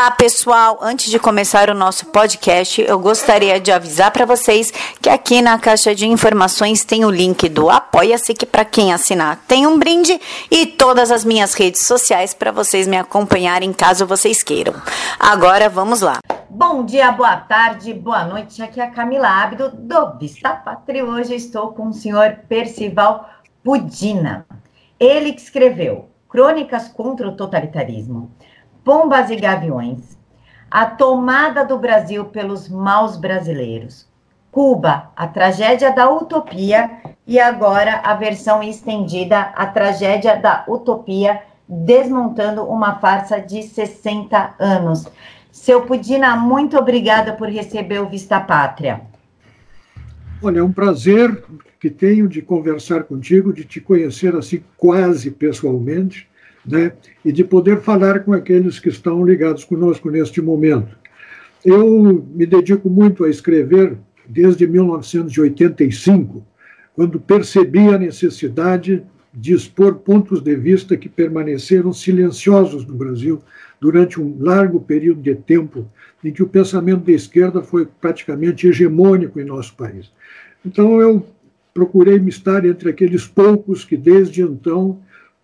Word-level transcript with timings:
Olá, 0.00 0.12
pessoal! 0.12 0.78
Antes 0.80 1.10
de 1.10 1.18
começar 1.18 1.68
o 1.68 1.74
nosso 1.74 2.06
podcast, 2.06 2.80
eu 2.80 2.98
gostaria 2.98 3.60
de 3.60 3.70
avisar 3.70 4.10
para 4.10 4.24
vocês 4.24 4.70
que 4.98 5.10
aqui 5.10 5.42
na 5.42 5.58
caixa 5.58 5.94
de 5.94 6.08
informações 6.08 6.82
tem 6.82 7.04
o 7.04 7.10
link 7.10 7.46
do 7.50 7.68
Apoia-se, 7.68 8.32
que 8.32 8.46
para 8.46 8.64
quem 8.64 8.94
assinar 8.94 9.44
tem 9.46 9.66
um 9.66 9.78
brinde, 9.78 10.18
e 10.50 10.64
todas 10.64 11.10
as 11.10 11.22
minhas 11.22 11.52
redes 11.52 11.86
sociais 11.86 12.32
para 12.32 12.50
vocês 12.50 12.88
me 12.88 12.96
acompanharem 12.96 13.74
caso 13.74 14.06
vocês 14.06 14.42
queiram. 14.42 14.72
Agora 15.18 15.68
vamos 15.68 16.00
lá. 16.00 16.20
Bom 16.48 16.82
dia, 16.82 17.12
boa 17.12 17.36
tarde, 17.36 17.92
boa 17.92 18.24
noite. 18.24 18.62
Aqui 18.62 18.80
é 18.80 18.84
a 18.84 18.90
Camila 18.90 19.28
Ábido 19.28 19.68
do 19.68 20.18
Vista 20.18 20.48
Pátria. 20.48 21.04
Hoje 21.04 21.34
estou 21.34 21.74
com 21.74 21.88
o 21.88 21.92
senhor 21.92 22.38
Percival 22.48 23.28
Pudina. 23.62 24.46
Ele 24.98 25.34
que 25.34 25.42
escreveu 25.42 26.08
Crônicas 26.26 26.88
contra 26.88 27.28
o 27.28 27.36
Totalitarismo 27.36 28.30
Pombas 28.84 29.28
e 29.30 29.36
Gaviões, 29.36 30.16
a 30.70 30.86
tomada 30.86 31.64
do 31.64 31.78
Brasil 31.78 32.24
pelos 32.24 32.68
maus 32.68 33.16
brasileiros, 33.16 34.08
Cuba, 34.50 35.10
a 35.14 35.28
tragédia 35.28 35.92
da 35.92 36.10
utopia 36.10 36.90
e 37.26 37.38
agora 37.38 38.00
a 38.02 38.14
versão 38.14 38.62
estendida, 38.62 39.38
a 39.38 39.66
tragédia 39.66 40.36
da 40.36 40.64
utopia, 40.66 41.42
desmontando 41.68 42.64
uma 42.64 42.96
farsa 42.96 43.38
de 43.38 43.62
60 43.62 44.54
anos. 44.58 45.06
Seu 45.52 45.82
Pudina, 45.82 46.34
muito 46.36 46.76
obrigada 46.78 47.34
por 47.34 47.48
receber 47.48 48.00
o 48.00 48.08
Vista 48.08 48.40
Pátria. 48.40 49.02
Olha, 50.42 50.60
é 50.60 50.62
um 50.62 50.72
prazer 50.72 51.44
que 51.78 51.90
tenho 51.90 52.26
de 52.26 52.40
conversar 52.40 53.04
contigo, 53.04 53.52
de 53.52 53.64
te 53.64 53.80
conhecer 53.80 54.34
assim 54.34 54.62
quase 54.76 55.30
pessoalmente 55.30 56.29
né, 56.70 56.92
e 57.24 57.32
de 57.32 57.44
poder 57.44 57.80
falar 57.80 58.20
com 58.20 58.32
aqueles 58.32 58.78
que 58.78 58.88
estão 58.88 59.24
ligados 59.24 59.64
conosco 59.64 60.10
neste 60.10 60.40
momento. 60.40 60.96
Eu 61.64 62.26
me 62.32 62.46
dedico 62.46 62.88
muito 62.88 63.24
a 63.24 63.30
escrever 63.30 63.96
desde 64.26 64.66
1985, 64.66 66.46
quando 66.94 67.20
percebi 67.20 67.88
a 67.88 67.98
necessidade 67.98 69.02
de 69.32 69.52
expor 69.52 69.96
pontos 69.96 70.40
de 70.40 70.56
vista 70.56 70.96
que 70.96 71.08
permaneceram 71.08 71.92
silenciosos 71.92 72.84
no 72.84 72.94
Brasil 72.94 73.40
durante 73.80 74.20
um 74.20 74.36
largo 74.40 74.80
período 74.80 75.22
de 75.22 75.34
tempo 75.34 75.86
em 76.22 76.32
que 76.32 76.42
o 76.42 76.48
pensamento 76.48 77.04
de 77.04 77.12
esquerda 77.12 77.62
foi 77.62 77.86
praticamente 78.00 78.66
hegemônico 78.66 79.40
em 79.40 79.44
nosso 79.44 79.74
país. 79.76 80.10
Então 80.64 81.00
eu 81.00 81.24
procurei 81.72 82.18
me 82.18 82.28
estar 82.28 82.64
entre 82.64 82.90
aqueles 82.90 83.26
poucos 83.26 83.84
que 83.84 83.96
desde 83.96 84.42
então 84.42 84.98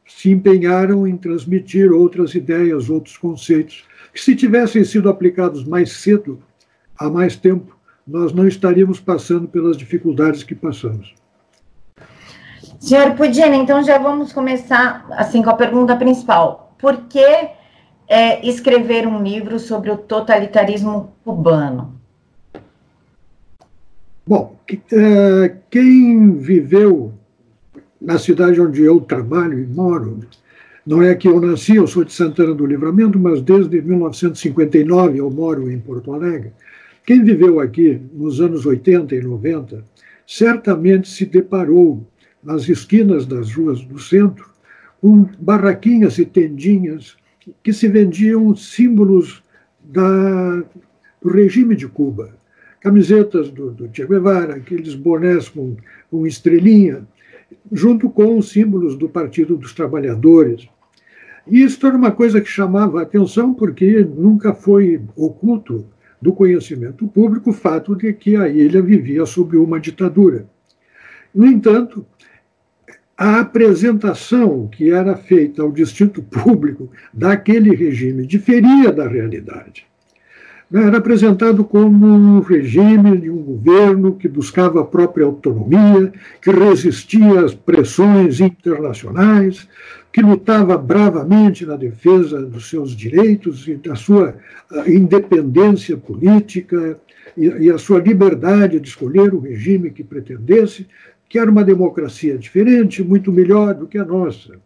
se 0.06 0.30
empenharam 0.30 1.06
em 1.06 1.16
transmitir 1.16 1.92
outras 1.92 2.34
ideias, 2.34 2.88
outros 2.88 3.16
conceitos, 3.16 3.84
que 4.12 4.20
se 4.20 4.36
tivessem 4.36 4.84
sido 4.84 5.08
aplicados 5.08 5.64
mais 5.64 5.92
cedo, 5.92 6.40
há 6.98 7.10
mais 7.10 7.36
tempo, 7.36 7.76
nós 8.06 8.32
não 8.32 8.46
estaríamos 8.46 9.00
passando 9.00 9.48
pelas 9.48 9.76
dificuldades 9.76 10.42
que 10.42 10.54
passamos. 10.54 11.14
Senhor 12.78 13.14
Pudina, 13.14 13.56
então 13.56 13.82
já 13.82 13.98
vamos 13.98 14.32
começar 14.32 15.06
assim 15.12 15.42
com 15.42 15.50
a 15.50 15.54
pergunta 15.54 15.96
principal. 15.96 16.74
Por 16.78 17.08
que 17.08 17.48
é, 18.08 18.46
escrever 18.46 19.06
um 19.06 19.22
livro 19.22 19.58
sobre 19.58 19.90
o 19.90 19.96
totalitarismo 19.96 21.12
cubano? 21.24 21.96
Bom, 24.26 24.56
é, 24.92 25.56
quem 25.70 26.32
viveu 26.32 27.12
na 28.06 28.18
cidade 28.18 28.60
onde 28.60 28.82
eu 28.82 29.00
trabalho 29.00 29.58
e 29.58 29.66
moro. 29.66 30.20
Não 30.86 31.02
é 31.02 31.12
que 31.16 31.26
eu 31.26 31.40
nasci, 31.40 31.74
eu 31.74 31.88
sou 31.88 32.04
de 32.04 32.12
Santana 32.12 32.54
do 32.54 32.64
Livramento, 32.64 33.18
mas 33.18 33.42
desde 33.42 33.82
1959 33.82 35.18
eu 35.18 35.28
moro 35.28 35.68
em 35.68 35.80
Porto 35.80 36.12
Alegre. 36.12 36.52
Quem 37.04 37.24
viveu 37.24 37.58
aqui 37.58 38.00
nos 38.14 38.40
anos 38.40 38.64
80 38.64 39.12
e 39.16 39.20
90 39.20 39.82
certamente 40.24 41.08
se 41.08 41.26
deparou 41.26 42.06
nas 42.44 42.68
esquinas 42.68 43.26
das 43.26 43.52
ruas 43.52 43.80
do 43.80 43.98
centro 43.98 44.48
com 45.00 45.28
barraquinhas 45.40 46.16
e 46.18 46.24
tendinhas 46.24 47.16
que 47.60 47.72
se 47.72 47.88
vendiam 47.88 48.54
símbolos 48.54 49.42
da, 49.82 50.62
do 51.20 51.28
regime 51.28 51.74
de 51.74 51.88
Cuba. 51.88 52.36
Camisetas 52.80 53.50
do, 53.50 53.72
do 53.72 53.90
Che 53.92 54.06
Guevara, 54.06 54.54
aqueles 54.54 54.94
bonés 54.94 55.48
com, 55.48 55.76
com 56.08 56.24
estrelinha, 56.24 57.04
junto 57.70 58.08
com 58.08 58.38
os 58.38 58.50
símbolos 58.50 58.96
do 58.96 59.08
Partido 59.08 59.56
dos 59.56 59.72
Trabalhadores. 59.72 60.68
E 61.46 61.62
isso 61.62 61.86
era 61.86 61.96
uma 61.96 62.10
coisa 62.10 62.40
que 62.40 62.48
chamava 62.48 62.98
a 62.98 63.02
atenção, 63.02 63.54
porque 63.54 64.04
nunca 64.04 64.52
foi 64.52 65.00
oculto 65.14 65.86
do 66.20 66.32
conhecimento 66.32 67.06
público 67.06 67.50
o 67.50 67.54
fato 67.54 67.94
de 67.94 68.12
que 68.12 68.36
a 68.36 68.48
ilha 68.48 68.82
vivia 68.82 69.24
sob 69.26 69.56
uma 69.56 69.78
ditadura. 69.78 70.46
No 71.34 71.46
entanto, 71.46 72.04
a 73.16 73.40
apresentação 73.40 74.68
que 74.68 74.90
era 74.90 75.16
feita 75.16 75.62
ao 75.62 75.72
distinto 75.72 76.22
público 76.22 76.90
daquele 77.12 77.74
regime 77.74 78.26
diferia 78.26 78.92
da 78.92 79.08
realidade. 79.08 79.86
Era 80.72 80.98
apresentado 80.98 81.64
como 81.64 82.06
um 82.06 82.40
regime 82.40 83.16
de 83.18 83.30
um 83.30 83.40
governo 83.40 84.16
que 84.16 84.26
buscava 84.26 84.80
a 84.80 84.84
própria 84.84 85.24
autonomia, 85.24 86.12
que 86.42 86.50
resistia 86.50 87.44
às 87.44 87.54
pressões 87.54 88.40
internacionais, 88.40 89.68
que 90.12 90.20
lutava 90.20 90.76
bravamente 90.76 91.64
na 91.64 91.76
defesa 91.76 92.42
dos 92.42 92.68
seus 92.68 92.96
direitos 92.96 93.68
e 93.68 93.74
da 93.74 93.94
sua 93.94 94.34
ah, 94.72 94.90
independência 94.90 95.96
política 95.96 96.98
e, 97.36 97.70
a 97.70 97.78
sua 97.78 98.00
liberdade 98.00 98.80
de 98.80 98.88
escolher 98.88 99.34
o 99.34 99.40
regime 99.40 99.90
que 99.90 100.02
pretendesse, 100.02 100.86
que 101.28 101.38
era 101.38 101.50
uma 101.50 101.62
democracia 101.62 102.36
diferente, 102.36 103.04
muito 103.04 103.30
melhor 103.30 103.74
do 103.74 103.86
que 103.86 103.98
a 103.98 104.04
nossa. 104.04 104.58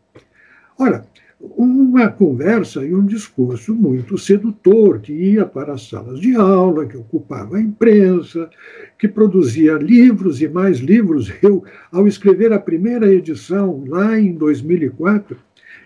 Ora, 0.79 1.05
uma 1.41 2.09
conversa 2.09 2.85
e 2.85 2.95
um 2.95 3.05
discurso 3.05 3.75
muito 3.75 4.19
sedutor, 4.19 5.01
que 5.01 5.13
ia 5.13 5.47
para 5.47 5.73
as 5.73 5.89
salas 5.89 6.21
de 6.21 6.37
aula, 6.37 6.85
que 6.85 6.99
ocupava 6.99 7.57
a 7.57 7.61
imprensa, 7.61 8.51
que 8.99 9.09
produzia 9.09 9.75
livros 9.75 10.43
e 10.43 10.49
mais 10.49 10.79
livros. 10.79 11.33
Eu, 11.43 11.65
ao 11.91 12.07
escrever 12.07 12.53
a 12.53 12.59
primeira 12.59 13.13
edição, 13.13 13.83
lá 13.89 14.21
em 14.21 14.35
2004, 14.35 15.37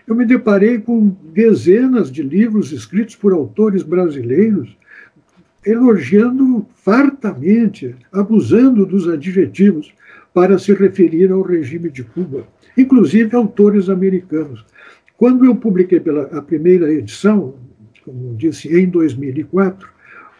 eu 0.05 0.13
me 0.13 0.25
deparei 0.25 0.79
com 0.79 1.15
dezenas 1.33 2.11
de 2.11 2.21
livros 2.21 2.73
escritos 2.73 3.15
por 3.15 3.31
autores 3.31 3.81
brasileiros, 3.81 4.75
elogiando 5.65 6.65
fartamente, 6.75 7.95
abusando 8.11 8.85
dos 8.85 9.07
adjetivos 9.07 9.91
para 10.33 10.59
se 10.59 10.73
referir 10.73 11.31
ao 11.31 11.41
regime 11.41 11.89
de 11.89 12.03
Cuba, 12.03 12.45
inclusive 12.77 13.35
autores 13.35 13.89
americanos. 13.89 14.65
Quando 15.17 15.45
eu 15.45 15.55
publiquei 15.55 15.99
pela 15.99 16.23
a 16.37 16.41
primeira 16.41 16.91
edição, 16.91 17.55
como 18.03 18.35
disse, 18.35 18.67
em 18.67 18.89
2004, 18.89 19.87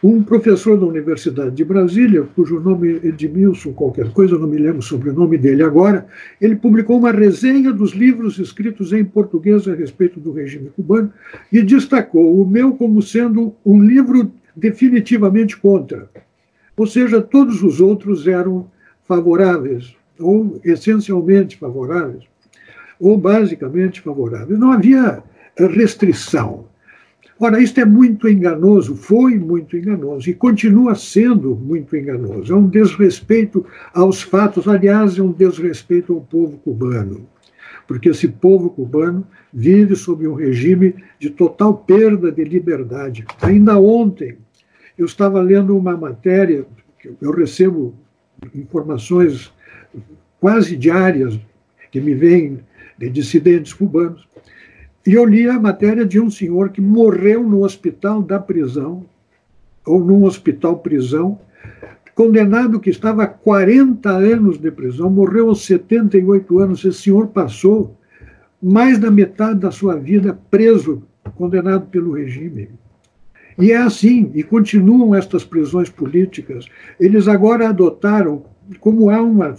um 0.04 0.22
professor 0.22 0.78
da 0.78 0.84
Universidade 0.84 1.56
de 1.56 1.64
Brasília, 1.64 2.22
cujo 2.34 2.60
nome 2.60 3.00
é 3.02 3.06
Edmilson 3.08 3.72
qualquer 3.72 4.12
coisa, 4.12 4.38
não 4.38 4.46
me 4.46 4.58
lembro 4.58 4.82
sobre 4.82 5.08
o 5.08 5.14
nome 5.14 5.38
dele 5.38 5.62
agora, 5.62 6.06
ele 6.38 6.54
publicou 6.54 6.98
uma 6.98 7.10
resenha 7.10 7.72
dos 7.72 7.92
livros 7.92 8.38
escritos 8.38 8.92
em 8.92 9.02
português 9.02 9.66
a 9.66 9.74
respeito 9.74 10.20
do 10.20 10.30
regime 10.32 10.68
cubano 10.76 11.10
e 11.50 11.62
destacou 11.62 12.40
o 12.40 12.46
meu 12.46 12.74
como 12.74 13.00
sendo 13.00 13.54
um 13.64 13.82
livro 13.82 14.30
definitivamente 14.54 15.56
contra. 15.56 16.10
Ou 16.76 16.86
seja, 16.86 17.22
todos 17.22 17.62
os 17.62 17.80
outros 17.80 18.26
eram 18.26 18.70
favoráveis, 19.08 19.96
ou 20.20 20.60
essencialmente 20.62 21.56
favoráveis 21.56 22.24
ou 23.00 23.16
basicamente 23.18 24.00
favorável. 24.00 24.58
Não 24.58 24.72
havia 24.72 25.22
restrição. 25.58 26.66
Ora, 27.38 27.60
isto 27.60 27.78
é 27.78 27.84
muito 27.84 28.26
enganoso, 28.28 28.96
foi 28.96 29.38
muito 29.38 29.76
enganoso 29.76 30.30
e 30.30 30.34
continua 30.34 30.94
sendo 30.94 31.54
muito 31.54 31.94
enganoso. 31.94 32.50
É 32.50 32.56
um 32.56 32.66
desrespeito 32.66 33.64
aos 33.92 34.22
fatos, 34.22 34.66
aliás, 34.66 35.18
é 35.18 35.22
um 35.22 35.32
desrespeito 35.32 36.14
ao 36.14 36.22
povo 36.22 36.56
cubano, 36.58 37.26
porque 37.86 38.08
esse 38.08 38.26
povo 38.26 38.70
cubano 38.70 39.26
vive 39.52 39.94
sob 39.94 40.26
um 40.26 40.32
regime 40.32 40.94
de 41.18 41.28
total 41.28 41.74
perda 41.74 42.32
de 42.32 42.42
liberdade. 42.42 43.26
Ainda 43.42 43.78
ontem, 43.78 44.38
eu 44.96 45.04
estava 45.04 45.42
lendo 45.42 45.76
uma 45.76 45.94
matéria, 45.94 46.64
eu 47.20 47.32
recebo 47.32 47.94
informações 48.54 49.52
quase 50.40 50.74
diárias 50.74 51.38
que 51.90 52.00
me 52.00 52.14
vêm 52.14 52.60
de 52.98 53.10
dissidentes 53.10 53.72
cubanos. 53.72 54.26
E 55.06 55.12
eu 55.14 55.24
li 55.24 55.48
a 55.48 55.58
matéria 55.58 56.04
de 56.04 56.20
um 56.20 56.30
senhor 56.30 56.70
que 56.70 56.80
morreu 56.80 57.42
no 57.42 57.62
hospital 57.62 58.22
da 58.22 58.38
prisão, 58.38 59.04
ou 59.84 60.04
num 60.04 60.24
hospital 60.24 60.78
prisão, 60.78 61.38
condenado 62.14 62.80
que 62.80 62.90
estava 62.90 63.22
há 63.22 63.26
40 63.26 64.10
anos 64.10 64.58
de 64.58 64.70
prisão, 64.70 65.08
morreu 65.08 65.50
aos 65.50 65.64
78 65.64 66.58
anos. 66.58 66.84
Esse 66.84 67.02
senhor 67.02 67.28
passou 67.28 67.96
mais 68.60 68.98
da 68.98 69.10
metade 69.10 69.60
da 69.60 69.70
sua 69.70 69.96
vida 69.96 70.36
preso, 70.50 71.02
condenado 71.36 71.86
pelo 71.86 72.12
regime. 72.12 72.70
E 73.58 73.70
é 73.72 73.76
assim, 73.76 74.30
e 74.34 74.42
continuam 74.42 75.14
estas 75.14 75.44
prisões 75.44 75.88
políticas. 75.88 76.66
Eles 76.98 77.28
agora 77.28 77.68
adotaram, 77.68 78.44
como 78.80 79.08
há 79.08 79.22
uma, 79.22 79.54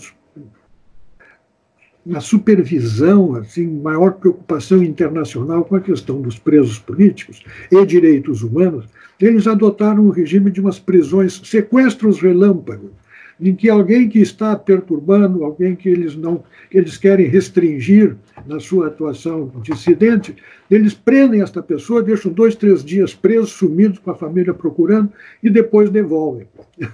uma 2.08 2.22
supervisão, 2.22 3.36
assim, 3.36 3.68
maior 3.68 4.14
preocupação 4.14 4.82
internacional 4.82 5.66
com 5.66 5.76
a 5.76 5.82
questão 5.82 6.22
dos 6.22 6.40
presos 6.40 6.80
políticos 6.80 7.44
e 7.70 7.86
direitos 7.86 8.44
humanos, 8.44 8.86
eles 9.20 9.46
adotaram 9.46 10.06
o 10.06 10.12
regime 10.12 10.50
de 10.50 10.62
umas 10.62 10.80
prisões, 10.80 11.42
sequestros 11.44 12.22
relâmpagos 12.22 12.92
em 13.40 13.56
que 13.56 13.70
alguém 13.70 14.10
que 14.10 14.20
está 14.20 14.56
perturbando, 14.56 15.44
alguém 15.44 15.76
que 15.76 15.88
eles 15.88 16.16
não, 16.16 16.44
que 16.72 16.78
eles 16.78 16.98
querem 16.98 17.28
restringir 17.28 18.16
na 18.48 18.60
sua 18.60 18.88
atuação 18.88 19.52
dissidente, 19.62 20.36
eles 20.70 20.94
prendem 20.94 21.42
esta 21.42 21.62
pessoa, 21.62 22.02
deixam 22.02 22.32
dois, 22.32 22.56
três 22.56 22.84
dias 22.84 23.14
presos, 23.14 23.52
sumidos 23.52 24.00
com 24.00 24.12
a 24.12 24.16
família 24.16 24.54
procurando 24.54 25.12
e 25.44 25.50
depois 25.50 25.90
devolvem. 25.90 26.48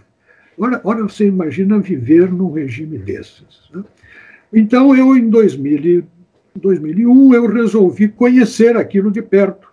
Ora, 0.55 0.79
ora 0.83 1.01
você 1.01 1.25
imagina 1.25 1.79
viver 1.79 2.31
num 2.31 2.51
regime 2.51 2.99
desses. 2.99 3.71
Né? 3.73 3.83
Então 4.53 4.95
eu 4.95 5.17
em 5.17 5.29
2000, 5.29 6.03
2001 6.55 7.33
eu 7.33 7.47
resolvi 7.47 8.07
conhecer 8.07 8.77
aquilo 8.77 9.09
de 9.11 9.21
perto. 9.21 9.67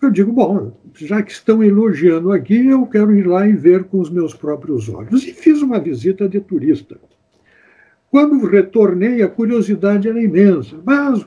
Eu 0.00 0.10
digo, 0.10 0.32
bom, 0.32 0.72
já 0.94 1.20
que 1.22 1.32
estão 1.32 1.62
elogiando 1.62 2.30
aqui, 2.30 2.68
eu 2.68 2.86
quero 2.86 3.12
ir 3.16 3.26
lá 3.26 3.48
e 3.48 3.52
ver 3.52 3.84
com 3.84 3.98
os 3.98 4.08
meus 4.08 4.32
próprios 4.32 4.88
olhos. 4.88 5.26
E 5.26 5.32
fiz 5.32 5.60
uma 5.60 5.80
visita 5.80 6.28
de 6.28 6.38
turista. 6.40 6.96
Quando 8.08 8.46
retornei, 8.46 9.22
a 9.22 9.28
curiosidade 9.28 10.08
era 10.08 10.22
imensa. 10.22 10.76
Mas 10.84 11.26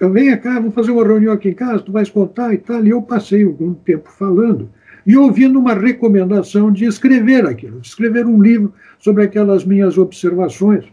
venha 0.00 0.38
cá, 0.38 0.54
vamos 0.54 0.74
fazer 0.74 0.90
uma 0.90 1.04
reunião 1.04 1.34
aqui 1.34 1.50
em 1.50 1.54
casa, 1.54 1.82
tu 1.82 1.92
vais 1.92 2.08
contar 2.08 2.54
e 2.54 2.58
tal. 2.58 2.84
E 2.84 2.90
eu 2.90 3.02
passei 3.02 3.44
algum 3.44 3.74
tempo 3.74 4.10
falando 4.10 4.70
e 5.06 5.14
ouvindo 5.16 5.58
uma 5.58 5.74
recomendação 5.74 6.72
de 6.72 6.86
escrever 6.86 7.46
aquilo, 7.46 7.80
de 7.80 7.88
escrever 7.88 8.26
um 8.26 8.42
livro 8.42 8.72
sobre 8.98 9.22
aquelas 9.22 9.64
minhas 9.66 9.98
observações. 9.98 10.84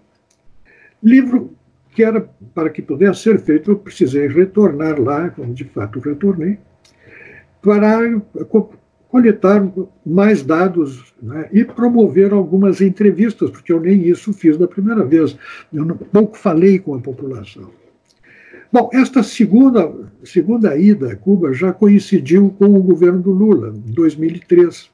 Livro 1.05 1.55
que 1.95 2.03
era, 2.03 2.29
para 2.53 2.69
que 2.69 2.81
pudesse 2.81 3.21
ser 3.21 3.39
feito, 3.39 3.71
eu 3.71 3.77
precisei 3.77 4.27
retornar 4.27 4.99
lá, 4.99 5.33
de 5.53 5.63
fato 5.63 5.99
retornei, 6.01 6.59
para 7.61 8.21
coletar 9.07 9.65
mais 10.05 10.43
dados 10.43 11.13
né, 11.23 11.47
e 11.53 11.63
promover 11.63 12.33
algumas 12.33 12.81
entrevistas, 12.81 13.49
porque 13.49 13.71
eu 13.71 13.79
nem 13.79 14.09
isso 14.09 14.33
fiz 14.33 14.57
da 14.57 14.67
primeira 14.67 15.05
vez. 15.05 15.37
Eu 15.71 15.85
pouco 15.95 16.37
falei 16.37 16.79
com 16.79 16.93
a 16.95 16.99
população. 16.99 17.71
Bom, 18.69 18.89
esta 18.91 19.23
segunda, 19.23 19.89
segunda 20.21 20.77
ida 20.77 21.13
a 21.13 21.15
Cuba 21.15 21.53
já 21.53 21.71
coincidiu 21.71 22.53
com 22.59 22.65
o 22.65 22.83
governo 22.83 23.21
do 23.21 23.31
Lula, 23.31 23.69
em 23.69 23.93
2003. 23.93 24.89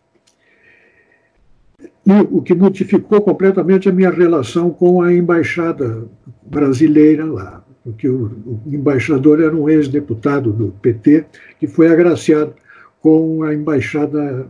E 2.05 2.11
o 2.31 2.41
que 2.41 2.53
modificou 2.55 3.21
completamente 3.21 3.87
a 3.87 3.91
minha 3.91 4.09
relação 4.09 4.71
com 4.71 5.01
a 5.01 5.13
embaixada 5.13 6.07
brasileira 6.41 7.25
lá, 7.25 7.63
porque 7.83 8.07
o, 8.07 8.25
o 8.25 8.61
embaixador 8.65 9.39
era 9.39 9.55
um 9.55 9.69
ex-deputado 9.69 10.51
do 10.51 10.71
PT 10.81 11.25
que 11.59 11.67
foi 11.67 11.87
agraciado 11.87 12.53
com 13.01 13.43
a 13.43 13.53
embaixada 13.53 14.47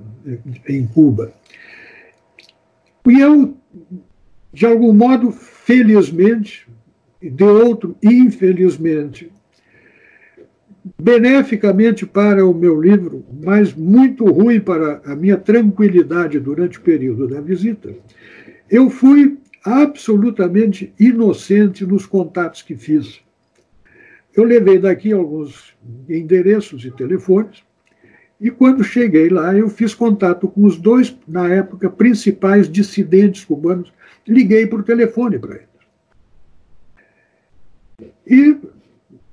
em 0.68 0.86
Cuba. 0.88 1.31
E 3.07 3.19
eu, 3.19 3.56
de 4.53 4.65
algum 4.65 4.94
modo, 4.94 5.31
felizmente, 5.31 6.68
de 7.21 7.44
outro, 7.44 7.95
infelizmente, 8.03 9.31
beneficamente 10.99 12.05
para 12.05 12.45
o 12.45 12.53
meu 12.53 12.81
livro, 12.81 13.23
mas 13.43 13.73
muito 13.73 14.25
ruim 14.25 14.59
para 14.59 15.01
a 15.05 15.15
minha 15.15 15.37
tranquilidade 15.37 16.39
durante 16.39 16.79
o 16.79 16.81
período 16.81 17.27
da 17.27 17.39
visita, 17.39 17.93
eu 18.69 18.89
fui 18.89 19.37
absolutamente 19.63 20.91
inocente 20.99 21.85
nos 21.85 22.05
contatos 22.05 22.61
que 22.61 22.75
fiz. 22.75 23.19
Eu 24.35 24.43
levei 24.43 24.79
daqui 24.79 25.11
alguns 25.11 25.75
endereços 26.09 26.83
e 26.85 26.91
telefones, 26.91 27.63
e 28.39 28.49
quando 28.49 28.83
cheguei 28.83 29.29
lá, 29.29 29.55
eu 29.55 29.69
fiz 29.69 29.93
contato 29.93 30.47
com 30.47 30.63
os 30.65 30.75
dois, 30.75 31.15
na 31.27 31.47
época, 31.47 31.91
principais 31.91 32.67
dissidentes 32.67 33.45
cubanos. 33.45 33.93
Liguei 34.27 34.65
por 34.65 34.81
telefone 34.83 35.37
para 35.37 35.57
eles. 35.57 35.67
E, 38.25 38.57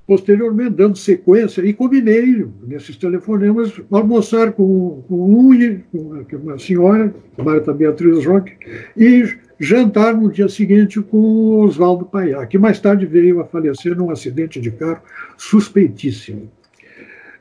posteriormente, 0.09 0.71
dando 0.71 0.97
sequência, 0.97 1.61
e 1.61 1.75
combinei, 1.75 2.47
nesses 2.67 2.97
telefonemas, 2.97 3.79
almoçar 3.91 4.53
com, 4.53 5.05
com 5.07 5.51
um 5.51 5.81
com 5.93 6.37
uma 6.39 6.59
senhora, 6.59 7.15
Marta 7.37 7.75
Beatriz 7.75 8.25
Roque, 8.25 8.55
e 8.97 9.29
jantar 9.61 10.17
no 10.17 10.33
dia 10.33 10.49
seguinte 10.49 10.99
com 11.03 11.61
Oswaldo 11.61 12.07
Paiá, 12.07 12.47
que 12.47 12.57
mais 12.57 12.81
tarde 12.81 13.05
veio 13.05 13.39
a 13.39 13.45
falecer 13.45 13.95
num 13.95 14.11
acidente 14.11 14.59
de 14.59 14.71
carro 14.71 15.03
suspeitíssimo. 15.37 16.51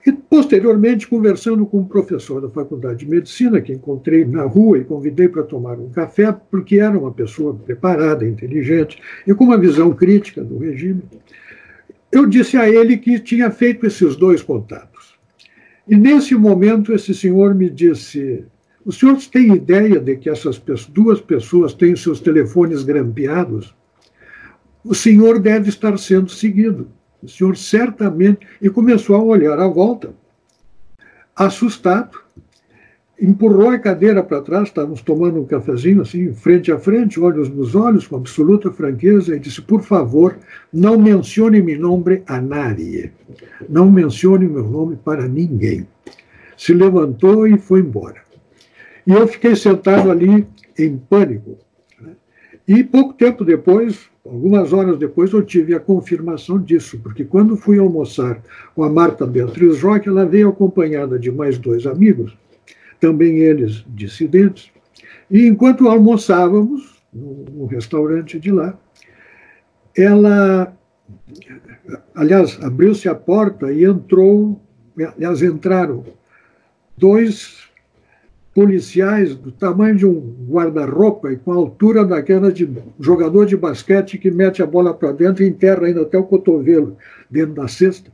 E, 0.06 0.12
posteriormente, 0.12 1.08
conversando 1.08 1.66
com 1.66 1.80
um 1.80 1.86
professor 1.86 2.42
da 2.42 2.50
Faculdade 2.50 3.00
de 3.00 3.10
Medicina, 3.10 3.62
que 3.62 3.72
encontrei 3.72 4.26
na 4.26 4.44
rua 4.44 4.78
e 4.78 4.84
convidei 4.84 5.30
para 5.30 5.44
tomar 5.44 5.80
um 5.80 5.90
café, 5.90 6.36
porque 6.52 6.80
era 6.80 6.98
uma 7.00 7.12
pessoa 7.12 7.54
preparada, 7.54 8.28
inteligente 8.28 9.00
e 9.26 9.34
com 9.34 9.46
uma 9.46 9.58
visão 9.58 9.94
crítica 9.94 10.44
do 10.44 10.58
regime, 10.58 11.02
eu 12.12 12.26
disse 12.26 12.58
a 12.58 12.70
ele 12.70 12.98
que 12.98 13.20
tinha 13.20 13.52
feito 13.52 13.86
esses 13.86 14.16
dois 14.16 14.42
contatos. 14.42 15.18
E, 15.88 15.96
nesse 15.96 16.36
momento, 16.36 16.94
esse 16.94 17.14
senhor 17.14 17.54
me 17.54 17.70
disse: 17.70 18.46
O 18.86 18.92
senhor 18.92 19.18
tem 19.32 19.54
ideia 19.54 20.00
de 20.00 20.16
que 20.18 20.30
essas 20.30 20.62
duas 20.90 21.22
pessoas 21.22 21.74
têm 21.74 21.96
seus 21.96 22.20
telefones 22.20 22.84
grampeados? 22.84 23.76
O 24.84 24.94
senhor 24.94 25.40
deve 25.40 25.70
estar 25.70 25.98
sendo 25.98 26.30
seguido. 26.30 26.90
O 27.22 27.28
senhor 27.28 27.58
certamente. 27.58 28.46
E 28.62 28.70
começou 28.70 29.16
a 29.16 29.24
olhar 29.24 29.60
à 29.60 29.68
volta, 29.68 30.14
assustado, 31.36 32.27
empurrou 33.20 33.70
a 33.70 33.80
cadeira 33.80 34.24
para 34.24 34.42
trás, 34.42 34.68
estávamos 34.68 35.02
tomando 35.02 35.40
um 35.40 35.46
cafezinho 35.46 36.02
assim, 36.02 36.34
frente 36.34 36.72
a 36.72 36.78
frente, 36.78 37.20
olhos 37.20 37.50
nos 37.50 37.76
olhos, 37.76 38.08
com 38.08 38.16
absoluta 38.16 38.72
franqueza, 38.72 39.36
e 39.36 39.40
disse: 39.40 39.62
Por 39.62 39.82
favor, 39.82 40.38
não 40.72 41.00
mencione 41.00 41.62
meu 41.62 41.80
nome 41.80 42.22
a 42.28 42.40
nadie. 42.40 43.12
Não 43.68 43.92
mencione 43.92 44.48
meu 44.48 44.64
nome 44.64 44.96
para 44.96 45.28
ninguém. 45.28 45.88
Se 46.56 46.74
levantou 46.74 47.48
e 47.48 47.58
foi 47.58 47.80
embora. 47.80 48.22
E 49.06 49.12
eu 49.12 49.28
fiquei 49.28 49.56
sentado 49.56 50.12
ali 50.12 50.46
em 50.78 50.98
pânico. 50.98 51.58
Né? 52.00 52.12
E 52.68 52.84
pouco 52.84 53.14
tempo 53.14 53.44
depois, 53.44 54.10
Algumas 54.30 54.74
horas 54.74 54.98
depois 55.00 55.32
eu 55.32 55.42
tive 55.42 55.74
a 55.74 55.80
confirmação 55.80 56.60
disso, 56.60 57.00
porque 57.02 57.24
quando 57.24 57.56
fui 57.56 57.80
almoçar 57.80 58.42
com 58.76 58.84
a 58.84 58.90
Marta 58.90 59.26
Beatriz 59.26 59.82
Roque, 59.82 60.10
ela 60.10 60.26
veio 60.26 60.50
acompanhada 60.50 61.18
de 61.18 61.32
mais 61.32 61.58
dois 61.58 61.88
amigos, 61.88 62.36
também 63.00 63.38
eles 63.38 63.84
dissidentes, 63.88 64.72
e 65.30 65.48
enquanto 65.48 65.88
almoçávamos 65.88 67.02
no, 67.14 67.66
restaurante 67.66 68.40
de 68.40 68.52
lá, 68.52 68.78
ela, 69.96 70.74
aliás, 72.16 72.58
abriu-se 72.62 73.10
a 73.10 73.16
porta 73.16 73.72
e 73.72 73.84
entrou, 73.84 74.62
aliás, 75.16 75.42
entraram 75.42 76.04
dois 76.98 77.68
policiais 78.54 79.36
do 79.36 79.52
tamanho 79.52 79.96
de 79.96 80.06
um 80.06 80.36
guarda-roupa 80.50 81.32
e 81.32 81.38
com 81.38 81.52
a 81.52 81.56
altura 81.56 82.04
daquela 82.04 82.52
de 82.52 82.68
jogador 83.00 83.46
de 83.46 83.56
basquete 83.56 84.18
que 84.18 84.32
mete 84.32 84.64
a 84.64 84.66
bola 84.66 84.94
para 84.94 85.12
dentro 85.12 85.44
e 85.44 85.48
enterra 85.48 85.86
ainda 85.86 86.02
até 86.02 86.18
o 86.18 86.24
cotovelo 86.24 86.98
dentro 87.30 87.54
da 87.54 87.68
cesta, 87.68 88.12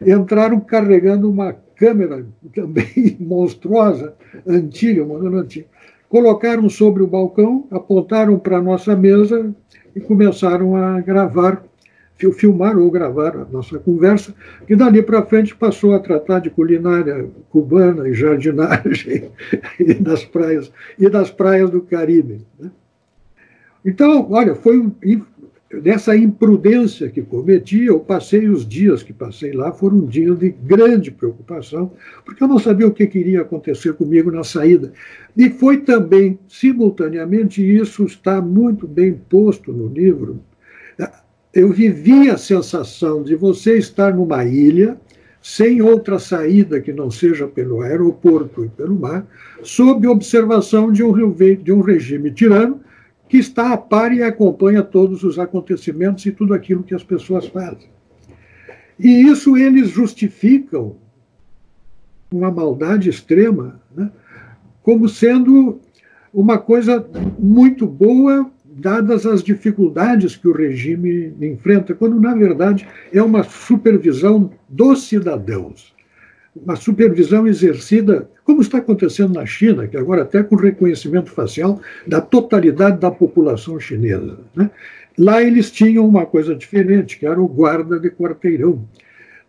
entraram 0.00 0.60
carregando 0.60 1.28
uma 1.28 1.54
câmera 1.82 2.24
também 2.54 3.16
monstruosa, 3.18 4.14
antiga, 4.46 5.04
modelo 5.04 5.38
antigo. 5.38 5.66
Colocaram 6.08 6.68
sobre 6.70 7.02
o 7.02 7.08
balcão, 7.08 7.66
apontaram 7.72 8.38
para 8.38 8.58
a 8.58 8.62
nossa 8.62 8.94
mesa 8.94 9.52
e 9.96 10.00
começaram 10.00 10.76
a 10.76 11.00
gravar 11.00 11.64
filmar 12.30 12.78
ou 12.78 12.88
gravar 12.88 13.36
a 13.36 13.44
nossa 13.46 13.80
conversa, 13.80 14.32
que 14.64 14.76
dali 14.76 15.02
para 15.02 15.26
frente 15.26 15.56
passou 15.56 15.92
a 15.92 15.98
tratar 15.98 16.38
de 16.38 16.50
culinária 16.50 17.28
cubana 17.50 18.08
e 18.08 18.14
jardinagem 18.14 19.28
e 19.80 19.94
das 19.94 20.24
praias 20.24 20.70
e 20.96 21.08
das 21.08 21.32
praias 21.32 21.68
do 21.68 21.80
Caribe. 21.80 22.46
Né? 22.60 22.70
Então, 23.84 24.30
olha, 24.30 24.54
foi 24.54 24.78
um, 24.78 24.92
dessa 25.80 26.14
imprudência 26.16 27.08
que 27.08 27.22
cometi, 27.22 27.84
eu 27.84 28.00
passei 28.00 28.48
os 28.48 28.66
dias 28.66 29.02
que 29.02 29.12
passei 29.12 29.52
lá, 29.52 29.72
foram 29.72 30.04
dias 30.04 30.38
de 30.38 30.50
grande 30.50 31.10
preocupação, 31.10 31.92
porque 32.24 32.42
eu 32.42 32.48
não 32.48 32.58
sabia 32.58 32.86
o 32.86 32.92
que 32.92 33.04
iria 33.04 33.40
acontecer 33.40 33.94
comigo 33.94 34.30
na 34.30 34.44
saída. 34.44 34.92
E 35.36 35.48
foi 35.48 35.78
também, 35.78 36.38
simultaneamente, 36.46 37.62
isso 37.62 38.04
está 38.04 38.40
muito 38.42 38.86
bem 38.86 39.14
posto 39.14 39.72
no 39.72 39.88
livro, 39.88 40.40
eu 41.54 41.70
vivi 41.70 42.30
a 42.30 42.38
sensação 42.38 43.22
de 43.22 43.34
você 43.34 43.76
estar 43.76 44.14
numa 44.14 44.44
ilha, 44.44 44.96
sem 45.42 45.82
outra 45.82 46.18
saída 46.18 46.80
que 46.80 46.92
não 46.92 47.10
seja 47.10 47.46
pelo 47.46 47.82
aeroporto 47.82 48.64
e 48.64 48.68
pelo 48.68 48.98
mar, 48.98 49.26
sob 49.62 50.06
observação 50.06 50.90
de 50.90 51.02
um, 51.02 51.12
de 51.62 51.72
um 51.72 51.80
regime 51.80 52.30
tirano 52.30 52.80
que 53.32 53.38
está 53.38 53.72
a 53.72 53.78
par 53.78 54.12
e 54.12 54.22
acompanha 54.22 54.82
todos 54.82 55.22
os 55.22 55.38
acontecimentos 55.38 56.26
e 56.26 56.30
tudo 56.30 56.52
aquilo 56.52 56.82
que 56.82 56.94
as 56.94 57.02
pessoas 57.02 57.46
fazem. 57.46 57.88
E 58.98 59.22
isso 59.22 59.56
eles 59.56 59.88
justificam 59.88 60.96
uma 62.30 62.50
maldade 62.50 63.08
extrema, 63.08 63.80
né, 63.96 64.10
como 64.82 65.08
sendo 65.08 65.80
uma 66.30 66.58
coisa 66.58 67.08
muito 67.38 67.86
boa, 67.86 68.50
dadas 68.66 69.24
as 69.24 69.42
dificuldades 69.42 70.36
que 70.36 70.46
o 70.46 70.52
regime 70.52 71.32
enfrenta, 71.40 71.94
quando, 71.94 72.20
na 72.20 72.34
verdade, 72.34 72.86
é 73.10 73.22
uma 73.22 73.44
supervisão 73.44 74.50
dos 74.68 75.08
cidadãos. 75.08 75.91
Uma 76.54 76.76
supervisão 76.76 77.46
exercida, 77.46 78.30
como 78.44 78.60
está 78.60 78.78
acontecendo 78.78 79.34
na 79.34 79.46
China, 79.46 79.86
que 79.86 79.96
agora 79.96 80.22
até 80.22 80.42
com 80.42 80.54
reconhecimento 80.54 81.30
facial 81.30 81.80
da 82.06 82.20
totalidade 82.20 82.98
da 82.98 83.10
população 83.10 83.80
chinesa. 83.80 84.38
Né? 84.54 84.70
Lá 85.18 85.42
eles 85.42 85.70
tinham 85.70 86.06
uma 86.06 86.26
coisa 86.26 86.54
diferente, 86.54 87.18
que 87.18 87.26
era 87.26 87.40
o 87.40 87.48
guarda 87.48 87.98
de 87.98 88.10
quarteirão. 88.10 88.86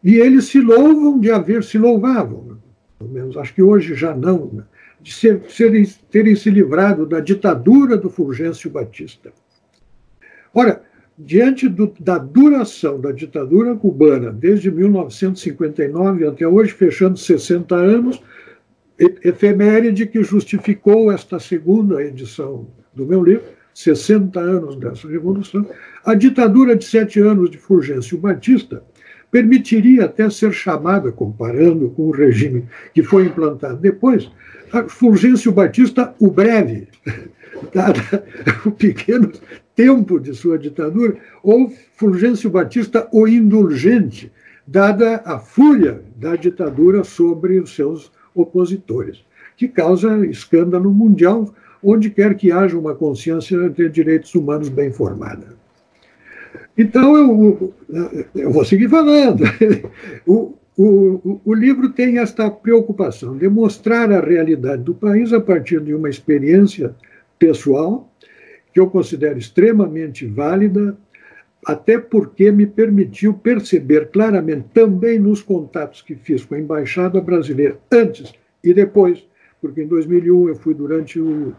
E 0.03 0.15
eles 0.15 0.45
se 0.45 0.59
louvam 0.59 1.19
de 1.19 1.29
haver, 1.29 1.63
se 1.63 1.77
louvavam, 1.77 2.57
pelo 2.97 3.11
menos 3.11 3.37
acho 3.37 3.53
que 3.53 3.61
hoje 3.61 3.95
já 3.95 4.15
não, 4.15 4.49
né? 4.53 4.63
de 5.01 5.13
ser, 5.13 5.43
serem, 5.49 5.85
terem 6.09 6.35
se 6.35 6.49
livrado 6.49 7.05
da 7.05 7.19
ditadura 7.19 7.97
do 7.97 8.09
Fulgêncio 8.09 8.69
Batista. 8.69 9.33
Ora, 10.53 10.81
diante 11.17 11.69
do, 11.69 11.93
da 11.99 12.17
duração 12.17 12.99
da 12.99 13.11
ditadura 13.11 13.75
cubana, 13.75 14.31
desde 14.31 14.71
1959 14.71 16.27
até 16.27 16.47
hoje, 16.47 16.71
fechando 16.71 17.17
60 17.17 17.75
anos, 17.75 18.21
efeméride 18.97 20.05
que 20.05 20.23
justificou 20.23 21.11
esta 21.11 21.39
segunda 21.39 22.03
edição 22.03 22.67
do 22.93 23.05
meu 23.05 23.23
livro, 23.23 23.43
60 23.73 24.39
anos 24.39 24.75
dessa 24.75 25.07
revolução, 25.07 25.67
a 26.05 26.13
ditadura 26.13 26.75
de 26.75 26.85
sete 26.85 27.19
anos 27.19 27.49
de 27.49 27.57
Fulgêncio 27.57 28.17
Batista 28.17 28.83
permitiria 29.31 30.05
até 30.05 30.29
ser 30.29 30.53
chamada, 30.53 31.11
comparando 31.11 31.89
com 31.89 32.03
o 32.03 32.11
regime 32.11 32.65
que 32.93 33.01
foi 33.01 33.25
implantado 33.25 33.77
depois, 33.77 34.29
Fulgêncio 34.87 35.51
Batista, 35.51 36.13
o 36.19 36.29
breve, 36.29 36.87
dado 37.73 37.99
o 38.65 38.71
pequeno 38.71 39.31
tempo 39.75 40.19
de 40.19 40.33
sua 40.33 40.57
ditadura, 40.57 41.17
ou 41.41 41.71
Fulgêncio 41.95 42.49
Batista, 42.49 43.07
o 43.11 43.27
indulgente, 43.27 44.31
dada 44.65 45.21
a 45.25 45.39
fúria 45.39 46.01
da 46.15 46.35
ditadura 46.35 47.03
sobre 47.03 47.59
os 47.59 47.75
seus 47.75 48.11
opositores, 48.33 49.23
que 49.57 49.67
causa 49.67 50.25
escândalo 50.25 50.91
mundial 50.91 51.53
onde 51.83 52.09
quer 52.09 52.35
que 52.35 52.51
haja 52.51 52.77
uma 52.77 52.95
consciência 52.95 53.69
de 53.69 53.89
direitos 53.89 54.33
humanos 54.33 54.69
bem 54.69 54.91
formada. 54.91 55.47
Então, 56.77 57.15
eu, 57.17 57.73
eu 58.33 58.51
vou 58.51 58.63
seguir 58.63 58.89
falando. 58.89 59.43
O, 60.25 60.53
o, 60.75 61.39
o, 61.45 61.53
livro 61.53 61.89
tem 61.89 62.17
esta 62.17 62.49
preocupação 62.49 63.37
de 63.37 63.47
mostrar 63.47 64.11
a 64.11 64.19
realidade 64.19 64.81
do 64.81 64.95
país 64.95 65.31
a 65.31 65.39
partir 65.39 65.79
de 65.81 65.93
uma 65.93 66.09
experiência 66.09 66.95
pessoal, 67.37 68.09
que 68.73 68.79
eu 68.79 68.87
considero 68.87 69.37
extremamente 69.37 70.25
válida, 70.25 70.97
até 71.65 71.97
porque 71.97 72.51
me 72.51 72.65
permitiu 72.65 73.33
perceber 73.33 74.09
claramente, 74.09 74.65
também 74.73 75.19
nos 75.19 75.41
contatos 75.41 76.01
que 76.01 76.15
fiz 76.15 76.43
com 76.43 76.55
a 76.55 76.59
embaixada 76.59 77.21
brasileira, 77.21 77.77
antes 77.91 78.33
e 78.63 78.73
depois, 78.73 79.25
porque 79.61 79.83
em 79.83 79.87
2001 79.87 80.49
eu 80.49 80.55
fui 80.55 80.73
durante 80.73 81.19
o. 81.19 81.53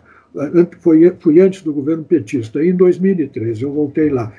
Foi, 0.80 1.08
fui 1.20 1.40
antes 1.40 1.62
do 1.62 1.72
governo 1.72 2.02
petista, 2.02 2.62
em 2.62 2.74
2003 2.74 3.62
eu 3.62 3.72
voltei 3.72 4.10
lá. 4.10 4.32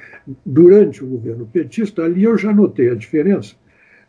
Durante 0.46 1.02
o 1.02 1.08
governo 1.08 1.46
petista, 1.46 2.04
ali 2.04 2.26
eu 2.26 2.38
já 2.38 2.54
notei 2.54 2.90
a 2.90 2.96
diferença 2.96 3.56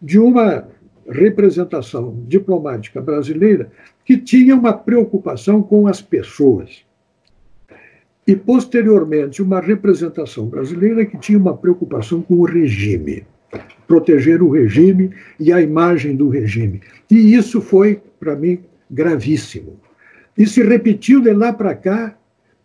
de 0.03 0.19
uma 0.19 0.67
representação 1.09 2.25
diplomática 2.27 3.01
brasileira 3.01 3.71
que 4.05 4.17
tinha 4.17 4.55
uma 4.57 4.73
preocupação 4.73 5.63
com 5.63 5.87
as 5.87 6.03
pessoas. 6.03 6.86
E, 8.27 8.35
posteriormente, 8.35 9.41
uma 9.41 9.61
representação 9.61 10.47
brasileira 10.47 11.07
que 11.07 11.17
tinha 11.19 11.39
uma 11.39 11.57
preocupação 11.57 12.21
com 12.21 12.35
o 12.35 12.45
regime, 12.45 13.25
proteger 13.87 14.43
o 14.43 14.51
regime 14.51 15.11
e 15.39 15.53
a 15.53 15.61
imagem 15.63 16.17
do 16.17 16.29
regime. 16.29 16.81
E 17.09 17.35
isso 17.35 17.61
foi, 17.61 18.01
para 18.19 18.35
mim, 18.35 18.59
gravíssimo. 18.91 19.79
E 20.37 20.47
se 20.47 20.63
repetiu 20.63 21.21
de 21.21 21.33
lá 21.33 21.53
para 21.53 21.75
cá 21.75 22.17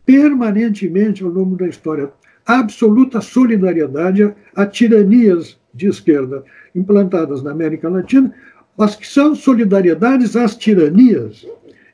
permanentemente 0.06 1.24
ao 1.24 1.30
longo 1.30 1.56
da 1.56 1.68
história. 1.68 2.12
Absoluta 2.46 3.22
solidariedade 3.22 4.34
a 4.56 4.66
tiranias 4.66 5.60
de 5.74 5.88
esquerda 5.88 6.44
implantadas 6.76 7.44
na 7.44 7.52
América 7.52 7.88
Latina, 7.88 8.34
mas 8.78 8.96
que 8.96 9.08
são 9.08 9.36
solidariedades 9.36 10.36
às 10.36 10.56
tiranias 10.56 11.46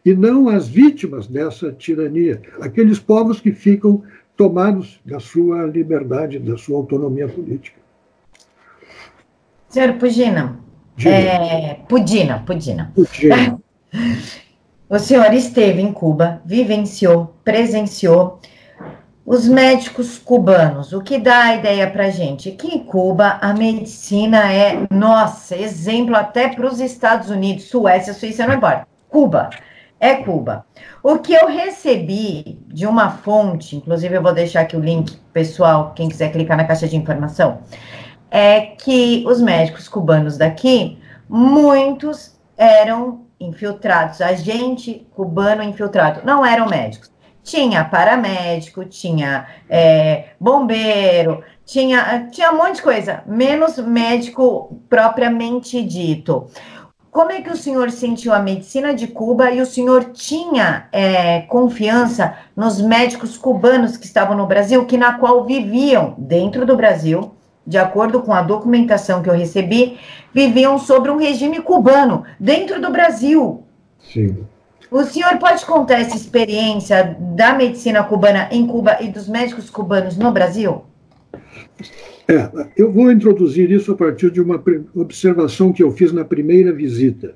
e 0.07 0.15
não 0.15 0.47
às 0.47 0.69
vítimas 0.69 1.27
dessa 1.27 1.69
tirania, 1.69 2.41
aqueles 2.61 2.97
povos 2.97 3.41
que 3.41 3.51
ficam 3.51 4.03
tomados 4.37 5.01
da 5.05 5.19
sua 5.19 5.65
liberdade, 5.65 6.39
da 6.39 6.57
sua 6.57 6.77
autonomia 6.77 7.27
política. 7.27 7.77
Senhor 9.67 9.95
Pugina, 9.95 10.59
é, 11.05 11.73
Pudina, 11.89 12.39
Pudina. 12.39 12.93
Pudina. 12.95 13.59
o 14.89 14.97
senhor 14.97 15.33
esteve 15.33 15.81
em 15.81 15.91
Cuba, 15.91 16.41
vivenciou, 16.45 17.35
presenciou 17.43 18.39
os 19.25 19.45
médicos 19.45 20.17
cubanos, 20.17 20.93
o 20.93 21.01
que 21.01 21.19
dá 21.19 21.47
a 21.47 21.55
ideia 21.57 21.91
para 21.91 22.09
gente? 22.09 22.51
Que 22.51 22.67
em 22.67 22.79
Cuba 22.79 23.39
a 23.41 23.53
medicina 23.53 24.53
é, 24.53 24.87
nossa, 24.89 25.57
exemplo 25.57 26.15
até 26.15 26.47
para 26.47 26.65
os 26.65 26.79
Estados 26.79 27.29
Unidos, 27.29 27.65
Suécia, 27.65 28.13
Suíça, 28.13 28.47
não 28.47 28.55
importa. 28.55 28.87
Cuba, 29.09 29.49
é 29.99 30.15
Cuba. 30.15 30.65
O 31.01 31.19
que 31.19 31.33
eu 31.33 31.47
recebi 31.47 32.59
de 32.67 32.85
uma 32.85 33.09
fonte, 33.09 33.75
inclusive 33.75 34.15
eu 34.15 34.21
vou 34.21 34.33
deixar 34.33 34.61
aqui 34.61 34.75
o 34.75 34.79
link, 34.79 35.15
pessoal, 35.33 35.93
quem 35.95 36.09
quiser 36.09 36.31
clicar 36.31 36.57
na 36.57 36.65
caixa 36.65 36.87
de 36.87 36.95
informação, 36.95 37.59
é 38.29 38.61
que 38.61 39.23
os 39.27 39.41
médicos 39.41 39.87
cubanos 39.87 40.37
daqui, 40.37 40.99
muitos 41.29 42.37
eram 42.57 43.25
infiltrados, 43.39 44.21
agente 44.21 45.07
cubano 45.15 45.63
infiltrado, 45.63 46.21
não 46.23 46.45
eram 46.45 46.67
médicos 46.67 47.11
tinha 47.47 47.85
paramédico, 47.85 48.83
tinha 48.83 49.47
é, 49.69 50.25
bombeiro, 50.37 51.41
tinha, 51.65 52.27
tinha 52.29 52.51
um 52.51 52.57
monte 52.57 52.75
de 52.75 52.81
coisa, 52.81 53.23
menos 53.25 53.77
médico 53.77 54.81
propriamente 54.89 55.81
dito. 55.81 56.47
Como 57.17 57.31
é 57.31 57.41
que 57.41 57.49
o 57.49 57.57
senhor 57.57 57.89
sentiu 57.89 58.31
a 58.31 58.37
medicina 58.37 58.93
de 58.93 59.07
Cuba 59.07 59.49
e 59.49 59.59
o 59.59 59.65
senhor 59.65 60.11
tinha 60.13 60.87
é, 60.91 61.41
confiança 61.41 62.37
nos 62.55 62.79
médicos 62.79 63.35
cubanos 63.35 63.97
que 63.97 64.05
estavam 64.05 64.37
no 64.37 64.45
Brasil, 64.45 64.85
que 64.85 64.99
na 64.99 65.13
qual 65.13 65.43
viviam 65.43 66.13
dentro 66.15 66.63
do 66.63 66.77
Brasil, 66.77 67.33
de 67.65 67.75
acordo 67.75 68.21
com 68.21 68.31
a 68.31 68.43
documentação 68.43 69.23
que 69.23 69.29
eu 69.31 69.33
recebi, 69.33 69.97
viviam 70.31 70.77
sobre 70.77 71.09
um 71.09 71.17
regime 71.17 71.59
cubano 71.59 72.23
dentro 72.39 72.79
do 72.79 72.91
Brasil? 72.91 73.63
Sim. 73.99 74.45
O 74.91 75.03
senhor 75.03 75.39
pode 75.39 75.65
contar 75.65 75.95
essa 75.95 76.15
experiência 76.15 77.17
da 77.19 77.53
medicina 77.53 78.03
cubana 78.03 78.47
em 78.51 78.67
Cuba 78.67 78.95
e 79.01 79.07
dos 79.07 79.27
médicos 79.27 79.71
cubanos 79.71 80.17
no 80.17 80.31
Brasil? 80.31 80.83
É, 82.29 82.69
eu 82.75 82.91
vou 82.91 83.11
introduzir 83.11 83.71
isso 83.71 83.91
a 83.91 83.95
partir 83.95 84.29
de 84.31 84.41
uma 84.41 84.61
observação 84.93 85.71
que 85.71 85.81
eu 85.81 85.91
fiz 85.91 86.11
na 86.11 86.25
primeira 86.25 86.73
visita. 86.73 87.35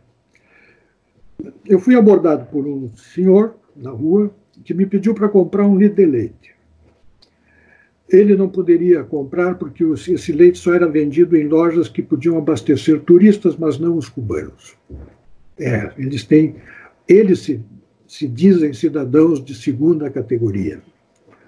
Eu 1.65 1.79
fui 1.79 1.95
abordado 1.95 2.45
por 2.47 2.67
um 2.67 2.91
senhor 2.95 3.55
na 3.75 3.89
rua 3.89 4.33
que 4.63 4.73
me 4.73 4.85
pediu 4.85 5.13
para 5.13 5.29
comprar 5.29 5.65
um 5.65 5.77
litro 5.77 5.95
de 5.95 6.05
leite. 6.05 6.51
Ele 8.09 8.35
não 8.35 8.49
poderia 8.49 9.03
comprar 9.03 9.55
porque 9.55 9.83
esse 9.83 10.33
leite 10.33 10.57
só 10.57 10.73
era 10.73 10.87
vendido 10.87 11.37
em 11.37 11.47
lojas 11.47 11.87
que 11.87 12.01
podiam 12.01 12.37
abastecer 12.37 12.99
turistas, 13.01 13.55
mas 13.55 13.79
não 13.79 13.95
os 13.95 14.09
cubanos. 14.09 14.75
É, 15.57 15.91
eles 15.97 16.25
têm 16.25 16.55
eles 17.07 17.39
se, 17.39 17.61
se 18.07 18.27
dizem 18.27 18.73
cidadãos 18.73 19.43
de 19.43 19.55
segunda 19.55 20.09
categoria, 20.09 20.81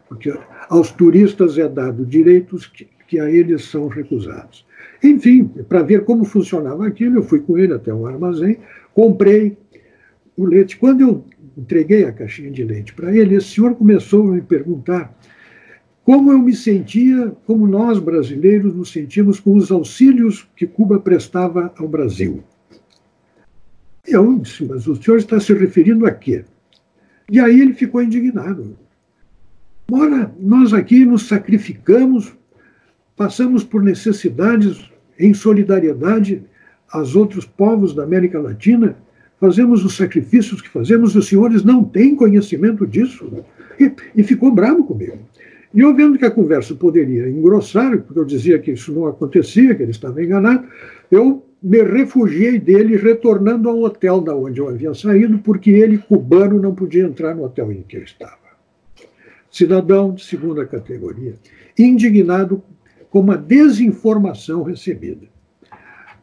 porque 0.10 0.34
aos 0.70 0.92
turistas 0.92 1.58
é 1.58 1.68
dado 1.70 2.06
direitos 2.06 2.66
que, 2.66 2.88
que 3.08 3.20
a 3.20 3.30
eles 3.30 3.66
são 3.66 3.88
recusados. 3.88 4.66
Enfim, 5.04 5.46
para 5.68 5.82
ver 5.82 6.06
como 6.06 6.24
funcionava 6.24 6.88
aquilo, 6.88 7.18
eu 7.18 7.24
fui 7.24 7.40
com 7.40 7.58
ele 7.58 7.74
até 7.74 7.94
o 7.94 8.06
armazém, 8.06 8.58
comprei 8.94 9.58
o 10.38 10.46
leite. 10.46 10.78
Quando 10.78 11.02
eu 11.02 11.26
entreguei 11.58 12.06
a 12.06 12.12
caixinha 12.12 12.52
de 12.52 12.64
leite 12.64 12.94
para 12.94 13.16
ele, 13.16 13.36
esse 13.36 13.56
senhor 13.56 13.76
começou 13.76 14.30
a 14.30 14.36
me 14.36 14.42
perguntar 14.42 15.16
como 16.04 16.32
eu 16.32 16.40
me 16.40 16.56
sentia, 16.56 17.34
como 17.46 17.66
nós 17.66 17.98
brasileiros 18.00 18.76
nos 18.76 18.92
sentimos 18.92 19.40
com 19.40 19.56
os 19.56 19.72
auxílios 19.72 20.48
que 20.56 20.68
Cuba 20.68 21.00
prestava 21.00 21.74
ao 21.78 21.88
Brasil. 21.88 22.44
Eu 24.06 24.38
disse, 24.38 24.66
mas 24.66 24.86
o 24.86 24.96
senhor 25.02 25.18
está 25.18 25.40
se 25.40 25.54
referindo 25.54 26.06
a 26.06 26.12
quê? 26.12 26.44
E 27.32 27.40
aí 27.40 27.62
ele 27.62 27.74
ficou 27.74 28.04
indignado. 28.04 28.78
Ora, 29.90 30.34
nós 30.40 30.74
aqui 30.74 31.06
nos 31.06 31.28
sacrificamos, 31.28 32.34
passamos 33.16 33.64
por 33.64 33.82
necessidades 33.82 34.92
em 35.20 35.34
solidariedade 35.34 36.44
aos 36.90 37.16
outros 37.16 37.46
povos 37.46 37.94
da 37.94 38.04
América 38.04 38.40
Latina, 38.40 38.96
fazemos 39.40 39.84
os 39.84 39.98
sacrifícios 39.98 40.62
que 40.62 40.70
fazemos, 40.70 41.16
os 41.16 41.28
senhores 41.28 41.64
não 41.64 41.84
têm 41.84 42.16
conhecimento 42.16 42.86
disso. 42.86 43.44
E, 43.80 43.92
e 44.16 44.24
ficou 44.24 44.52
bravo 44.52 44.86
comigo. 44.86 45.18
E 45.74 45.80
eu 45.80 45.94
vendo 45.96 46.20
que 46.20 46.26
a 46.26 46.32
conversa 46.32 46.76
poderia 46.76 47.28
engrossar, 47.28 47.98
porque 48.04 48.20
eu 48.20 48.26
dizia 48.26 48.60
que 48.60 48.72
isso 48.72 48.94
não 48.94 49.08
acontecia, 49.08 49.74
que 49.74 49.82
ele 49.82 49.92
estava 49.92 50.24
enganado, 50.24 50.68
eu 51.10 51.44
me 51.62 51.82
refugiei 51.82 52.60
dele, 52.60 52.96
retornando 52.96 53.70
ao 53.70 53.82
hotel 53.82 54.22
da 54.22 54.36
onde 54.36 54.60
eu 54.60 54.70
havia 54.70 54.94
saído, 54.94 55.40
porque 55.40 55.72
ele, 55.72 55.98
cubano, 55.98 56.62
não 56.62 56.76
podia 56.76 57.04
entrar 57.04 57.34
no 57.34 57.46
hotel 57.46 57.72
em 57.72 57.82
que 57.82 57.98
eu 57.98 58.04
estava. 58.04 58.38
Cidadão 59.50 60.14
de 60.14 60.24
segunda 60.24 60.66
categoria, 60.66 61.36
indignado 61.78 62.62
com 63.14 63.30
a 63.30 63.36
desinformação 63.36 64.64
recebida. 64.64 65.28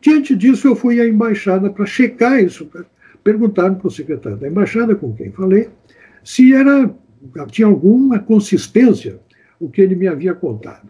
Diante 0.01 0.35
disso, 0.35 0.67
eu 0.67 0.75
fui 0.75 1.01
à 1.01 1.07
embaixada 1.07 1.71
para 1.71 1.87
checar 1.87 2.43
isso, 2.43 2.69
perguntaram 3.23 3.77
para 3.77 3.87
o 3.87 3.91
secretário 3.93 4.37
da 4.37 4.49
embaixada, 4.49 4.97
com 4.97 5.15
quem 5.15 5.31
falei, 5.31 5.69
se 6.25 6.53
era 6.53 6.93
tinha 7.49 7.69
alguma 7.69 8.19
consistência 8.19 9.21
o 9.61 9.69
que 9.69 9.81
ele 9.81 9.95
me 9.95 10.09
havia 10.09 10.35
contado. 10.35 10.89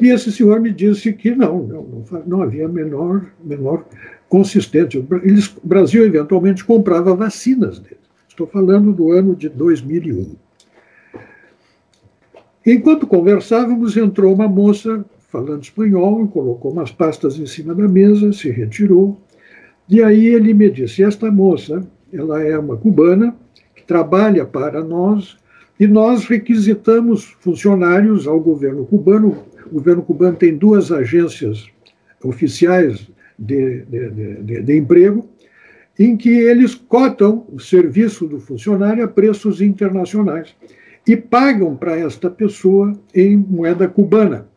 E 0.00 0.08
esse 0.08 0.30
senhor 0.30 0.60
me 0.60 0.72
disse 0.72 1.12
que 1.12 1.34
não, 1.34 1.66
não, 1.66 2.04
não 2.24 2.42
havia 2.42 2.68
menor, 2.68 3.26
menor 3.42 3.84
consistência. 4.28 5.04
Eles, 5.24 5.48
o 5.48 5.66
Brasil 5.66 6.04
eventualmente 6.04 6.64
comprava 6.64 7.12
vacinas 7.12 7.80
deles. 7.80 7.98
Estou 8.28 8.46
falando 8.46 8.92
do 8.92 9.10
ano 9.10 9.34
de 9.34 9.48
2001. 9.48 10.36
Enquanto 12.64 13.04
conversávamos, 13.04 13.96
entrou 13.96 14.32
uma 14.32 14.46
moça 14.46 15.04
falando 15.34 15.64
espanhol, 15.64 16.28
colocou 16.28 16.70
umas 16.70 16.92
pastas 16.92 17.40
em 17.40 17.46
cima 17.46 17.74
da 17.74 17.88
mesa, 17.88 18.32
se 18.32 18.48
retirou. 18.50 19.20
E 19.88 20.00
aí 20.00 20.26
ele 20.26 20.54
me 20.54 20.70
disse: 20.70 21.02
Esta 21.02 21.28
moça, 21.28 21.84
ela 22.12 22.40
é 22.40 22.56
uma 22.56 22.76
cubana 22.76 23.34
que 23.74 23.82
trabalha 23.82 24.46
para 24.46 24.84
nós 24.84 25.36
e 25.78 25.88
nós 25.88 26.26
requisitamos 26.26 27.36
funcionários 27.40 28.28
ao 28.28 28.38
governo 28.38 28.86
cubano. 28.86 29.36
O 29.66 29.70
governo 29.74 30.02
cubano 30.04 30.36
tem 30.36 30.56
duas 30.56 30.92
agências 30.92 31.66
oficiais 32.22 33.10
de, 33.36 33.80
de, 33.86 34.10
de, 34.40 34.62
de 34.62 34.76
emprego, 34.76 35.28
em 35.98 36.16
que 36.16 36.30
eles 36.30 36.76
cotam 36.76 37.44
o 37.52 37.58
serviço 37.58 38.28
do 38.28 38.38
funcionário 38.38 39.04
a 39.04 39.08
preços 39.08 39.60
internacionais 39.60 40.54
e 41.04 41.16
pagam 41.16 41.74
para 41.74 41.98
esta 41.98 42.30
pessoa 42.30 42.92
em 43.12 43.36
moeda 43.36 43.88
cubana. 43.88 44.53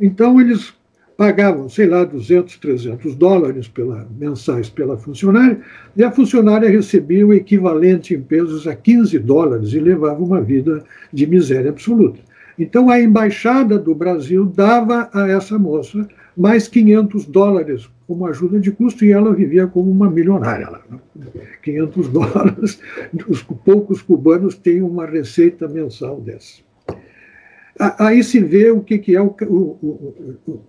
Então, 0.00 0.40
eles 0.40 0.74
pagavam, 1.16 1.68
sei 1.68 1.86
lá, 1.86 2.04
200, 2.04 2.58
300 2.58 3.14
dólares 3.14 3.68
pela, 3.68 4.06
mensais 4.18 4.68
pela 4.68 4.98
funcionária, 4.98 5.58
e 5.96 6.04
a 6.04 6.10
funcionária 6.10 6.68
recebia 6.68 7.26
o 7.26 7.32
equivalente 7.32 8.14
em 8.14 8.20
pesos 8.20 8.66
a 8.66 8.74
15 8.74 9.18
dólares 9.20 9.72
e 9.72 9.80
levava 9.80 10.22
uma 10.22 10.42
vida 10.42 10.84
de 11.12 11.26
miséria 11.26 11.70
absoluta. 11.70 12.20
Então, 12.58 12.90
a 12.90 13.00
embaixada 13.00 13.78
do 13.78 13.94
Brasil 13.94 14.44
dava 14.44 15.08
a 15.12 15.28
essa 15.28 15.58
moça 15.58 16.06
mais 16.36 16.68
500 16.68 17.24
dólares 17.26 17.88
como 18.06 18.26
ajuda 18.26 18.60
de 18.60 18.70
custo 18.70 19.04
e 19.04 19.10
ela 19.10 19.34
vivia 19.34 19.66
como 19.66 19.90
uma 19.90 20.10
milionária. 20.10 20.68
Lá, 20.70 20.82
500 21.62 22.08
dólares, 22.08 22.80
os 23.28 23.42
poucos 23.42 24.00
cubanos 24.00 24.54
têm 24.54 24.82
uma 24.82 25.06
receita 25.06 25.66
mensal 25.66 26.20
dessa. 26.20 26.65
Aí 27.78 28.22
se 28.24 28.40
vê 28.40 28.70
o 28.70 28.80
que 28.80 29.14
é 29.14 29.20
o, 29.20 29.34
o, 29.42 29.54
o, 30.46 30.60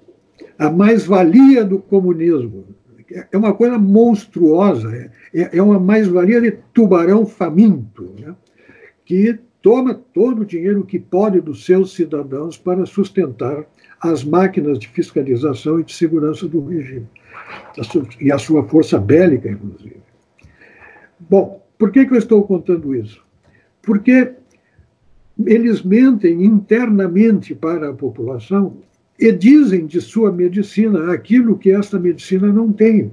a 0.58 0.70
mais-valia 0.70 1.64
do 1.64 1.80
comunismo. 1.80 2.66
É 3.32 3.38
uma 3.38 3.54
coisa 3.54 3.78
monstruosa, 3.78 5.10
é, 5.34 5.58
é 5.58 5.62
uma 5.62 5.80
mais-valia 5.80 6.42
de 6.42 6.52
tubarão 6.74 7.26
faminto, 7.26 8.14
né? 8.20 8.36
que 9.06 9.40
toma 9.62 9.94
todo 9.94 10.42
o 10.42 10.46
dinheiro 10.46 10.84
que 10.86 11.00
pode 11.00 11.40
dos 11.40 11.66
seus 11.66 11.94
cidadãos 11.94 12.58
para 12.58 12.86
sustentar 12.86 13.66
as 14.02 14.24
máquinas 14.24 14.78
de 14.78 14.90
fiscalização 14.90 15.80
e 15.80 15.84
de 15.84 15.94
segurança 15.94 16.48
do 16.48 16.66
regime, 16.66 17.08
e 18.20 18.32
a 18.32 18.38
sua 18.38 18.68
força 18.68 19.00
bélica, 19.00 19.50
inclusive. 19.50 19.98
Bom, 21.20 21.66
por 21.78 21.92
que, 21.92 22.06
que 22.06 22.14
eu 22.14 22.18
estou 22.18 22.44
contando 22.44 22.94
isso? 22.94 23.26
Porque 23.82 24.34
eles 25.46 25.84
mentem 25.84 26.44
internamente 26.44 27.54
para 27.54 27.90
a 27.90 27.94
população 27.94 28.78
e 29.20 29.32
dizem 29.32 29.86
de 29.86 30.00
sua 30.02 30.32
medicina 30.32 31.12
aquilo 31.12 31.58
que 31.58 31.72
esta 31.72 32.00
medicina 32.00 32.48
não 32.52 32.72
tem. 32.72 33.12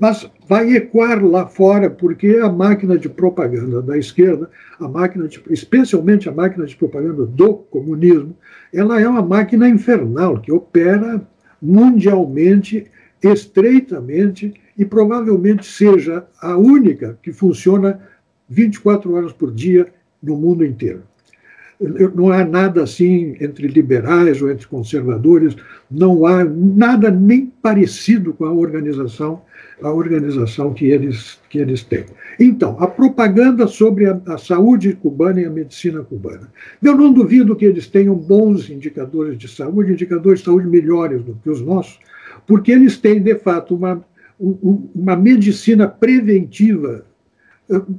Mas 0.00 0.28
vai 0.48 0.74
ecoar 0.74 1.24
lá 1.24 1.46
fora, 1.46 1.88
porque 1.90 2.38
a 2.42 2.50
máquina 2.50 2.98
de 2.98 3.08
propaganda 3.08 3.82
da 3.82 3.96
esquerda, 3.96 4.50
a 4.80 4.88
máquina 4.88 5.28
de, 5.28 5.42
especialmente 5.50 6.28
a 6.28 6.32
máquina 6.32 6.64
de 6.64 6.74
propaganda 6.74 7.26
do 7.26 7.54
comunismo, 7.54 8.34
ela 8.72 9.00
é 9.00 9.06
uma 9.06 9.22
máquina 9.22 9.68
infernal 9.68 10.40
que 10.40 10.50
opera 10.50 11.26
mundialmente, 11.60 12.86
estreitamente, 13.22 14.54
e 14.76 14.84
provavelmente 14.84 15.66
seja 15.66 16.26
a 16.40 16.56
única 16.56 17.18
que 17.22 17.30
funciona 17.30 18.00
24 18.48 19.12
horas 19.12 19.32
por 19.32 19.52
dia 19.52 19.86
no 20.22 20.36
mundo 20.36 20.64
inteiro 20.64 21.02
não 22.14 22.30
há 22.30 22.44
nada 22.44 22.82
assim 22.82 23.36
entre 23.40 23.66
liberais 23.66 24.40
ou 24.40 24.50
entre 24.50 24.66
conservadores, 24.66 25.56
não 25.90 26.26
há 26.26 26.44
nada 26.44 27.10
nem 27.10 27.46
parecido 27.60 28.32
com 28.32 28.44
a 28.44 28.52
organização, 28.52 29.42
a 29.82 29.90
organização 29.90 30.72
que 30.72 30.86
eles, 30.86 31.40
que 31.50 31.58
eles 31.58 31.82
têm. 31.82 32.04
Então, 32.38 32.76
a 32.78 32.86
propaganda 32.86 33.66
sobre 33.66 34.06
a, 34.06 34.20
a 34.26 34.38
saúde 34.38 34.94
cubana 34.94 35.40
e 35.40 35.44
a 35.44 35.50
medicina 35.50 36.02
cubana. 36.02 36.52
Eu 36.82 36.96
não 36.96 37.12
duvido 37.12 37.56
que 37.56 37.64
eles 37.64 37.86
tenham 37.86 38.14
bons 38.14 38.70
indicadores 38.70 39.36
de 39.36 39.48
saúde, 39.48 39.92
indicadores 39.92 40.40
de 40.40 40.46
saúde 40.46 40.66
melhores 40.66 41.22
do 41.22 41.34
que 41.42 41.50
os 41.50 41.60
nossos, 41.60 41.98
porque 42.46 42.72
eles 42.72 42.96
têm, 42.96 43.20
de 43.20 43.34
fato, 43.36 43.74
uma, 43.74 44.04
uma 44.38 45.16
medicina 45.16 45.86
preventiva 45.88 47.04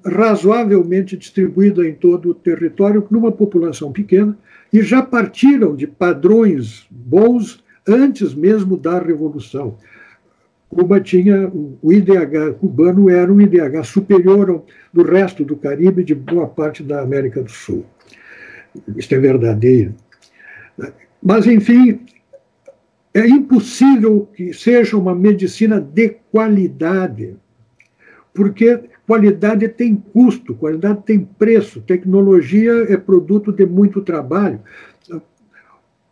razoavelmente 0.06 1.18
distribuída 1.18 1.88
em 1.88 1.94
todo 1.94 2.30
o 2.30 2.34
território, 2.34 3.06
numa 3.10 3.32
população 3.32 3.92
pequena, 3.92 4.38
e 4.72 4.82
já 4.82 5.02
partiram 5.02 5.76
de 5.76 5.88
padrões 5.88 6.86
bons 6.90 7.64
antes 7.88 8.34
mesmo 8.34 8.78
da 8.78 9.00
Revolução. 9.00 9.78
Cuba 10.70 11.00
tinha, 11.00 11.52
o 11.82 11.94
IDH 11.94 12.56
cubano 12.60 13.10
era 13.10 13.32
um 13.32 13.40
IDH 13.40 13.84
superior 13.84 14.50
ao 14.50 14.66
do 14.92 15.04
resto 15.04 15.44
do 15.44 15.56
Caribe 15.56 16.02
e 16.02 16.06
de 16.06 16.16
boa 16.16 16.48
parte 16.48 16.82
da 16.82 17.02
América 17.02 17.42
do 17.44 17.52
Sul. 17.52 17.86
Isso 18.96 19.14
é 19.14 19.20
verdadeiro. 19.20 19.94
Mas, 21.22 21.46
enfim, 21.46 22.00
é 23.14 23.28
impossível 23.28 24.28
que 24.36 24.52
seja 24.54 24.98
uma 24.98 25.14
medicina 25.14 25.80
de 25.80 26.18
qualidade, 26.32 27.36
porque 28.34 28.80
Qualidade 29.06 29.68
tem 29.68 29.96
custo, 29.96 30.56
qualidade 30.56 31.04
tem 31.06 31.20
preço, 31.20 31.82
tecnologia 31.82 32.72
é 32.90 32.96
produto 32.96 33.52
de 33.52 33.66
muito 33.66 34.02
trabalho. 34.02 34.62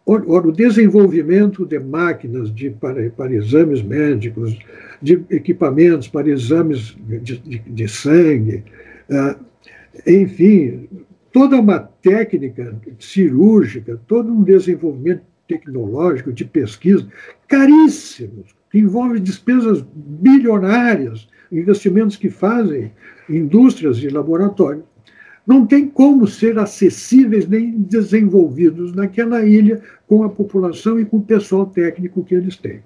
Ora, 0.06 0.48
o 0.48 0.52
desenvolvimento 0.52 1.66
de 1.66 1.80
máquinas 1.80 2.54
de, 2.54 2.70
para, 2.72 3.10
para 3.12 3.34
exames 3.34 3.82
médicos, 3.82 4.58
de 5.02 5.24
equipamentos 5.30 6.08
para 6.08 6.30
exames 6.30 6.98
de, 7.08 7.38
de, 7.38 7.60
de 7.60 7.88
sangue, 7.88 8.64
uh, 9.10 9.40
enfim, 10.06 10.90
toda 11.32 11.60
uma 11.60 11.80
técnica 11.80 12.76
cirúrgica, 13.00 14.00
todo 14.08 14.34
um 14.34 14.44
desenvolvimento 14.44 15.24
tecnológico 15.48 16.34
de 16.34 16.46
pesquisa, 16.46 17.08
caríssimos, 17.48 18.56
que 18.70 18.80
envolve 18.80 19.20
despesas 19.20 19.86
bilionárias 19.94 21.28
investimentos 21.52 22.16
que 22.16 22.30
fazem 22.30 22.92
indústrias 23.30 23.98
e 23.98 24.08
laboratórios, 24.08 24.84
não 25.46 25.66
tem 25.66 25.88
como 25.88 26.28
ser 26.28 26.58
acessíveis 26.60 27.48
nem 27.48 27.72
desenvolvidos 27.72 28.94
naquela 28.94 29.44
ilha 29.46 29.82
com 30.08 30.24
a 30.24 30.30
população 30.30 31.00
e 31.00 31.06
com 31.06 31.18
o 31.18 31.22
pessoal 31.22 31.66
técnico 31.66 32.24
que 32.24 32.36
eles 32.36 32.56
têm. 32.56 32.82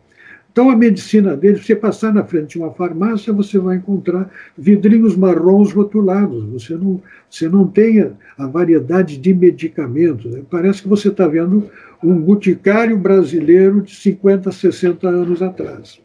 Então, 0.56 0.70
a 0.70 0.76
medicina 0.76 1.36
dele, 1.36 1.58
você 1.58 1.76
passar 1.76 2.14
na 2.14 2.24
frente 2.24 2.52
de 2.52 2.60
uma 2.60 2.72
farmácia, 2.72 3.34
você 3.34 3.60
vai 3.60 3.76
encontrar 3.76 4.32
vidrinhos 4.58 5.14
marrons 5.14 5.74
rotulados. 5.74 6.46
Você 6.46 6.76
não, 6.76 7.02
você 7.30 7.50
não 7.50 7.68
tem 7.68 8.14
a 8.38 8.48
variedade 8.48 9.18
de 9.18 9.34
medicamentos. 9.34 10.34
Né? 10.34 10.44
Parece 10.50 10.82
que 10.82 10.88
você 10.88 11.10
está 11.10 11.28
vendo 11.28 11.70
um 12.02 12.16
boticário 12.16 12.98
brasileiro 12.98 13.82
de 13.82 13.94
50, 13.96 14.50
60 14.50 15.06
anos 15.10 15.42
atrás. 15.42 16.00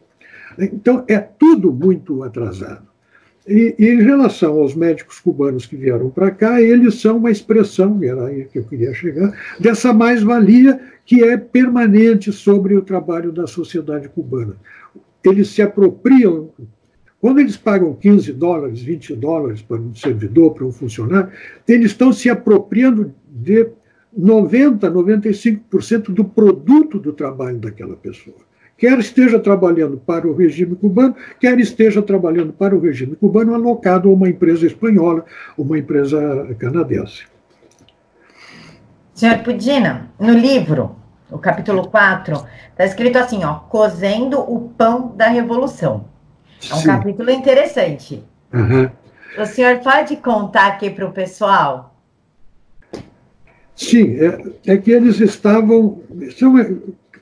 Então, 0.57 1.03
é 1.07 1.19
tudo 1.19 1.71
muito 1.71 2.23
atrasado. 2.23 2.91
E, 3.47 3.75
e, 3.77 3.89
em 3.89 4.01
relação 4.01 4.59
aos 4.59 4.75
médicos 4.75 5.19
cubanos 5.19 5.65
que 5.65 5.75
vieram 5.75 6.09
para 6.09 6.29
cá, 6.29 6.61
eles 6.61 7.01
são 7.01 7.17
uma 7.17 7.31
expressão, 7.31 7.99
era 8.03 8.27
aí 8.27 8.45
que 8.45 8.59
eu 8.59 8.63
queria 8.63 8.93
chegar, 8.93 9.35
dessa 9.59 9.91
mais-valia 9.91 10.79
que 11.05 11.23
é 11.23 11.37
permanente 11.37 12.31
sobre 12.31 12.75
o 12.75 12.83
trabalho 12.83 13.31
da 13.31 13.47
sociedade 13.47 14.07
cubana. 14.09 14.55
Eles 15.23 15.49
se 15.49 15.61
apropriam. 15.61 16.49
Quando 17.19 17.39
eles 17.39 17.57
pagam 17.57 17.93
15 17.95 18.31
dólares, 18.33 18.81
20 18.81 19.15
dólares 19.15 19.61
para 19.61 19.77
um 19.77 19.93
servidor, 19.95 20.53
para 20.53 20.65
um 20.65 20.71
funcionário, 20.71 21.31
eles 21.67 21.91
estão 21.91 22.13
se 22.13 22.29
apropriando 22.29 23.13
de 23.27 23.67
90, 24.15 24.91
95% 24.91 26.13
do 26.13 26.25
produto 26.25 26.99
do 26.99 27.13
trabalho 27.13 27.57
daquela 27.57 27.95
pessoa 27.95 28.50
quer 28.81 28.97
esteja 28.97 29.37
trabalhando 29.37 29.95
para 29.95 30.27
o 30.27 30.35
regime 30.35 30.75
cubano, 30.75 31.15
quer 31.39 31.59
esteja 31.59 32.01
trabalhando 32.01 32.51
para 32.51 32.75
o 32.75 32.79
regime 32.79 33.15
cubano 33.15 33.53
alocado 33.53 34.09
a 34.09 34.11
uma 34.11 34.27
empresa 34.27 34.65
espanhola, 34.65 35.23
uma 35.55 35.77
empresa 35.77 36.19
canadense. 36.57 37.27
Senhor 39.13 39.37
Pudina, 39.43 40.09
no 40.19 40.33
livro, 40.33 40.95
o 41.29 41.37
capítulo 41.37 41.89
4, 41.89 42.43
está 42.71 42.83
escrito 42.83 43.19
assim, 43.19 43.43
ó, 43.43 43.59
cozendo 43.69 44.39
o 44.39 44.69
pão 44.69 45.13
da 45.15 45.27
revolução. 45.27 46.05
É 46.67 46.73
um 46.73 46.77
Sim. 46.77 46.87
capítulo 46.87 47.29
interessante. 47.29 48.23
Uhum. 48.51 48.89
O 49.37 49.45
senhor 49.45 49.77
pode 49.81 50.15
contar 50.15 50.65
aqui 50.69 50.89
para 50.89 51.05
o 51.05 51.11
pessoal? 51.11 51.95
Sim, 53.75 54.15
é, 54.15 54.73
é, 54.73 54.77
que 54.77 54.89
eles 54.89 55.19
estavam. 55.19 56.01
São, 56.37 56.55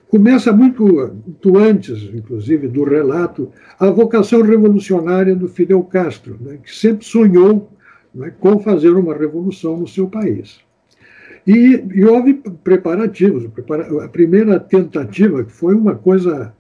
Começa 0.10 0.52
muito, 0.52 0.84
muito 0.84 1.56
antes, 1.56 2.02
inclusive, 2.16 2.68
do 2.68 2.84
relato, 2.84 3.52
a 3.80 3.92
vocação 3.92 4.42
revolucionária 4.42 5.36
do 5.36 5.48
Fidel 5.48 5.84
Castro, 5.84 6.36
né, 6.42 6.58
que 6.64 6.76
sempre 6.76 7.06
sonhou 7.06 7.72
né, 8.14 8.34
com 8.40 8.60
fazer 8.60 8.90
uma 8.90 9.14
revolução 9.14 9.78
no 9.78 9.88
seu 9.88 10.08
país. 10.08 10.62
E, 11.46 11.86
e 11.94 12.04
houve 12.04 12.42
preparativos. 12.64 13.48
A 14.04 14.08
primeira 14.08 14.60
tentativa, 14.60 15.44
que 15.44 15.52
foi 15.52 15.76
uma 15.76 15.94
coisa 15.94 16.54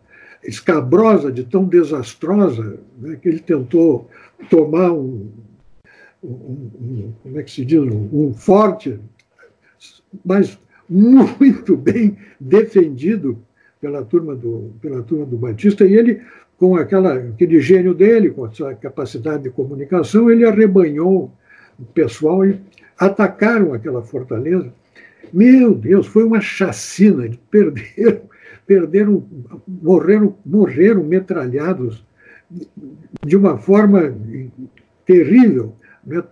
escabrosa, 0.43 1.31
de 1.31 1.43
tão 1.43 1.65
desastrosa, 1.65 2.79
né, 2.99 3.17
que 3.19 3.29
ele 3.29 3.39
tentou 3.39 4.07
tomar 4.47 4.91
um, 4.91 5.27
um, 6.23 6.27
um, 6.29 7.13
como 7.23 7.39
é 7.39 7.41
que 7.41 7.49
se 7.49 7.65
diz, 7.65 7.79
um, 7.79 8.09
um 8.13 8.31
forte, 8.31 8.99
mas 10.23 10.55
muito 10.89 11.77
bem 11.77 12.17
defendido 12.39 13.37
pela 13.79 14.03
turma 14.03 14.35
do, 14.35 14.73
pela 14.81 15.01
turma 15.03 15.25
do 15.25 15.37
Batista, 15.37 15.85
e 15.85 15.93
ele, 15.93 16.21
com 16.57 16.75
aquela, 16.75 17.13
aquele 17.13 17.61
gênio 17.61 17.93
dele, 17.93 18.31
com 18.31 18.43
a 18.43 18.51
sua 18.51 18.73
capacidade 18.73 19.43
de 19.43 19.49
comunicação, 19.49 20.29
ele 20.29 20.45
arrebanhou 20.45 21.31
o 21.77 21.85
pessoal 21.85 22.45
e 22.45 22.59
atacaram 22.97 23.73
aquela 23.73 24.01
fortaleza. 24.01 24.73
Meu 25.31 25.73
Deus, 25.73 26.07
foi 26.07 26.23
uma 26.23 26.41
chacina, 26.41 27.29
perderam, 27.49 28.21
perderam 28.65 29.25
morreram, 29.67 30.35
morreram 30.45 31.03
metralhados 31.03 32.03
de 33.25 33.37
uma 33.37 33.57
forma 33.57 34.13
terrível, 35.05 35.75
né, 36.05 36.23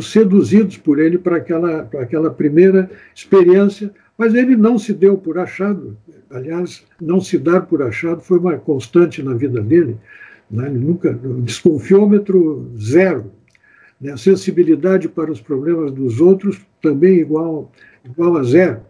seduzidos 0.00 0.78
por 0.78 0.98
ele 0.98 1.18
para 1.18 1.36
aquela, 1.36 1.84
para 1.84 2.00
aquela 2.00 2.30
primeira 2.30 2.90
experiência 3.14 3.92
mas 4.16 4.34
ele 4.34 4.56
não 4.56 4.78
se 4.78 4.92
deu 4.92 5.16
por 5.16 5.38
achado. 5.38 5.96
Aliás, 6.30 6.84
não 7.00 7.20
se 7.20 7.38
dar 7.38 7.62
por 7.62 7.82
achado 7.82 8.20
foi 8.20 8.38
uma 8.38 8.56
constante 8.56 9.22
na 9.22 9.34
vida 9.34 9.60
dele. 9.60 9.96
Né? 10.50 10.66
Ele 10.68 10.78
nunca. 10.78 11.12
Desconfiômetro 11.12 12.70
zero. 12.78 13.30
Né? 14.00 14.16
Sensibilidade 14.16 15.08
para 15.08 15.30
os 15.30 15.40
problemas 15.40 15.92
dos 15.92 16.20
outros 16.20 16.60
também 16.80 17.18
igual, 17.18 17.70
igual 18.04 18.36
a 18.36 18.42
zero. 18.42 18.80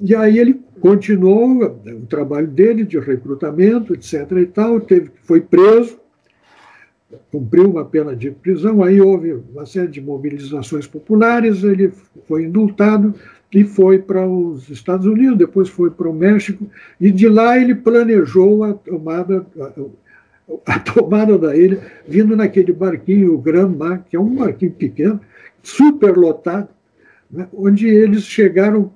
E 0.00 0.14
aí 0.14 0.38
ele 0.38 0.60
continuou 0.80 1.64
o 1.64 2.06
trabalho 2.06 2.46
dele 2.46 2.84
de 2.84 2.98
recrutamento, 2.98 3.94
etc. 3.94 4.30
e 4.40 4.46
tal, 4.46 4.80
teve, 4.80 5.10
foi 5.24 5.40
preso, 5.40 5.98
cumpriu 7.32 7.68
uma 7.68 7.84
pena 7.84 8.14
de 8.14 8.30
prisão, 8.30 8.82
aí 8.82 9.00
houve 9.00 9.32
uma 9.52 9.66
série 9.66 9.88
de 9.88 10.00
mobilizações 10.00 10.86
populares, 10.86 11.64
ele 11.64 11.92
foi 12.28 12.44
indultado, 12.44 13.12
e 13.52 13.64
foi 13.64 13.98
para 13.98 14.26
os 14.26 14.68
Estados 14.68 15.06
Unidos, 15.06 15.38
depois 15.38 15.68
foi 15.68 15.90
para 15.90 16.08
o 16.08 16.12
México, 16.12 16.66
e 17.00 17.10
de 17.10 17.28
lá 17.28 17.58
ele 17.58 17.74
planejou 17.74 18.62
a 18.64 18.74
tomada, 18.74 19.46
a, 19.58 20.74
a 20.74 20.78
tomada 20.78 21.38
da 21.38 21.56
ilha, 21.56 21.80
vindo 22.06 22.36
naquele 22.36 22.72
barquinho, 22.72 23.34
o 23.34 23.38
Grand 23.38 23.70
Mar, 23.70 24.04
que 24.08 24.16
é 24.16 24.20
um 24.20 24.34
barquinho 24.34 24.72
pequeno, 24.72 25.20
super 25.62 26.16
lotado, 26.16 26.68
né, 27.30 27.48
onde 27.52 27.88
eles 27.88 28.24
chegaram 28.24 28.92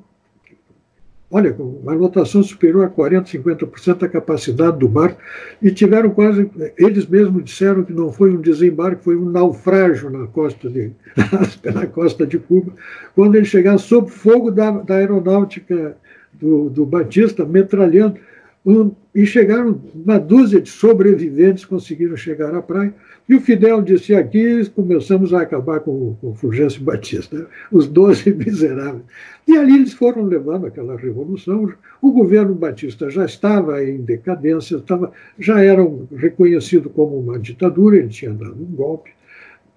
olha, 1.33 1.57
uma 1.59 1.95
lotação 1.95 2.43
superior 2.43 2.85
a 2.85 2.91
40%, 2.91 3.43
50% 3.43 3.99
da 3.99 4.09
capacidade 4.09 4.79
do 4.79 4.87
barco, 4.87 5.19
e 5.63 5.71
tiveram 5.71 6.11
quase, 6.11 6.49
eles 6.77 7.07
mesmos 7.07 7.43
disseram 7.43 7.83
que 7.83 7.93
não 7.93 8.13
foi 8.13 8.31
um 8.31 8.41
desembarque, 8.41 9.03
foi 9.03 9.17
um 9.17 9.25
naufrágio 9.25 10.11
na 10.11 10.27
costa 10.27 10.69
de, 10.69 10.93
na 11.75 11.87
costa 11.87 12.27
de 12.27 12.39
Cuba, 12.39 12.73
quando 13.15 13.37
eles 13.37 13.49
chegaram 13.49 13.79
sob 13.79 14.11
fogo 14.11 14.51
da, 14.51 14.71
da 14.71 14.97
aeronáutica 14.97 15.97
do, 16.35 16.69
do 16.69 16.85
Batista, 16.85 17.47
metralhando, 17.47 18.19
um, 18.65 18.93
e 19.13 19.27
chegaram, 19.27 19.81
uma 19.93 20.19
dúzia 20.19 20.61
de 20.61 20.71
sobreviventes 20.71 21.65
conseguiram 21.65 22.17
chegar 22.17 22.55
à 22.55 22.63
praia. 22.63 22.95
E 23.29 23.35
o 23.35 23.41
Fidel 23.41 23.83
disse: 23.83 24.15
aqui 24.15 24.65
começamos 24.71 25.35
a 25.35 25.43
acabar 25.43 25.81
com, 25.81 26.17
com 26.21 26.31
o 26.31 26.35
Fulgêncio 26.35 26.83
Batista, 26.83 27.47
os 27.73 27.89
doze 27.89 28.31
miseráveis. 28.33 29.03
E 29.49 29.57
ali 29.57 29.75
eles 29.75 29.93
foram 29.93 30.23
levando 30.25 30.67
aquela 30.67 30.97
revolução. 30.97 31.73
O 32.01 32.13
governo 32.13 32.55
Batista 32.55 33.11
já 33.11 33.25
estava 33.25 33.85
em 33.85 33.99
decadência, 34.01 34.77
estava, 34.77 35.13
já 35.39 35.61
era 35.61 35.83
reconhecido 36.17 36.89
como 36.89 37.19
uma 37.19 37.39
ditadura, 37.39 37.97
ele 37.97 38.09
tinha 38.09 38.33
dado 38.33 38.63
um 38.63 38.77
golpe. 38.77 39.11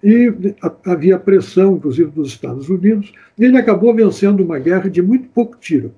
E 0.04 0.32
havia 0.84 1.18
pressão, 1.18 1.76
inclusive, 1.76 2.10
dos 2.10 2.28
Estados 2.28 2.68
Unidos. 2.68 3.12
E 3.36 3.44
ele 3.44 3.56
acabou 3.56 3.92
vencendo 3.92 4.40
uma 4.40 4.58
guerra 4.58 4.88
de 4.88 5.02
muito 5.02 5.28
pouco 5.30 5.56
tiro 5.58 5.92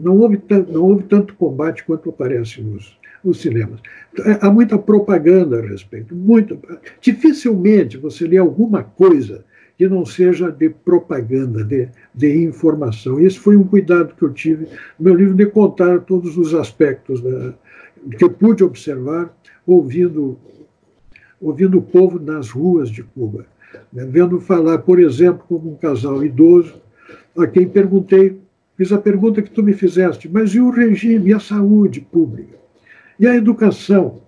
não 0.00 0.18
houve, 0.18 0.40
não 0.68 0.82
houve 0.82 1.04
tanto 1.04 1.34
combate 1.34 1.84
quanto 1.84 2.10
aparece 2.10 2.60
nos, 2.60 2.98
nos 3.24 3.40
cinemas. 3.40 3.80
É, 4.24 4.38
há 4.40 4.50
muita 4.50 4.78
propaganda 4.78 5.58
a 5.58 5.66
respeito, 5.66 6.14
muito. 6.14 6.58
Dificilmente 7.00 7.96
você 7.96 8.26
lê 8.26 8.38
alguma 8.38 8.82
coisa 8.82 9.44
que 9.76 9.88
não 9.88 10.04
seja 10.04 10.50
de 10.50 10.68
propaganda, 10.68 11.64
de, 11.64 11.88
de 12.14 12.44
informação. 12.44 13.18
Esse 13.18 13.38
foi 13.38 13.56
um 13.56 13.64
cuidado 13.64 14.14
que 14.14 14.22
eu 14.22 14.32
tive 14.32 14.66
no 14.98 15.06
meu 15.06 15.14
livro 15.14 15.34
de 15.34 15.46
contar 15.46 16.00
todos 16.00 16.36
os 16.36 16.54
aspectos 16.54 17.22
da, 17.22 17.54
que 18.18 18.22
eu 18.22 18.30
pude 18.30 18.62
observar 18.62 19.34
ouvindo, 19.66 20.38
ouvindo 21.40 21.78
o 21.78 21.82
povo 21.82 22.18
nas 22.18 22.50
ruas 22.50 22.90
de 22.90 23.02
Cuba. 23.02 23.46
Né? 23.92 24.04
Vendo 24.04 24.40
falar, 24.40 24.78
por 24.78 24.98
exemplo, 24.98 25.44
como 25.48 25.72
um 25.72 25.76
casal 25.76 26.22
idoso, 26.24 26.74
a 27.36 27.46
quem 27.46 27.68
perguntei 27.68 28.38
Fiz 28.80 28.92
a 28.92 28.98
pergunta 28.98 29.42
que 29.42 29.50
tu 29.50 29.62
me 29.62 29.74
fizeste, 29.74 30.26
mas 30.26 30.54
e 30.54 30.58
o 30.58 30.70
regime, 30.70 31.28
e 31.28 31.34
a 31.34 31.38
saúde 31.38 32.00
pública? 32.00 32.56
E 33.18 33.26
a 33.26 33.36
educação? 33.36 34.22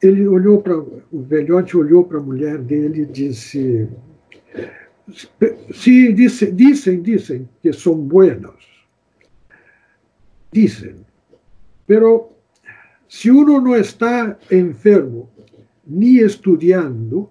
Ele 0.00 0.28
olhou 0.28 0.62
para, 0.62 0.78
o 0.78 1.22
velhote 1.22 1.76
olhou 1.76 2.04
para 2.04 2.18
a 2.18 2.22
mulher 2.22 2.58
dele 2.58 3.02
e 3.02 3.04
disse, 3.04 3.88
se 5.74 6.12
disse, 6.12 6.52
dizem, 6.52 7.02
dizem 7.02 7.48
que 7.60 7.72
são 7.72 7.96
buenos, 7.96 8.86
dizem, 10.52 10.94
pero 11.84 12.28
se 13.08 13.28
uno 13.28 13.60
não 13.60 13.74
está 13.74 14.38
enfermo 14.52 15.28
ni 15.84 16.20
estudiando, 16.20 17.28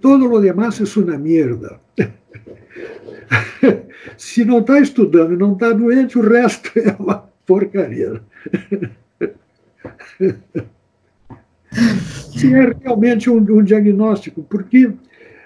todo 0.00 0.28
lo 0.28 0.40
demás 0.40 0.80
es 0.80 0.96
una 0.96 1.18
mierda. 1.18 1.80
Se 4.16 4.44
não 4.44 4.58
está 4.60 4.80
estudando 4.80 5.34
e 5.34 5.36
não 5.36 5.52
está 5.52 5.72
doente, 5.72 6.18
o 6.18 6.22
resto 6.22 6.70
é 6.78 6.94
uma 6.98 7.28
porcaria. 7.46 8.20
Se 12.36 12.52
é 12.54 12.72
realmente 12.82 13.30
um, 13.30 13.36
um 13.36 13.62
diagnóstico, 13.62 14.42
porque 14.42 14.90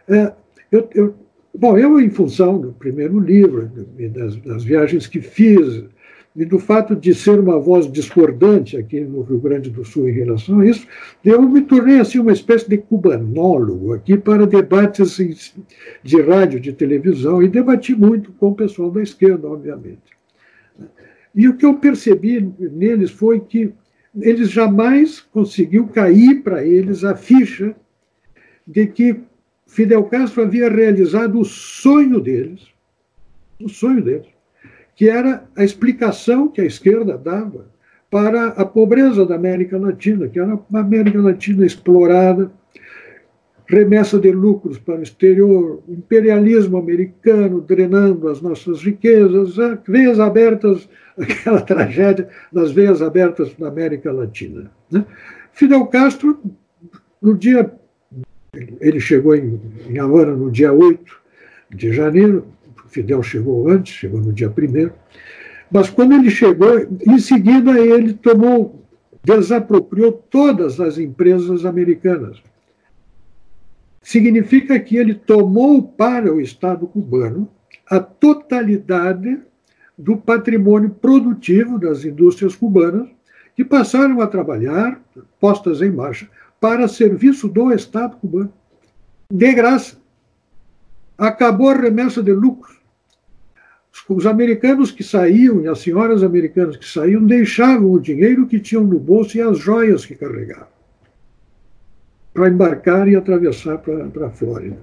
é, 0.08 0.32
eu, 0.70 0.88
eu, 0.94 1.14
bom, 1.54 1.76
eu, 1.78 2.00
em 2.00 2.10
função 2.10 2.58
do 2.58 2.72
primeiro 2.72 3.18
livro, 3.18 3.70
das, 4.10 4.36
das 4.36 4.64
viagens 4.64 5.06
que 5.06 5.20
fiz, 5.20 5.84
e 6.36 6.44
do 6.44 6.58
fato 6.58 6.96
de 6.96 7.14
ser 7.14 7.38
uma 7.38 7.60
voz 7.60 7.90
discordante 7.90 8.76
aqui 8.76 9.00
no 9.00 9.22
Rio 9.22 9.38
Grande 9.38 9.70
do 9.70 9.84
Sul 9.84 10.08
em 10.08 10.12
relação 10.12 10.60
a 10.60 10.66
isso, 10.66 10.86
eu 11.24 11.40
me 11.42 11.62
tornei 11.62 12.00
assim 12.00 12.18
uma 12.18 12.32
espécie 12.32 12.68
de 12.68 12.76
cubanólogo 12.76 13.92
aqui 13.92 14.16
para 14.16 14.46
debates 14.46 15.54
de 16.02 16.22
rádio, 16.22 16.58
de 16.58 16.72
televisão, 16.72 17.40
e 17.40 17.48
debati 17.48 17.94
muito 17.94 18.32
com 18.32 18.48
o 18.48 18.54
pessoal 18.54 18.90
da 18.90 19.00
esquerda, 19.00 19.46
obviamente. 19.46 20.02
E 21.34 21.48
o 21.48 21.56
que 21.56 21.64
eu 21.64 21.74
percebi 21.74 22.52
neles 22.58 23.10
foi 23.10 23.38
que 23.38 23.72
eles 24.20 24.50
jamais 24.50 25.20
conseguiu 25.20 25.86
cair 25.86 26.42
para 26.42 26.64
eles 26.64 27.04
a 27.04 27.14
ficha 27.14 27.74
de 28.66 28.86
que 28.86 29.20
Fidel 29.66 30.04
Castro 30.04 30.42
havia 30.42 30.68
realizado 30.68 31.38
o 31.38 31.44
sonho 31.44 32.20
deles, 32.20 32.68
o 33.60 33.68
sonho 33.68 34.02
deles, 34.02 34.33
que 34.94 35.08
era 35.08 35.44
a 35.56 35.64
explicação 35.64 36.48
que 36.48 36.60
a 36.60 36.64
esquerda 36.64 37.18
dava 37.18 37.66
para 38.10 38.48
a 38.48 38.64
pobreza 38.64 39.26
da 39.26 39.34
América 39.34 39.76
Latina, 39.76 40.28
que 40.28 40.38
era 40.38 40.58
uma 40.70 40.80
América 40.80 41.20
Latina 41.20 41.66
explorada, 41.66 42.50
remessa 43.66 44.18
de 44.18 44.30
lucros 44.30 44.78
para 44.78 45.00
o 45.00 45.02
exterior, 45.02 45.82
imperialismo 45.88 46.76
americano 46.76 47.60
drenando 47.60 48.28
as 48.28 48.40
nossas 48.40 48.82
riquezas, 48.82 49.56
veias 49.88 50.20
abertas, 50.20 50.88
aquela 51.18 51.60
tragédia 51.60 52.28
das 52.52 52.70
veias 52.72 53.00
abertas 53.00 53.56
na 53.58 53.68
América 53.68 54.12
Latina. 54.12 54.70
Né? 54.90 55.04
Fidel 55.52 55.86
Castro, 55.86 56.38
no 57.20 57.34
dia. 57.34 57.72
Ele 58.80 59.00
chegou 59.00 59.34
em, 59.34 59.60
em 59.88 59.98
Havana 59.98 60.36
no 60.36 60.50
dia 60.50 60.72
8 60.72 61.00
de 61.74 61.92
janeiro, 61.92 62.46
Fidel 62.94 63.22
chegou 63.22 63.68
antes, 63.68 63.92
chegou 63.92 64.20
no 64.20 64.32
dia 64.32 64.48
1 64.48 64.90
mas 65.70 65.90
quando 65.90 66.12
ele 66.14 66.30
chegou, 66.30 66.86
em 67.04 67.18
seguida 67.18 67.78
ele 67.80 68.14
tomou, 68.14 68.84
desapropriou 69.24 70.12
todas 70.12 70.80
as 70.80 70.98
empresas 70.98 71.64
americanas. 71.64 72.40
Significa 74.00 74.78
que 74.78 74.96
ele 74.96 75.14
tomou 75.14 75.82
para 75.82 76.32
o 76.32 76.40
Estado 76.40 76.86
cubano 76.86 77.48
a 77.90 77.98
totalidade 77.98 79.40
do 79.98 80.16
patrimônio 80.16 80.90
produtivo 80.90 81.78
das 81.78 82.04
indústrias 82.04 82.54
cubanas, 82.54 83.08
que 83.56 83.64
passaram 83.64 84.20
a 84.20 84.26
trabalhar, 84.28 85.00
postas 85.40 85.80
em 85.80 85.90
marcha, 85.90 86.28
para 86.60 86.86
serviço 86.86 87.48
do 87.48 87.72
Estado 87.72 88.16
cubano, 88.16 88.52
de 89.28 89.52
graça. 89.52 89.96
Acabou 91.18 91.70
a 91.70 91.74
remessa 91.74 92.22
de 92.22 92.32
lucros. 92.32 92.83
Os 94.08 94.26
americanos 94.26 94.90
que 94.90 95.02
saíam 95.02 95.62
e 95.62 95.68
as 95.68 95.78
senhoras 95.78 96.22
americanas 96.22 96.76
que 96.76 96.86
saíam 96.86 97.24
deixavam 97.24 97.90
o 97.90 98.00
dinheiro 98.00 98.46
que 98.46 98.60
tinham 98.60 98.84
no 98.84 98.98
bolso 98.98 99.36
e 99.36 99.40
as 99.40 99.58
joias 99.58 100.04
que 100.04 100.14
carregavam 100.14 100.74
para 102.34 102.48
embarcar 102.48 103.06
e 103.08 103.14
atravessar 103.14 103.78
para 103.78 104.26
a 104.26 104.30
Flórida. 104.30 104.76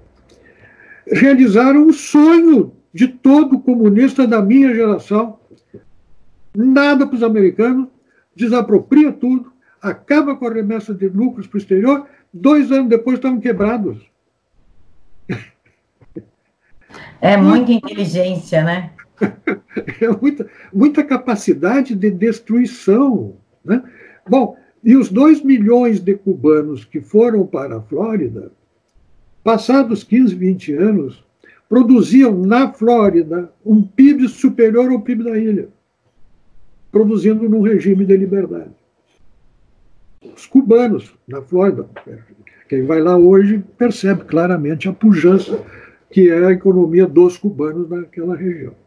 Realizaram 1.05 1.86
o 1.86 1.91
sonho 1.91 2.73
de 2.93 3.10
todo 3.10 3.60
comunista 3.60 4.25
da 4.25 4.41
minha 4.41 4.73
geração. 4.73 5.38
Nada 6.55 7.05
para 7.05 7.15
os 7.15 7.23
americanos, 7.23 7.89
desapropria 8.34 9.12
tudo, 9.12 9.51
acaba 9.81 10.36
com 10.36 10.47
a 10.47 10.53
remessa 10.53 10.93
de 10.93 11.10
lucros 11.10 11.45
para 11.45 11.57
o 11.57 11.60
exterior, 11.60 12.07
dois 12.34 12.71
anos 12.71 12.89
depois 12.89 13.17
estavam 13.17 13.39
quebrados. 13.39 14.10
É 17.19 17.38
muita 17.38 17.71
inteligência, 17.71 18.63
né? 18.63 18.91
É 20.01 20.07
muita, 20.10 20.47
muita 20.73 21.03
capacidade 21.03 21.95
de 21.95 22.12
destruição. 22.12 23.36
Né? 23.63 23.81
Bom, 24.27 24.57
e 24.84 24.95
os 24.95 25.10
dois 25.10 25.41
milhões 25.43 25.99
de 25.99 26.15
cubanos 26.15 26.84
que 26.84 26.99
foram 26.99 27.45
para 27.45 27.77
a 27.77 27.81
Flórida, 27.81 28.51
passados 29.43 30.03
15, 30.03 30.36
20 30.36 30.73
anos, 30.73 31.23
produziam 31.69 32.38
na 32.38 32.73
Flórida 32.73 33.51
um 33.65 33.81
PIB 33.81 34.27
superior 34.27 34.91
ao 34.91 35.01
PIB 35.01 35.23
da 35.23 35.38
ilha, 35.38 35.69
produzindo 36.91 37.47
num 37.47 37.62
regime 37.62 38.05
de 38.05 38.17
liberdade. 38.17 38.71
Os 40.36 40.45
cubanos 40.45 41.13
na 41.27 41.41
Flórida, 41.41 41.88
quem 42.67 42.86
vai 42.86 43.01
lá 43.01 43.17
hoje 43.17 43.63
percebe 43.77 44.25
claramente 44.25 44.89
a 44.89 44.93
pujança 44.93 45.63
que 46.12 46.29
é 46.29 46.45
a 46.45 46.51
economia 46.51 47.07
dos 47.07 47.38
cubanos 47.38 47.89
naquela 47.89 48.36
região. 48.36 48.81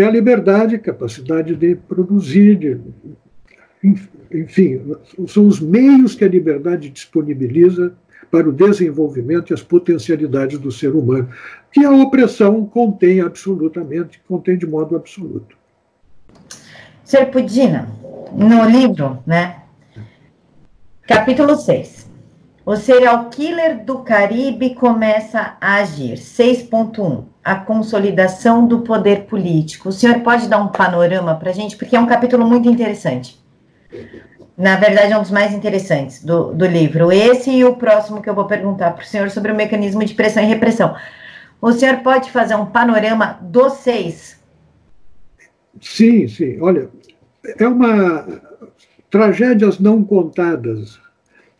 É 0.00 0.04
a 0.04 0.10
liberdade, 0.10 0.78
capacidade 0.78 1.54
de 1.54 1.74
produzir, 1.74 2.56
de 2.56 2.80
enfim, 4.32 4.80
são 5.28 5.46
os 5.46 5.60
meios 5.60 6.14
que 6.14 6.24
a 6.24 6.28
liberdade 6.28 6.88
disponibiliza 6.88 7.92
para 8.30 8.48
o 8.48 8.52
desenvolvimento 8.52 9.50
e 9.50 9.54
as 9.54 9.62
potencialidades 9.62 10.58
do 10.58 10.72
ser 10.72 10.94
humano, 10.94 11.28
que 11.70 11.84
a 11.84 11.90
opressão 11.90 12.64
contém 12.64 13.20
absolutamente, 13.20 14.22
contém 14.26 14.56
de 14.56 14.66
modo 14.66 14.96
absoluto. 14.96 15.54
Sr. 17.04 17.26
Pudina, 17.26 17.88
no 18.32 18.64
livro, 18.64 19.22
né, 19.26 19.64
capítulo 21.06 21.56
6, 21.56 22.08
o 22.64 22.74
serial 22.74 23.28
killer 23.28 23.84
do 23.84 23.98
Caribe 23.98 24.74
começa 24.74 25.56
a 25.60 25.74
agir, 25.74 26.14
6.1, 26.14 27.24
a 27.44 27.54
consolidação 27.54 28.66
do 28.66 28.80
poder 28.80 29.24
político. 29.24 29.88
O 29.88 29.92
senhor 29.92 30.20
pode 30.20 30.48
dar 30.48 30.58
um 30.58 30.68
panorama 30.68 31.34
para 31.34 31.50
a 31.50 31.54
gente, 31.54 31.76
porque 31.76 31.96
é 31.96 32.00
um 32.00 32.06
capítulo 32.06 32.46
muito 32.46 32.68
interessante 32.68 33.40
na 34.60 34.76
verdade, 34.76 35.10
é 35.10 35.16
um 35.16 35.22
dos 35.22 35.30
mais 35.30 35.54
interessantes 35.54 36.22
do, 36.22 36.52
do 36.52 36.66
livro. 36.66 37.10
Esse 37.10 37.50
e 37.50 37.64
o 37.64 37.76
próximo 37.76 38.20
que 38.20 38.28
eu 38.28 38.34
vou 38.34 38.44
perguntar 38.44 38.90
para 38.90 39.02
o 39.02 39.06
senhor 39.06 39.30
sobre 39.30 39.50
o 39.50 39.54
mecanismo 39.54 40.04
de 40.04 40.12
pressão 40.12 40.42
e 40.42 40.46
repressão. 40.46 40.94
O 41.62 41.72
senhor 41.72 42.00
pode 42.00 42.30
fazer 42.30 42.56
um 42.56 42.66
panorama 42.66 43.38
dos 43.40 43.74
seis? 43.78 44.38
Sim, 45.80 46.28
sim. 46.28 46.60
Olha, 46.60 46.90
é 47.58 47.66
uma. 47.66 48.26
Tragédias 49.10 49.78
não 49.78 50.04
contadas 50.04 51.00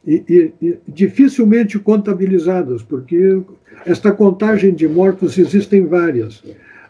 e, 0.06 0.24
e, 0.28 0.66
e 0.66 0.78
dificilmente 0.88 1.78
contabilizadas, 1.78 2.82
porque 2.82 3.40
esta 3.86 4.12
contagem 4.12 4.74
de 4.74 4.88
mortos 4.88 5.38
existem 5.38 5.86
várias. 5.86 6.42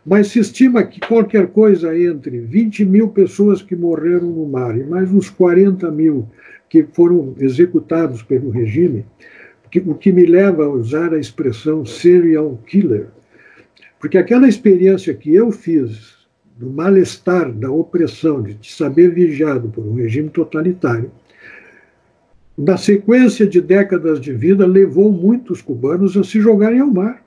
Mas 0.05 0.29
se 0.29 0.38
estima 0.38 0.83
que 0.83 1.01
qualquer 1.01 1.49
coisa 1.49 1.96
entre 1.96 2.40
20 2.40 2.85
mil 2.85 3.09
pessoas 3.09 3.61
que 3.61 3.77
morreram 3.77 4.31
no 4.31 4.46
mar 4.46 4.77
e 4.77 4.85
mais 4.85 5.12
uns 5.12 5.29
40 5.29 5.90
mil 5.90 6.27
que 6.68 6.85
foram 6.92 7.35
executados 7.38 8.23
pelo 8.23 8.51
regime, 8.51 9.05
o 9.87 9.94
que 9.94 10.12
me 10.12 10.25
leva 10.27 10.64
a 10.64 10.68
usar 10.68 11.12
a 11.12 11.18
expressão 11.18 11.85
serial 11.85 12.59
killer, 12.66 13.09
porque 14.01 14.16
aquela 14.16 14.49
experiência 14.49 15.12
que 15.12 15.35
eu 15.35 15.53
fiz 15.53 16.20
do 16.57 16.70
mal-estar, 16.70 17.53
da 17.53 17.70
opressão, 17.70 18.42
de 18.42 18.57
saber 18.62 19.11
vigiado 19.11 19.68
por 19.68 19.85
um 19.87 19.94
regime 19.94 20.29
totalitário, 20.31 21.11
na 22.61 22.77
sequência 22.77 23.46
de 23.46 23.59
décadas 23.59 24.20
de 24.20 24.33
vida, 24.35 24.66
levou 24.66 25.11
muitos 25.11 25.62
cubanos 25.62 26.14
a 26.14 26.23
se 26.23 26.40
jogarem 26.40 26.81
ao 26.81 26.90
mar. 26.90 27.25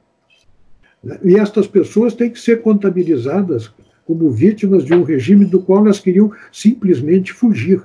E 1.23 1.35
estas 1.35 1.65
pessoas 1.65 2.13
têm 2.13 2.29
que 2.29 2.39
ser 2.39 2.61
contabilizadas 2.61 3.73
como 4.05 4.29
vítimas 4.29 4.85
de 4.85 4.93
um 4.93 5.01
regime 5.01 5.43
do 5.45 5.59
qual 5.59 5.85
elas 5.85 5.99
queriam 5.99 6.31
simplesmente 6.51 7.33
fugir. 7.33 7.81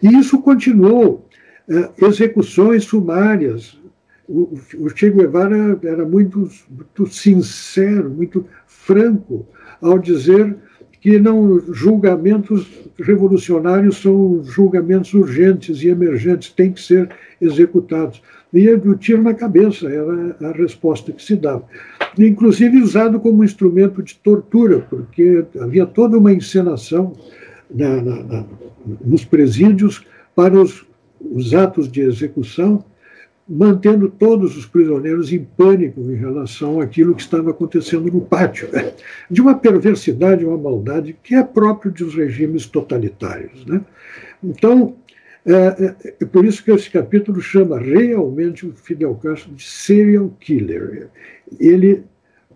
E 0.00 0.08
isso 0.16 0.40
continuou. 0.40 1.26
É, 1.68 2.06
execuções 2.06 2.84
sumárias. 2.84 3.76
O, 4.28 4.56
Che 4.94 5.10
Guevara 5.10 5.78
era 5.82 6.04
muito, 6.04 6.48
muito 6.70 7.06
sincero, 7.06 8.08
muito 8.08 8.46
franco 8.66 9.46
ao 9.80 9.98
dizer 9.98 10.56
que 11.04 11.18
não 11.18 11.60
julgamentos 11.70 12.66
revolucionários 12.98 14.00
são 14.00 14.42
julgamentos 14.42 15.12
urgentes 15.12 15.82
e 15.82 15.88
emergentes, 15.88 16.48
têm 16.48 16.72
que 16.72 16.80
ser 16.80 17.10
executados 17.38 18.22
e 18.50 18.70
o 18.70 18.94
tiro 18.94 19.22
na 19.22 19.34
cabeça 19.34 19.86
era 19.86 20.34
a 20.48 20.52
resposta 20.52 21.12
que 21.12 21.22
se 21.22 21.36
dava. 21.36 21.64
Inclusive 22.18 22.80
usado 22.80 23.20
como 23.20 23.44
instrumento 23.44 24.02
de 24.02 24.14
tortura, 24.14 24.78
porque 24.88 25.44
havia 25.60 25.84
toda 25.84 26.16
uma 26.16 26.32
encenação 26.32 27.12
na, 27.70 28.00
na, 28.00 28.22
na, 28.22 28.44
nos 29.04 29.26
presídios 29.26 30.06
para 30.34 30.58
os, 30.58 30.86
os 31.20 31.52
atos 31.52 31.86
de 31.92 32.00
execução, 32.00 32.82
mantendo 33.46 34.08
todos 34.08 34.56
os 34.56 34.64
prisioneiros 34.64 35.32
em 35.32 35.44
pânico 35.44 36.00
em 36.00 36.14
relação 36.14 36.80
àquilo 36.80 37.14
que 37.14 37.22
estava 37.22 37.50
acontecendo 37.50 38.10
no 38.10 38.22
pátio, 38.22 38.68
né? 38.72 38.92
de 39.30 39.40
uma 39.40 39.54
perversidade, 39.54 40.44
uma 40.44 40.56
maldade 40.56 41.14
que 41.22 41.34
é 41.34 41.42
próprio 41.42 41.92
dos 41.92 42.14
regimes 42.14 42.66
totalitários. 42.66 43.66
Né? 43.66 43.82
Então, 44.42 44.96
é, 45.44 45.52
é, 45.52 46.16
é, 46.20 46.24
por 46.24 46.44
isso 46.44 46.64
que 46.64 46.70
esse 46.70 46.90
capítulo 46.90 47.40
chama 47.40 47.78
realmente 47.78 48.66
o 48.66 48.72
Fidel 48.72 49.14
Castro 49.16 49.52
de 49.52 49.62
serial 49.62 50.30
killer. 50.40 51.08
Ele 51.60 52.02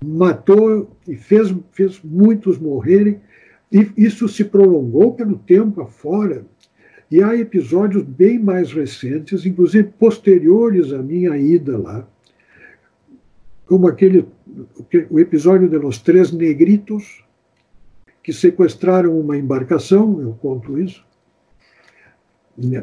matou 0.02 0.90
e 1.06 1.16
fez, 1.16 1.54
fez 1.72 2.00
muitos 2.02 2.58
morrerem 2.58 3.20
E 3.70 3.90
isso 3.96 4.26
se 4.28 4.44
prolongou 4.44 5.12
pelo 5.12 5.36
tempo 5.36 5.82
afora. 5.82 6.46
E 7.10 7.22
há 7.22 7.34
episódios 7.34 8.02
bem 8.04 8.38
mais 8.38 8.72
recentes, 8.72 9.46
inclusive 9.46 9.88
posteriores 9.98 10.92
à 10.92 10.98
minha 10.98 11.36
ida 11.38 11.78
lá, 11.78 12.06
como 13.66 13.86
aquele 13.86 14.26
o 15.10 15.20
episódio 15.20 15.68
de 15.68 15.76
los 15.76 15.98
três 15.98 16.32
negritos 16.32 17.24
que 18.22 18.32
sequestraram 18.32 19.18
uma 19.18 19.36
embarcação, 19.36 20.20
eu 20.20 20.32
conto 20.34 20.78
isso 20.78 21.06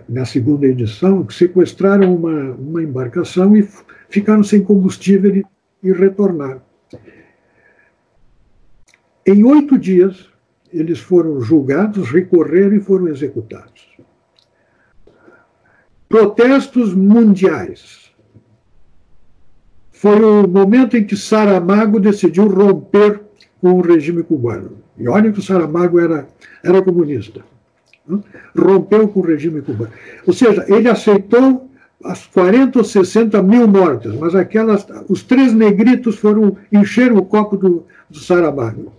na 0.08 0.26
segunda 0.26 0.66
edição, 0.66 1.26
que 1.26 1.34
sequestraram 1.34 2.16
uma, 2.16 2.52
uma 2.54 2.82
embarcação 2.82 3.56
e 3.58 3.68
ficaram 4.10 4.44
sem 4.44 4.64
combustível 4.64 5.36
e, 5.36 5.46
e 5.84 5.92
retornaram. 5.92 6.62
Em 9.26 9.44
oito 9.44 9.78
dias, 9.78 10.30
eles 10.72 11.00
foram 11.00 11.42
julgados, 11.42 12.10
recorreram 12.10 12.76
e 12.76 12.80
foram 12.80 13.08
executados. 13.08 13.95
Protestos 16.16 16.94
mundiais. 16.94 18.10
Foi 19.92 20.18
o 20.24 20.48
momento 20.48 20.96
em 20.96 21.04
que 21.04 21.18
Saramago 21.18 22.00
decidiu 22.00 22.48
romper 22.48 23.20
com 23.60 23.74
o 23.74 23.82
regime 23.82 24.24
cubano. 24.24 24.78
E 24.98 25.10
olha 25.10 25.30
que 25.30 25.40
o 25.40 25.44
Saramago 25.44 26.00
era, 26.00 26.26
era 26.64 26.82
comunista. 26.82 27.42
Né? 28.08 28.18
Rompeu 28.58 29.10
com 29.10 29.20
o 29.20 29.24
regime 29.24 29.62
cubano. 29.62 29.92
Ou 30.26 30.32
seja, 30.32 30.64
ele 30.70 30.88
aceitou 30.88 31.70
as 32.02 32.26
40 32.28 32.80
ou 32.80 32.86
60 32.86 33.44
mil 33.44 33.68
mortes, 33.68 34.16
mas 34.16 34.36
aquelas, 34.36 34.88
os 35.10 35.22
três 35.22 35.52
negritos 35.52 36.16
foram 36.16 36.56
encher 36.72 37.12
o 37.12 37.26
copo 37.26 37.58
do, 37.58 37.84
do 38.10 38.20
Saramago. 38.20 38.94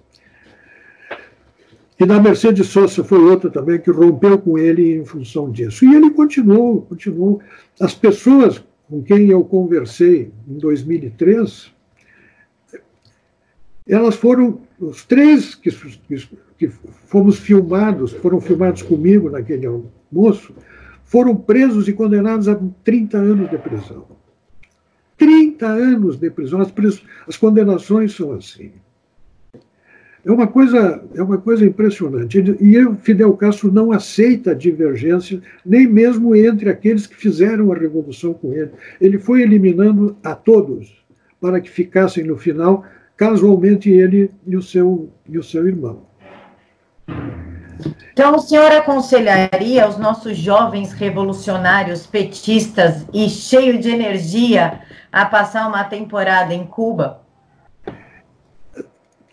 E 1.99 2.05
da 2.05 2.21
Mercedes 2.21 2.67
Sosa 2.67 3.03
foi 3.03 3.19
outra 3.19 3.51
também 3.51 3.81
que 3.81 3.91
rompeu 3.91 4.39
com 4.39 4.59
ele 4.59 4.97
em 4.97 5.05
função 5.05 5.51
disso. 5.51 5.85
E 5.85 5.95
ele 5.95 6.11
continuou, 6.11 6.83
continuou. 6.83 7.41
As 7.81 7.95
pessoas 7.95 8.63
com 8.89 9.03
quem 9.03 9.31
eu 9.31 9.43
conversei 9.43 10.31
em 10.47 10.59
2003, 10.59 11.73
elas 13.89 14.15
foram, 14.15 14.61
os 14.79 15.05
três 15.05 15.55
que, 15.55 15.71
que, 15.71 16.29
que 16.59 16.69
fomos 17.07 17.39
filmados, 17.39 18.13
foram 18.13 18.41
filmados 18.41 18.83
comigo 18.83 19.31
naquele 19.31 19.67
almoço, 19.67 20.55
foram 21.05 21.35
presos 21.37 21.89
e 21.89 21.93
condenados 21.93 22.49
a 22.49 22.59
30 22.85 23.17
anos 23.17 23.51
de 23.51 23.59
prisão. 23.59 24.07
30 25.17 25.67
anos 25.67 26.17
de 26.17 26.31
prisão. 26.31 26.61
As, 26.61 26.73
as 27.27 27.37
condenações 27.37 28.15
são 28.15 28.33
assim. 28.33 28.73
É 30.27 30.33
uma 30.33 30.49
coisa, 30.49 31.05
é 31.15 31.23
uma 31.23 31.39
coisa 31.39 31.65
impressionante. 31.65 32.43
E 32.61 32.85
o 32.85 32.97
Fidel 32.97 33.33
Castro 33.35 33.71
não 33.71 33.93
aceita 33.93 34.57
divergência, 34.57 35.41
nem 35.65 35.87
mesmo 35.87 36.35
entre 36.35 36.69
aqueles 36.69 37.07
que 37.07 37.15
fizeram 37.15 37.71
a 37.71 37.77
revolução 37.77 38.35
com 38.35 38.53
ele. 38.53 38.73
Ele 39.01 39.19
foi 39.21 39.43
eliminando 39.43 40.17
a 40.25 40.35
todos 40.35 40.93
para 41.41 41.61
que 41.61 41.71
ficassem 41.71 42.25
no 42.25 42.37
final, 42.37 42.85
casualmente 43.17 43.89
ele 43.89 44.29
e 44.45 44.57
o 44.57 44.63
seu, 44.63 45.09
e 45.29 45.39
o 45.39 45.45
seu 45.45 45.69
irmão. 45.69 46.03
Então, 48.13 48.35
o 48.35 48.41
senhor 48.41 48.73
aconselharia 48.73 49.85
aos 49.85 49.97
nossos 49.97 50.37
jovens 50.37 50.93
revolucionários 50.93 52.05
petistas 52.05 53.07
e 53.15 53.29
cheio 53.29 53.79
de 53.79 53.91
energia 53.91 54.81
a 55.13 55.25
passar 55.25 55.69
uma 55.69 55.85
temporada 55.85 56.53
em 56.53 56.67
Cuba? 56.67 57.26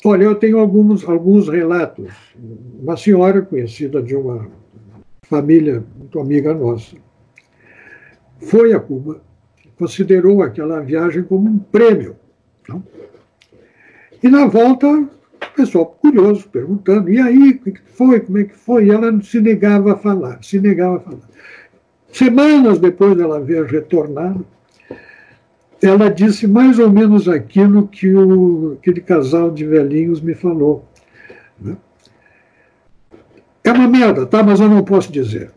Olha, 0.06 0.24
eu 0.24 0.36
tenho 0.36 0.60
alguns, 0.60 1.08
alguns 1.08 1.48
relatos. 1.48 2.12
Uma 2.82 2.98
senhora 2.98 3.42
conhecida 3.42 4.02
de 4.02 4.16
uma 4.16 4.48
família 5.24 5.84
muito 5.98 6.20
amiga 6.20 6.54
nossa 6.54 6.96
foi 8.40 8.74
a 8.74 8.80
Cuba, 8.80 9.22
considerou 9.78 10.42
aquela 10.42 10.80
viagem 10.82 11.24
como 11.24 11.50
um 11.50 11.58
prêmio. 11.58 12.16
Não? 12.68 12.84
E 14.22 14.30
na 14.30 14.46
volta, 14.46 14.88
o 14.88 15.56
pessoal 15.56 15.86
curioso, 15.86 16.48
perguntando, 16.50 17.10
e 17.10 17.20
aí, 17.20 17.52
o 17.52 17.60
que 17.60 17.80
foi, 17.86 18.20
como 18.20 18.38
é 18.38 18.44
que 18.46 18.56
foi? 18.56 18.86
E 18.86 18.92
ela 18.92 19.22
se 19.22 19.40
negava 19.42 19.94
a 19.94 19.98
falar, 19.98 20.44
se 20.44 20.60
negava 20.60 20.98
a 20.98 21.00
falar. 21.00 21.30
Semanas 22.12 22.80
depois 22.80 23.18
dela 23.18 23.40
ver 23.40 23.66
retornado, 23.66 24.46
ela 25.84 26.10
disse 26.10 26.48
mais 26.48 26.80
ou 26.80 26.90
menos 26.90 27.28
aquilo 27.28 27.88
que 27.88 28.16
o, 28.16 28.78
aquele 28.80 29.02
casal 29.02 29.52
de 29.52 29.66
velhinhos 29.66 30.22
me 30.22 30.34
falou. 30.34 30.88
Né? 31.60 31.76
É 33.64 33.72
uma 33.72 33.88
merda, 33.88 34.26
tá? 34.26 34.42
Mas 34.42 34.62
eu 34.62 34.70
não 34.70 34.84
posso 34.84 35.12
dizer. 35.12 35.52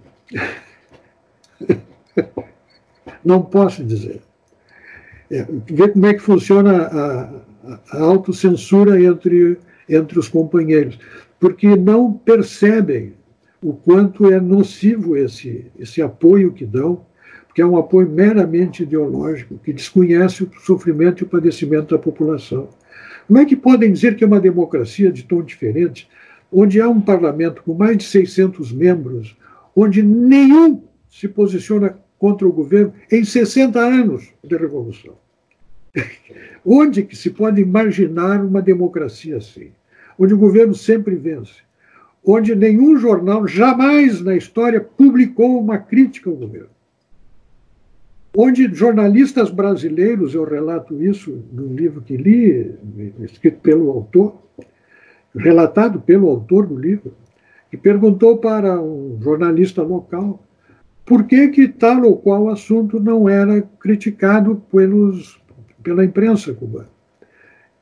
não 3.25 3.41
posso 3.41 3.85
dizer. 3.85 4.21
É, 5.31 5.47
ver 5.67 5.93
como 5.93 6.07
é 6.07 6.15
que 6.15 6.21
funciona 6.21 6.87
a, 6.87 7.31
a 7.93 8.03
autocensura 8.03 9.01
entre, 9.01 9.59
entre 9.89 10.19
os 10.19 10.29
companheiros. 10.29 10.99
Porque 11.39 11.77
não 11.77 12.13
percebem 12.13 13.15
o 13.63 13.73
quanto 13.75 14.33
é 14.33 14.41
nocivo 14.41 15.17
esse, 15.17 15.71
esse 15.79 16.03
apoio 16.03 16.53
que 16.53 16.67
dão 16.67 17.07
que 17.57 17.63
é 17.63 17.67
um 17.67 17.79
apoio 17.79 18.07
meramente 18.07 18.83
ideológico, 18.83 19.59
que 19.65 19.73
desconhece 19.73 20.45
o 20.45 20.51
sofrimento 20.61 21.23
e 21.23 21.25
o 21.25 21.27
padecimento 21.27 21.95
da 21.95 21.99
população. 21.99 22.69
Como 23.27 23.39
é 23.39 23.47
que 23.47 23.57
podem 23.57 23.91
dizer 23.91 24.15
que 24.15 24.23
é 24.23 24.27
uma 24.27 24.39
democracia 24.39 25.11
de 25.11 25.23
tom 25.23 25.41
diferente, 25.41 26.07
onde 26.53 26.83
há 26.83 26.87
um 26.87 27.01
parlamento 27.01 27.63
com 27.63 27.73
mais 27.73 27.97
de 27.97 28.05
600 28.05 28.73
membros, 28.73 29.35
onde 29.75 30.03
nenhum 30.03 30.83
se 31.09 31.27
posiciona 31.29 31.99
contra 32.19 32.47
o 32.47 32.53
governo 32.53 32.93
em 33.11 33.25
60 33.25 33.81
anos 33.81 34.29
de 34.45 34.55
revolução? 34.55 35.15
onde 36.63 37.05
que 37.05 37.17
se 37.17 37.31
pode 37.31 37.59
imaginar 37.63 38.45
uma 38.45 38.61
democracia 38.61 39.39
assim? 39.39 39.71
Onde 40.19 40.35
o 40.35 40.39
governo 40.39 40.75
sempre 40.75 41.15
vence, 41.15 41.63
onde 42.23 42.55
nenhum 42.55 42.99
jornal 42.99 43.49
jamais 43.49 44.21
na 44.21 44.37
história 44.37 44.79
publicou 44.79 45.59
uma 45.59 45.79
crítica 45.79 46.29
ao 46.29 46.37
governo 46.37 46.76
onde 48.37 48.73
jornalistas 48.75 49.51
brasileiros, 49.51 50.35
eu 50.35 50.45
relato 50.45 51.03
isso 51.03 51.43
no 51.51 51.73
livro 51.73 52.03
que 52.03 52.17
li, 52.17 52.75
escrito 53.21 53.61
pelo 53.61 53.91
autor, 53.91 54.37
relatado 55.35 56.01
pelo 56.01 56.29
autor 56.29 56.67
do 56.67 56.77
livro, 56.77 57.15
que 57.71 57.79
perguntou 57.79 58.37
para 58.37 58.79
um 58.81 59.19
jornalista 59.23 59.83
local 59.83 60.43
por 61.05 61.25
que, 61.25 61.49
que 61.49 61.67
tal 61.67 62.05
ou 62.05 62.17
qual 62.17 62.51
assunto 62.51 63.01
não 63.01 63.29
era 63.29 63.63
criticado 63.81 64.63
pelos, 64.71 65.41
pela 65.83 66.05
imprensa 66.05 66.53
cubana. 66.53 66.89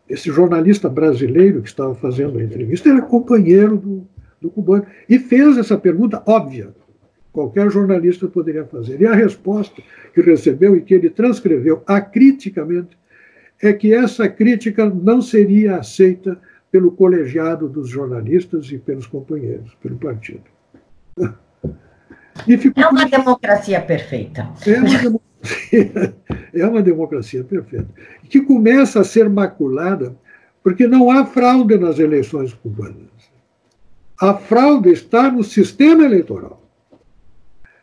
Esse 0.08 0.30
jornalista 0.30 0.88
brasileiro 0.88 1.62
que 1.62 1.68
estava 1.68 1.94
fazendo 1.94 2.38
a 2.38 2.44
entrevista 2.44 2.90
era 2.90 3.02
companheiro 3.02 3.76
do, 3.76 4.06
do 4.40 4.50
cubano 4.50 4.86
e 5.08 5.18
fez 5.18 5.56
essa 5.58 5.76
pergunta 5.76 6.22
óbvia 6.26 6.72
qualquer 7.34 7.68
jornalista 7.68 8.28
poderia 8.28 8.64
fazer. 8.64 9.00
E 9.00 9.06
a 9.06 9.14
resposta 9.14 9.82
que 10.14 10.20
recebeu 10.22 10.76
e 10.76 10.80
que 10.80 10.94
ele 10.94 11.10
transcreveu 11.10 11.82
acriticamente 11.84 12.96
é 13.60 13.72
que 13.72 13.92
essa 13.92 14.28
crítica 14.28 14.88
não 14.88 15.20
seria 15.20 15.76
aceita 15.76 16.40
pelo 16.70 16.92
colegiado 16.92 17.68
dos 17.68 17.88
jornalistas 17.88 18.70
e 18.70 18.78
pelos 18.78 19.06
companheiros, 19.06 19.74
pelo 19.82 19.96
partido. 19.96 20.44
é 22.76 22.86
uma 22.88 23.04
democracia 23.08 23.80
perfeita. 23.80 24.48
É 24.66 24.78
uma 24.78 24.98
democracia, 24.98 26.14
é 26.54 26.66
uma 26.66 26.82
democracia 26.82 27.44
perfeita. 27.44 27.88
Que 28.28 28.42
começa 28.42 29.00
a 29.00 29.04
ser 29.04 29.28
maculada 29.28 30.16
porque 30.62 30.86
não 30.86 31.10
há 31.10 31.26
fraude 31.26 31.76
nas 31.76 31.98
eleições 31.98 32.54
cubanas. 32.54 33.12
A 34.20 34.34
fraude 34.34 34.90
está 34.90 35.30
no 35.30 35.42
sistema 35.42 36.04
eleitoral. 36.04 36.63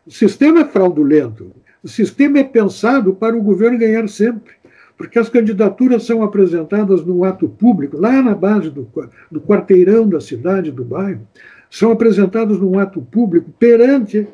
O 0.06 0.12
sistema 0.12 0.62
é 0.62 0.66
fraudulento. 0.66 1.52
O 1.84 1.88
sistema 1.88 2.40
é 2.40 2.44
pensado 2.44 3.14
para 3.14 3.36
o 3.36 3.42
governo 3.42 3.78
ganhar 3.78 4.08
sempre, 4.08 4.54
porque 4.98 5.18
as 5.18 5.30
candidaturas 5.30 6.04
são 6.04 6.24
apresentadas 6.24 7.04
num 7.04 7.24
ato 7.24 7.50
público, 7.50 7.98
lá 8.00 8.22
na 8.22 8.36
base 8.36 8.70
do, 8.70 8.88
do 9.32 9.42
quarteirão 9.42 10.08
da 10.08 10.22
cidade, 10.22 10.72
do 10.72 10.84
bairro, 10.84 11.28
são 11.70 11.92
apresentadas 11.92 12.60
num 12.60 12.78
ato 12.78 13.02
público 13.02 13.50
perante 13.58 14.28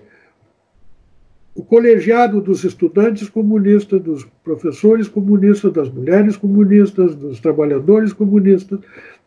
o 1.57 1.63
colegiado 1.63 2.39
dos 2.39 2.63
estudantes 2.63 3.29
comunistas, 3.29 3.99
dos 3.99 4.27
professores 4.43 5.07
comunistas, 5.07 5.73
das 5.73 5.89
mulheres 5.89 6.37
comunistas, 6.37 7.15
dos 7.15 7.39
trabalhadores 7.39 8.13
comunistas. 8.13 8.79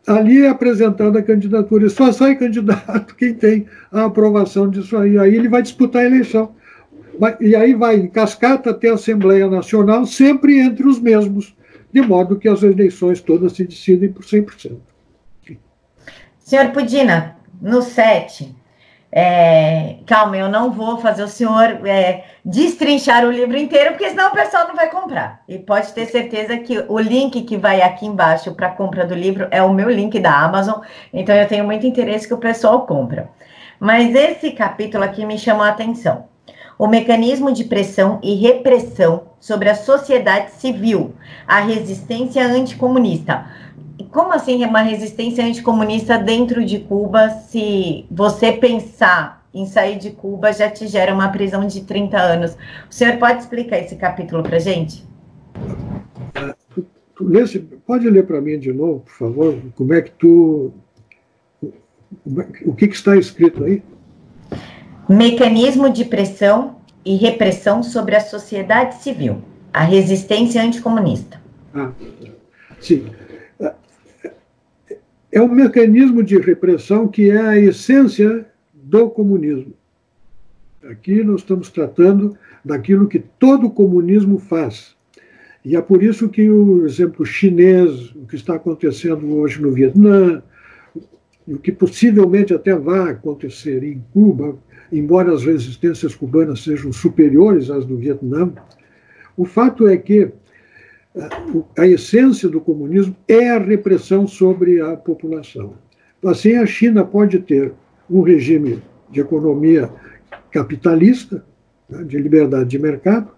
Ali 0.07 0.47
apresentada 0.47 1.19
a 1.19 1.23
candidatura 1.23 1.87
só 1.89 2.11
sai 2.11 2.35
candidato 2.35 3.13
quem 3.17 3.33
tem 3.33 3.67
a 3.91 4.05
aprovação 4.05 4.69
disso 4.69 4.97
aí. 4.97 5.17
Aí 5.17 5.35
ele 5.35 5.47
vai 5.47 5.61
disputar 5.61 6.01
a 6.01 6.05
eleição. 6.05 6.55
E 7.39 7.55
aí 7.55 7.73
vai 7.73 7.97
em 7.97 8.07
cascata 8.07 8.71
até 8.71 8.89
a 8.89 8.93
Assembleia 8.93 9.47
Nacional, 9.47 10.05
sempre 10.05 10.59
entre 10.59 10.87
os 10.87 10.99
mesmos, 10.99 11.55
de 11.93 12.01
modo 12.01 12.39
que 12.39 12.47
as 12.47 12.63
eleições 12.63 13.21
todas 13.21 13.53
se 13.53 13.63
decidem 13.63 14.11
por 14.11 14.23
100%. 14.23 14.77
Senhor 16.39 16.71
Pudina, 16.71 17.37
no 17.61 17.81
7, 17.81 18.55
é, 19.11 19.97
calma, 20.07 20.37
eu 20.37 20.47
não 20.47 20.71
vou 20.71 20.97
fazer 20.97 21.23
o 21.23 21.27
senhor 21.27 21.85
é, 21.85 22.23
destrinchar 22.45 23.25
o 23.25 23.31
livro 23.31 23.57
inteiro, 23.57 23.91
porque 23.91 24.09
senão 24.09 24.29
o 24.29 24.33
pessoal 24.33 24.67
não 24.67 24.75
vai 24.75 24.89
comprar. 24.89 25.43
E 25.47 25.59
pode 25.59 25.91
ter 25.91 26.05
certeza 26.05 26.57
que 26.57 26.79
o 26.87 26.97
link 26.97 27.41
que 27.41 27.57
vai 27.57 27.81
aqui 27.81 28.05
embaixo 28.05 28.53
para 28.55 28.69
compra 28.69 29.05
do 29.05 29.13
livro 29.13 29.47
é 29.51 29.61
o 29.61 29.73
meu 29.73 29.89
link 29.89 30.17
da 30.19 30.33
Amazon, 30.33 30.81
então 31.13 31.35
eu 31.35 31.47
tenho 31.47 31.65
muito 31.65 31.85
interesse 31.85 32.27
que 32.27 32.33
o 32.33 32.37
pessoal 32.37 32.85
compra. 32.85 33.29
Mas 33.79 34.15
esse 34.15 34.51
capítulo 34.51 35.03
aqui 35.03 35.25
me 35.25 35.37
chamou 35.37 35.63
a 35.63 35.69
atenção. 35.69 36.30
O 36.81 36.87
mecanismo 36.87 37.53
de 37.53 37.63
pressão 37.63 38.19
e 38.23 38.33
repressão 38.33 39.27
sobre 39.39 39.69
a 39.69 39.75
sociedade 39.75 40.53
civil, 40.53 41.13
a 41.47 41.59
resistência 41.59 42.43
anticomunista 42.43 43.45
como 44.09 44.33
assim 44.33 44.63
é 44.63 44.67
uma 44.67 44.81
resistência 44.81 45.45
anticomunista 45.45 46.17
dentro 46.17 46.65
de 46.65 46.79
Cuba 46.79 47.29
se 47.29 48.05
você 48.09 48.51
pensar 48.51 49.45
em 49.53 49.65
sair 49.65 49.97
de 49.97 50.11
Cuba 50.11 50.51
já 50.51 50.69
te 50.69 50.87
gera 50.87 51.13
uma 51.13 51.29
prisão 51.29 51.67
de 51.67 51.81
30 51.81 52.17
anos? 52.17 52.57
O 52.89 52.93
senhor 52.93 53.17
pode 53.17 53.39
explicar 53.39 53.79
esse 53.79 53.95
capítulo 53.95 54.43
para 54.43 54.59
gente? 54.59 55.05
Pode 57.85 58.09
ler 58.09 58.25
para 58.25 58.41
mim 58.41 58.57
de 58.57 58.73
novo, 58.73 59.01
por 59.01 59.13
favor? 59.13 59.61
Como 59.75 59.93
é 59.93 60.01
que 60.01 60.11
tu. 60.11 60.73
O 62.65 62.73
que, 62.73 62.87
que 62.87 62.95
está 62.95 63.15
escrito 63.15 63.63
aí? 63.63 63.83
Mecanismo 65.09 65.89
de 65.89 66.05
pressão 66.05 66.77
e 67.03 67.15
repressão 67.15 67.83
sobre 67.83 68.15
a 68.15 68.19
sociedade 68.19 69.01
civil, 69.01 69.41
a 69.73 69.83
resistência 69.83 70.61
anticomunista. 70.61 71.41
Ah, 71.73 71.91
sim 72.79 73.05
é 75.31 75.41
um 75.41 75.47
mecanismo 75.47 76.21
de 76.21 76.37
repressão 76.37 77.07
que 77.07 77.29
é 77.29 77.39
a 77.39 77.57
essência 77.57 78.45
do 78.73 79.09
comunismo. 79.09 79.73
Aqui 80.83 81.23
nós 81.23 81.41
estamos 81.41 81.69
tratando 81.69 82.35
daquilo 82.65 83.07
que 83.07 83.19
todo 83.39 83.69
comunismo 83.69 84.39
faz. 84.39 84.95
E 85.63 85.75
é 85.75 85.81
por 85.81 86.03
isso 86.03 86.27
que 86.27 86.49
o 86.49 86.85
exemplo 86.85 87.25
chinês, 87.25 88.13
o 88.15 88.25
que 88.25 88.35
está 88.35 88.55
acontecendo 88.55 89.35
hoje 89.35 89.61
no 89.61 89.71
Vietnã, 89.71 90.43
o 91.47 91.57
que 91.57 91.71
possivelmente 91.71 92.53
até 92.53 92.75
vai 92.75 93.11
acontecer 93.11 93.83
em 93.83 94.03
Cuba, 94.11 94.57
embora 94.91 95.33
as 95.33 95.43
resistências 95.43 96.13
cubanas 96.15 96.63
sejam 96.63 96.91
superiores 96.91 97.69
às 97.69 97.85
do 97.85 97.97
Vietnã, 97.97 98.51
o 99.37 99.45
fato 99.45 99.87
é 99.87 99.97
que 99.97 100.31
a 101.77 101.87
essência 101.87 102.47
do 102.47 102.61
comunismo 102.61 103.15
é 103.27 103.49
a 103.49 103.59
repressão 103.59 104.27
sobre 104.27 104.79
a 104.81 104.95
população. 104.95 105.73
Assim, 106.23 106.55
a 106.55 106.65
China 106.65 107.03
pode 107.03 107.39
ter 107.39 107.73
um 108.09 108.21
regime 108.21 108.81
de 109.09 109.19
economia 109.19 109.89
capitalista, 110.51 111.43
né, 111.89 112.03
de 112.03 112.17
liberdade 112.17 112.69
de 112.69 112.79
mercado, 112.79 113.31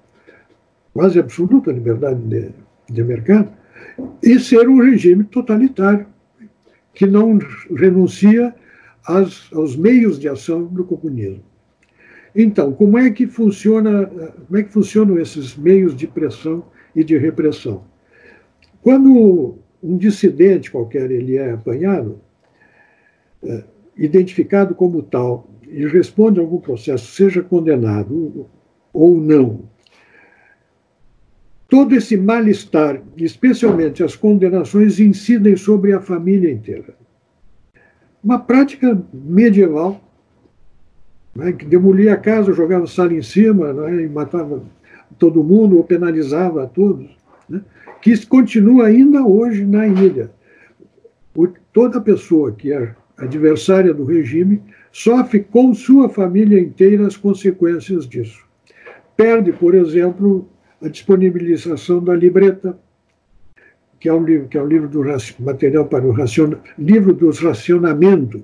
quase 0.93 1.19
absoluta 1.19 1.71
liberdade 1.71 2.19
de, 2.21 2.51
de 2.89 3.03
mercado, 3.03 3.49
e 4.21 4.39
ser 4.39 4.67
um 4.67 4.79
regime 4.79 5.23
totalitário, 5.23 6.05
que 6.93 7.05
não 7.07 7.39
renuncia 7.75 8.53
aos 9.05 9.75
meios 9.75 10.19
de 10.19 10.27
ação 10.29 10.65
do 10.65 10.83
comunismo. 10.83 11.43
Então, 12.35 12.73
como 12.73 12.97
é 12.97 13.11
que 13.11 13.27
funciona, 13.27 14.07
como 14.07 14.57
é 14.57 14.63
que 14.63 14.71
funcionam 14.71 15.19
esses 15.19 15.55
meios 15.55 15.95
de 15.95 16.07
pressão 16.07 16.63
e 16.95 17.03
de 17.03 17.17
repressão. 17.17 17.83
Quando 18.81 19.57
um 19.81 19.97
dissidente 19.97 20.71
qualquer 20.71 21.09
ele 21.11 21.37
é 21.37 21.51
apanhado, 21.51 22.19
é, 23.43 23.63
identificado 23.97 24.75
como 24.75 25.01
tal, 25.03 25.49
e 25.67 25.85
responde 25.87 26.39
a 26.39 26.43
algum 26.43 26.59
processo, 26.59 27.13
seja 27.13 27.41
condenado 27.41 28.47
ou 28.93 29.17
não, 29.17 29.67
todo 31.67 31.95
esse 31.95 32.15
mal-estar, 32.15 33.01
especialmente 33.17 34.03
as 34.03 34.15
condenações, 34.15 34.99
incidem 34.99 35.55
sobre 35.55 35.93
a 35.93 35.99
família 35.99 36.51
inteira. 36.51 36.95
Uma 38.23 38.39
prática 38.39 38.97
medieval, 39.13 40.01
né, 41.35 41.51
que 41.51 41.65
demolia 41.65 42.13
a 42.13 42.17
casa, 42.17 42.53
jogava 42.53 42.87
sal 42.87 43.11
em 43.11 43.21
cima 43.21 43.73
né, 43.73 44.03
e 44.03 44.09
matava 44.09 44.63
todo 45.17 45.43
mundo 45.43 45.77
ou 45.77 45.83
penalizava 45.83 46.63
a 46.63 46.67
todos, 46.67 47.09
né? 47.49 47.61
que 48.01 48.25
continua 48.25 48.87
ainda 48.87 49.25
hoje 49.25 49.65
na 49.65 49.87
ilha. 49.87 50.31
O, 51.35 51.47
toda 51.71 52.01
pessoa 52.01 52.51
que 52.51 52.71
é 52.71 52.95
adversária 53.17 53.93
do 53.93 54.03
regime 54.03 54.61
sofre 54.91 55.39
com 55.39 55.73
sua 55.73 56.09
família 56.09 56.59
inteira 56.59 57.07
as 57.07 57.17
consequências 57.17 58.07
disso. 58.07 58.43
Perde, 59.15 59.51
por 59.51 59.73
exemplo, 59.73 60.47
a 60.81 60.87
disponibilização 60.87 62.03
da 62.03 62.15
libreta, 62.15 62.77
que 64.03 64.09
é 64.09 64.13
um 64.13 64.25
livro, 64.25 64.49
que 64.49 64.57
é 64.57 64.61
um 64.61 64.67
livro 64.67 64.89
do 64.89 65.01
material 65.39 65.85
para 65.85 66.05
o 66.05 66.11
racion, 66.11 66.55
livro 66.77 67.13
dos 67.13 67.39
racionamentos, 67.39 68.41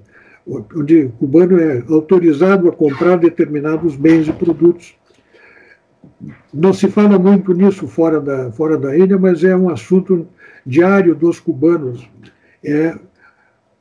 onde 0.48 1.04
o 1.04 1.10
cubano 1.10 1.60
é 1.60 1.84
autorizado 1.90 2.70
a 2.70 2.72
comprar 2.72 3.18
determinados 3.18 3.98
bens 3.98 4.30
e 4.30 4.32
produtos 4.32 4.96
não 6.54 6.72
se 6.72 6.88
fala 6.88 7.20
muito 7.20 7.54
nisso 7.54 7.90
fora 7.90 8.22
da, 8.22 8.50
fora 8.54 8.78
da 8.78 8.96
ilha, 8.98 9.18
mas 9.18 9.44
é 9.44 9.54
um 9.54 9.70
assunto 9.70 10.26
diário 10.66 11.14
dos 11.14 11.42
cubanos. 11.42 12.10
É 12.64 12.98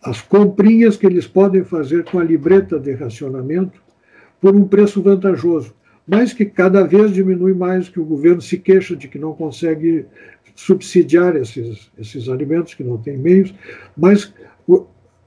as 0.02 0.20
comprinhas 0.20 0.96
que 0.96 1.06
eles 1.06 1.28
podem 1.28 1.62
fazer 1.62 2.02
com 2.06 2.18
a 2.18 2.24
libreta 2.24 2.76
de 2.76 2.92
racionamento 2.92 3.80
por 4.40 4.56
um 4.56 4.66
preço 4.66 5.00
vantajoso, 5.00 5.72
mas 6.04 6.32
que 6.32 6.44
cada 6.44 6.82
vez 6.82 7.12
diminui 7.12 7.54
mais, 7.54 7.88
que 7.88 8.00
o 8.00 8.04
governo 8.04 8.40
se 8.40 8.58
queixa 8.58 8.96
de 8.96 9.06
que 9.06 9.18
não 9.18 9.32
consegue 9.32 10.06
subsidiar 10.58 11.36
esses, 11.36 11.88
esses 11.96 12.28
alimentos, 12.28 12.74
que 12.74 12.82
não 12.82 12.98
tem 12.98 13.16
meios, 13.16 13.54
mas 13.96 14.34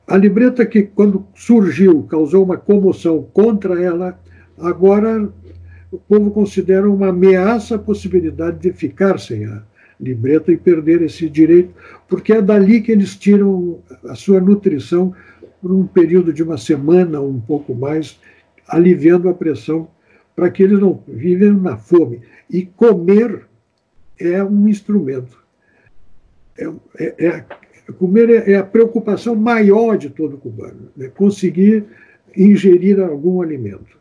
a 0.05 0.17
libreta 0.17 0.65
que, 0.65 0.83
quando 0.83 1.25
surgiu, 1.33 2.03
causou 2.03 2.43
uma 2.43 2.57
comoção 2.57 3.25
contra 3.31 3.81
ela, 3.81 4.19
agora 4.57 5.31
o 5.89 5.97
povo 5.97 6.31
considera 6.31 6.89
uma 6.89 7.07
ameaça 7.07 7.75
a 7.75 7.79
possibilidade 7.79 8.59
de 8.59 8.73
ficar 8.73 9.17
sem 9.19 9.45
a 9.45 9.63
libreta 9.97 10.51
e 10.51 10.57
perder 10.57 11.01
esse 11.01 11.29
direito, 11.29 11.73
porque 12.09 12.33
é 12.33 12.41
dali 12.41 12.81
que 12.81 12.91
eles 12.91 13.15
tiram 13.15 13.79
a 14.03 14.15
sua 14.15 14.41
nutrição 14.41 15.13
por 15.61 15.71
um 15.71 15.87
período 15.87 16.33
de 16.33 16.43
uma 16.43 16.57
semana, 16.57 17.21
um 17.21 17.39
pouco 17.39 17.73
mais, 17.73 18.19
aliviando 18.67 19.29
a 19.29 19.33
pressão 19.33 19.87
para 20.35 20.49
que 20.49 20.61
eles 20.61 20.79
não 20.79 21.01
vivem 21.07 21.53
na 21.53 21.77
fome. 21.77 22.19
E 22.49 22.65
comer 22.65 23.47
é 24.21 24.43
um 24.43 24.67
instrumento. 24.67 25.37
É, 26.57 26.69
é, 26.99 27.27
é 27.27 27.45
comer 27.97 28.29
é, 28.29 28.51
é, 28.51 28.55
a 28.57 28.63
preocupação 28.63 29.35
maior 29.35 29.97
de 29.97 30.09
todo 30.09 30.37
cubano, 30.37 30.89
né? 30.95 31.09
conseguir 31.09 31.85
ingerir 32.35 32.99
algum 32.99 33.41
alimento. 33.41 33.99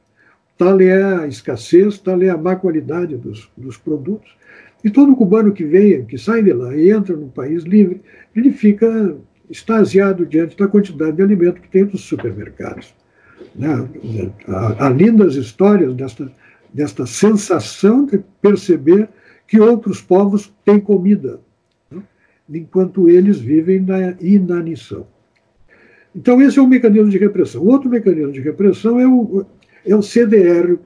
Tal 0.57 0.81
é 0.81 1.03
a 1.03 1.27
escassez, 1.27 1.99
tal 1.99 2.23
é 2.23 2.29
a 2.29 2.37
má 2.37 2.55
qualidade 2.55 3.17
dos, 3.17 3.51
dos 3.57 3.77
produtos. 3.77 4.37
E 4.85 4.91
todo 4.91 5.17
cubano 5.17 5.53
que 5.53 5.65
vem, 5.65 6.05
que 6.05 6.19
sai 6.19 6.43
de 6.43 6.53
lá 6.53 6.75
e 6.77 6.91
entra 6.91 7.17
no 7.17 7.29
país 7.29 7.65
livre, 7.65 8.01
ele 8.35 8.53
fica 8.53 9.17
extasiado 9.49 10.25
diante 10.25 10.57
da 10.57 10.69
quantidade 10.69 11.17
de 11.17 11.23
alimento 11.23 11.61
que 11.61 11.69
tem 11.69 11.85
nos 11.85 12.03
supermercados. 12.03 12.95
Né? 13.55 13.89
Há, 14.47 14.87
há 14.87 14.89
lindas 14.91 15.35
histórias 15.35 15.95
desta, 15.95 16.31
desta 16.73 17.05
sensação 17.07 18.07
de 18.07 18.23
perceber 18.41 19.09
que 19.51 19.59
outros 19.59 20.01
povos 20.01 20.55
têm 20.65 20.79
comida, 20.79 21.41
né? 21.91 22.01
enquanto 22.49 23.09
eles 23.09 23.41
vivem 23.41 23.81
na 23.81 24.13
inanição. 24.21 25.09
Então, 26.15 26.41
esse 26.41 26.57
é 26.61 26.63
um 26.63 26.69
mecanismo 26.69 27.11
de 27.11 27.19
repressão. 27.19 27.67
Outro 27.67 27.91
mecanismo 27.91 28.31
de 28.31 28.41
repressão 28.41 29.01
é 29.01 29.09
o, 29.09 29.45
é 29.85 29.97
o 29.97 30.03
CDR, 30.03 30.79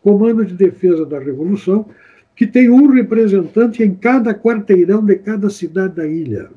Comando 0.00 0.44
de 0.44 0.54
Defesa 0.54 1.04
da 1.04 1.18
Revolução, 1.18 1.86
que 2.36 2.46
tem 2.46 2.70
um 2.70 2.86
representante 2.86 3.82
em 3.82 3.92
cada 3.92 4.32
quarteirão 4.32 5.04
de 5.04 5.16
cada 5.16 5.50
cidade 5.50 5.96
da 5.96 6.06
ilha. 6.06 6.50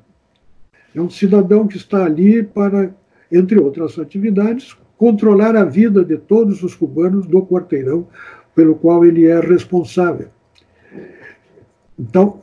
É 0.93 1.01
um 1.01 1.09
cidadão 1.09 1.67
que 1.67 1.77
está 1.77 2.05
ali 2.05 2.43
para, 2.43 2.93
entre 3.31 3.57
outras 3.59 3.97
atividades, 3.97 4.77
controlar 4.95 5.55
a 5.55 5.65
vida 5.65 6.05
de 6.05 6.17
todos 6.17 6.61
os 6.61 6.75
cubanos 6.75 7.25
do 7.25 7.43
quarteirão 7.43 8.07
pelo 8.53 8.75
qual 8.75 9.03
ele 9.03 9.25
é 9.25 9.39
responsável. 9.39 10.36
Então, 11.99 12.41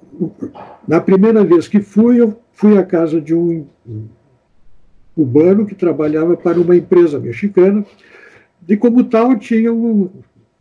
na 0.87 1.01
primeira 1.01 1.45
vez 1.45 1.69
que 1.69 1.81
fui, 1.81 2.21
eu 2.21 2.37
fui 2.53 2.77
à 2.79 2.85
casa 2.85 3.21
de 3.21 3.35
um 3.35 3.67
cubano 5.15 5.65
que 5.65 5.75
trabalhava 5.75 6.37
para 6.37 6.61
uma 6.61 6.77
empresa 6.77 7.21
mexicana 7.21 7.85
e 8.69 8.77
como 8.77 9.05
tal, 9.05 9.37
tinha 9.39 9.73
um, 9.73 10.09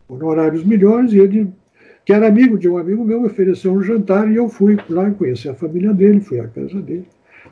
honorários 0.08 0.64
melhores, 0.64 1.14
e 1.14 1.20
ele, 1.20 1.50
que 2.06 2.12
era 2.12 2.28
amigo 2.28 2.58
de 2.58 2.68
um 2.68 2.78
amigo 2.78 3.04
meu, 3.04 3.22
me 3.22 3.28
ofereceu 3.28 3.72
um 3.72 3.82
jantar, 3.82 4.30
e 4.30 4.36
eu 4.36 4.50
fui 4.50 4.78
lá 4.89 5.10
conhecer 5.12 5.50
a 5.50 5.56
família 5.56 5.94
dele, 5.94 6.20
fui 6.20 6.39
à 6.39 6.48
casa 6.48 6.82
dele. 6.82 7.08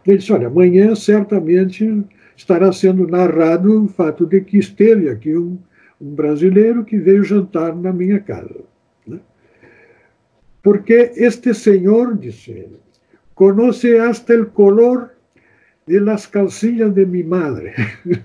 Ele 0.05 0.17
disse, 0.17 0.33
olha, 0.33 0.47
amanhã 0.47 0.93
certamente 0.95 2.03
estará 2.35 2.71
sendo 2.71 3.07
narrado 3.07 3.85
o 3.85 3.87
fato 3.87 4.25
de 4.25 4.41
que 4.41 4.57
esteve 4.57 5.09
aqui 5.09 5.37
um, 5.37 5.57
um 6.01 6.13
brasileiro 6.13 6.83
que 6.83 6.97
veio 6.97 7.23
jantar 7.23 7.75
na 7.75 7.93
minha 7.93 8.19
casa. 8.19 8.70
Porque 10.61 11.11
este 11.15 11.53
senhor, 11.53 12.17
disse 12.17 12.51
ele, 12.51 12.79
conhece 13.33 13.99
hasta 13.99 14.33
el 14.33 14.49
color 14.49 15.15
de 15.87 15.99
las 15.99 16.27
calcillas 16.27 16.93
de 16.93 17.05
mi 17.05 17.23
madre. 17.23 17.73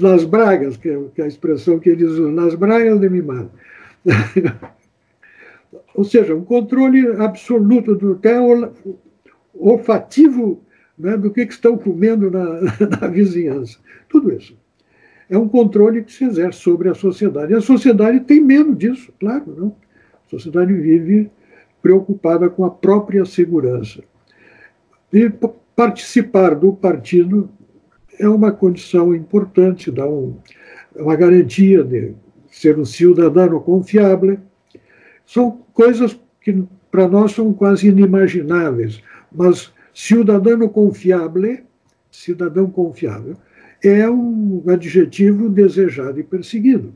las 0.00 0.24
bragas, 0.24 0.76
que 0.76 0.90
é 0.90 1.22
a 1.22 1.26
expressão 1.26 1.78
que 1.78 1.90
eles 1.90 2.12
usam, 2.12 2.34
las 2.34 2.54
bragas 2.54 3.00
de 3.00 3.08
mi 3.08 3.22
madre. 3.22 3.50
Ou 5.94 6.04
seja, 6.04 6.34
um 6.34 6.44
controle 6.44 7.06
absoluto 7.22 7.94
do 7.94 8.12
até 8.12 8.38
olfativo 9.54 10.62
né, 10.98 11.16
do 11.16 11.30
que, 11.30 11.46
que 11.46 11.52
estão 11.52 11.78
comendo 11.78 12.30
na, 12.30 12.60
na 13.00 13.08
vizinhança. 13.08 13.78
Tudo 14.08 14.32
isso. 14.32 14.56
É 15.28 15.36
um 15.36 15.48
controle 15.48 16.04
que 16.04 16.12
se 16.12 16.24
exerce 16.24 16.60
sobre 16.60 16.88
a 16.88 16.94
sociedade. 16.94 17.52
E 17.52 17.56
a 17.56 17.60
sociedade 17.60 18.20
tem 18.20 18.40
medo 18.40 18.74
disso, 18.74 19.12
claro. 19.18 19.54
Não? 19.56 19.76
A 20.26 20.30
sociedade 20.30 20.72
vive 20.72 21.30
preocupada 21.82 22.48
com 22.48 22.64
a 22.64 22.70
própria 22.70 23.24
segurança. 23.24 24.02
E 25.12 25.30
participar 25.74 26.54
do 26.54 26.72
partido 26.72 27.50
é 28.18 28.28
uma 28.28 28.50
condição 28.50 29.14
importante, 29.14 29.90
dá 29.90 30.06
um, 30.08 30.36
uma 30.94 31.14
garantia 31.14 31.84
de 31.84 32.14
ser 32.50 32.78
um 32.78 32.84
cidadão 32.84 33.60
confiável. 33.60 34.38
São 35.24 35.62
coisas 35.72 36.18
que 36.40 36.64
para 36.90 37.06
nós 37.06 37.32
são 37.32 37.52
quase 37.52 37.88
inimagináveis, 37.88 39.02
mas 39.30 39.72
cidadão 39.92 40.68
confiável, 40.68 41.58
cidadão 42.10 42.70
confiável, 42.70 43.36
é 43.88 44.10
um 44.10 44.62
adjetivo 44.68 45.48
desejado 45.48 46.18
e 46.18 46.22
perseguido. 46.22 46.92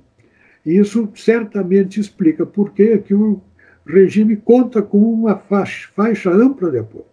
Isso 0.64 1.08
certamente 1.14 1.98
explica 1.98 2.44
por 2.44 2.72
que 2.72 3.02
o 3.12 3.40
regime 3.86 4.36
conta 4.36 4.82
com 4.82 4.98
uma 4.98 5.36
faixa, 5.36 5.88
faixa 5.94 6.30
ampla 6.30 6.70
de 6.70 6.78
apoio. 6.78 7.06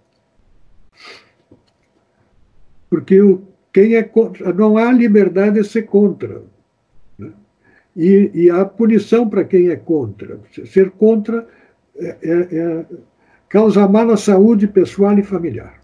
Porque 2.89 3.21
o, 3.21 3.43
quem 3.73 3.95
é 3.95 4.03
contra, 4.03 4.53
não 4.53 4.77
há 4.77 4.91
liberdade 4.91 5.61
de 5.61 5.67
ser 5.67 5.83
contra. 5.83 6.41
Né? 7.17 7.31
E, 7.95 8.31
e 8.33 8.49
há 8.49 8.65
punição 8.65 9.29
para 9.29 9.43
quem 9.43 9.69
é 9.69 9.75
contra. 9.75 10.39
Ser 10.65 10.91
contra 10.91 11.47
é, 11.95 12.17
é, 12.23 12.57
é, 12.57 12.85
causa 13.49 13.87
mal 13.87 14.09
à 14.11 14.17
saúde 14.17 14.67
pessoal 14.67 15.17
e 15.17 15.23
familiar. 15.23 15.81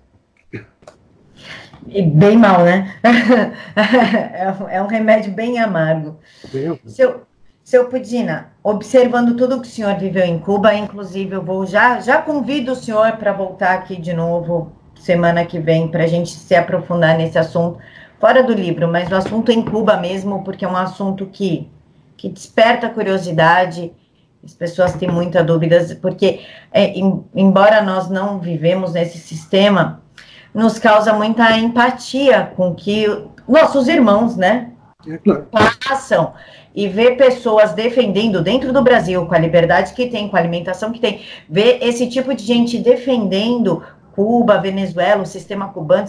E 1.88 2.01
bem 2.01 2.38
mal, 2.38 2.63
né? 2.63 2.93
é 4.69 4.81
um 4.81 4.88
remédio 4.88 5.31
bem 5.31 5.59
amargo. 5.59 6.19
Bem 6.51 6.79
Seu, 6.86 7.23
seu 7.63 7.86
Pudina, 7.86 8.51
observando 8.63 9.36
tudo 9.36 9.61
que 9.61 9.67
o 9.67 9.71
senhor 9.71 9.95
viveu 9.97 10.25
em 10.25 10.39
Cuba, 10.39 10.73
inclusive 10.73 11.36
eu 11.36 11.41
vou 11.41 11.65
já, 11.65 11.99
já 11.99 12.21
convido 12.21 12.73
o 12.73 12.75
senhor 12.75 13.13
para 13.13 13.34
voltar 13.34 13.73
aqui 13.73 13.95
de 13.95 14.13
novo 14.13 14.71
semana 15.03 15.45
que 15.45 15.59
vem 15.59 15.88
para 15.88 16.05
a 16.05 16.07
gente 16.07 16.31
se 16.31 16.55
aprofundar 16.55 17.17
nesse 17.17 17.38
assunto, 17.38 17.79
fora 18.19 18.41
do 18.41 18.53
livro, 18.53 18.88
mas 18.88 19.11
o 19.11 19.15
assunto 19.15 19.51
em 19.51 19.61
Cuba 19.61 19.97
mesmo, 19.97 20.43
porque 20.43 20.63
é 20.63 20.67
um 20.67 20.77
assunto 20.77 21.25
que, 21.25 21.69
que 22.15 22.29
desperta 22.29 22.89
curiosidade, 22.89 23.91
as 24.43 24.53
pessoas 24.53 24.93
têm 24.93 25.09
muitas 25.09 25.45
dúvidas, 25.45 25.93
porque 25.95 26.41
é, 26.71 26.88
em, 26.88 27.23
embora 27.36 27.81
nós 27.81 28.09
não 28.09 28.39
vivemos 28.39 28.93
nesse 28.93 29.17
sistema, 29.17 30.03
nos 30.54 30.78
causa 30.78 31.14
muita 31.14 31.58
empatia 31.58 32.51
com 32.56 32.74
que 32.74 33.08
nossos 33.47 33.88
irmãos, 33.88 34.36
né, 34.36 34.72
é 35.08 35.18
claro. 35.18 35.47
passam 35.51 36.34
e 36.76 36.88
ver 36.88 37.18
pessoas 37.18 37.74
defendendo 37.74 38.41
dentro 38.41 38.74
do 38.74 38.82
Brasil, 38.82 39.26
com 39.26 39.36
a 39.36 39.39
liberdade 39.39 39.93
que 39.93 40.08
tem, 40.08 40.28
com 40.28 40.36
a 40.36 40.39
alimentação 40.39 40.91
que 40.91 40.99
tem, 40.99 41.22
ver 41.47 41.80
esse 41.82 42.08
tipo 42.10 42.34
de 42.34 42.43
gente 42.43 42.80
defendendo 42.80 43.84
Cuba, 44.16 44.60
Venezuela, 44.60 45.24
o 45.24 45.26
sistema 45.26 45.70
cubano, 45.70 46.08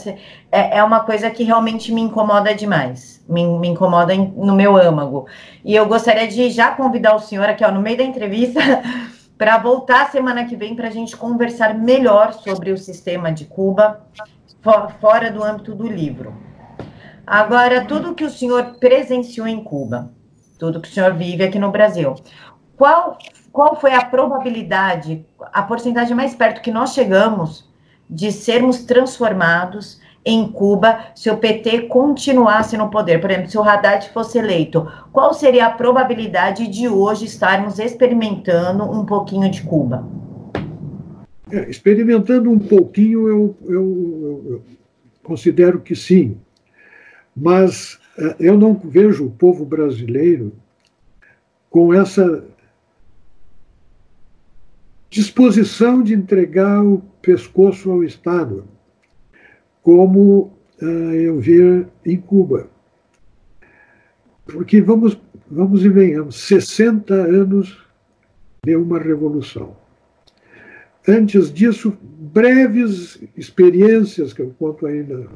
é, 0.52 0.78
é 0.78 0.84
uma 0.84 1.00
coisa 1.00 1.30
que 1.30 1.42
realmente 1.42 1.92
me 1.92 2.02
incomoda 2.02 2.54
demais, 2.54 3.24
me, 3.28 3.44
me 3.58 3.68
incomoda 3.68 4.14
em, 4.14 4.32
no 4.36 4.54
meu 4.54 4.76
âmago. 4.76 5.26
E 5.64 5.74
eu 5.74 5.86
gostaria 5.86 6.28
de 6.28 6.50
já 6.50 6.70
convidar 6.70 7.14
o 7.14 7.20
senhor 7.20 7.48
aqui, 7.48 7.64
ó, 7.64 7.70
no 7.70 7.80
meio 7.80 7.96
da 7.96 8.04
entrevista, 8.04 8.60
para 9.36 9.58
voltar 9.58 10.10
semana 10.10 10.44
que 10.44 10.54
vem 10.54 10.74
para 10.74 10.88
a 10.88 10.90
gente 10.90 11.16
conversar 11.16 11.74
melhor 11.74 12.32
sobre 12.34 12.70
o 12.72 12.78
sistema 12.78 13.32
de 13.32 13.46
Cuba, 13.46 14.02
fora 15.00 15.30
do 15.30 15.44
âmbito 15.44 15.74
do 15.74 15.86
livro. 15.86 16.34
Agora, 17.26 17.84
tudo 17.84 18.14
que 18.14 18.24
o 18.24 18.30
senhor 18.30 18.76
presenciou 18.80 19.46
em 19.46 19.62
Cuba, 19.62 20.10
tudo 20.58 20.80
que 20.80 20.88
o 20.88 20.92
senhor 20.92 21.14
vive 21.14 21.44
aqui 21.44 21.58
no 21.58 21.70
Brasil, 21.70 22.14
qual, 22.76 23.18
qual 23.52 23.76
foi 23.76 23.94
a 23.94 24.04
probabilidade, 24.04 25.24
a 25.52 25.62
porcentagem 25.62 26.16
mais 26.16 26.34
perto 26.34 26.60
que 26.60 26.72
nós 26.72 26.92
chegamos 26.92 27.70
de 28.08 28.32
sermos 28.32 28.84
transformados 28.84 30.00
em 30.24 30.50
Cuba 30.50 30.98
se 31.14 31.30
o 31.30 31.36
PT 31.36 31.82
continuasse 31.82 32.76
no 32.76 32.90
poder? 32.90 33.20
Por 33.20 33.30
exemplo, 33.30 33.50
se 33.50 33.58
o 33.58 33.62
Haddad 33.62 34.10
fosse 34.10 34.38
eleito, 34.38 34.90
qual 35.12 35.34
seria 35.34 35.66
a 35.66 35.70
probabilidade 35.70 36.66
de 36.66 36.88
hoje 36.88 37.26
estarmos 37.26 37.78
experimentando 37.78 38.84
um 38.84 39.04
pouquinho 39.04 39.50
de 39.50 39.62
Cuba? 39.62 40.04
É, 41.50 41.68
experimentando 41.68 42.50
um 42.50 42.58
pouquinho, 42.58 43.28
eu, 43.28 43.56
eu, 43.64 44.44
eu, 44.46 44.62
considero 45.22 45.80
que 45.80 45.94
sim. 45.94 46.38
Mas 47.36 47.98
é, 48.16 48.36
eu 48.40 48.58
não 48.58 48.74
vejo 48.74 49.26
o 49.26 49.30
povo 49.30 49.64
brasileiro 49.64 50.52
com 51.68 51.92
essa 51.92 52.44
disposição 55.10 56.02
de 56.02 56.14
entregar 56.14 56.84
o 56.84 57.02
pescoço 57.20 57.90
ao 57.90 58.02
Estado, 58.02 58.64
como 59.82 60.52
uh, 60.82 61.12
eu 61.12 61.38
vi 61.38 61.86
em 62.04 62.16
Cuba. 62.16 62.68
Porque 64.44 64.80
vamos, 64.80 65.16
vamos 65.48 65.84
e 65.84 65.88
venhamos, 65.88 66.36
60 66.36 67.14
anos 67.14 67.84
de 68.64 68.74
uma 68.76 68.98
revolução. 68.98 69.83
Antes 71.06 71.52
disso, 71.52 71.96
breves 72.02 73.18
experiências, 73.36 74.32
que 74.32 74.40
eu 74.40 74.54
conto 74.58 74.86
ainda, 74.86 75.26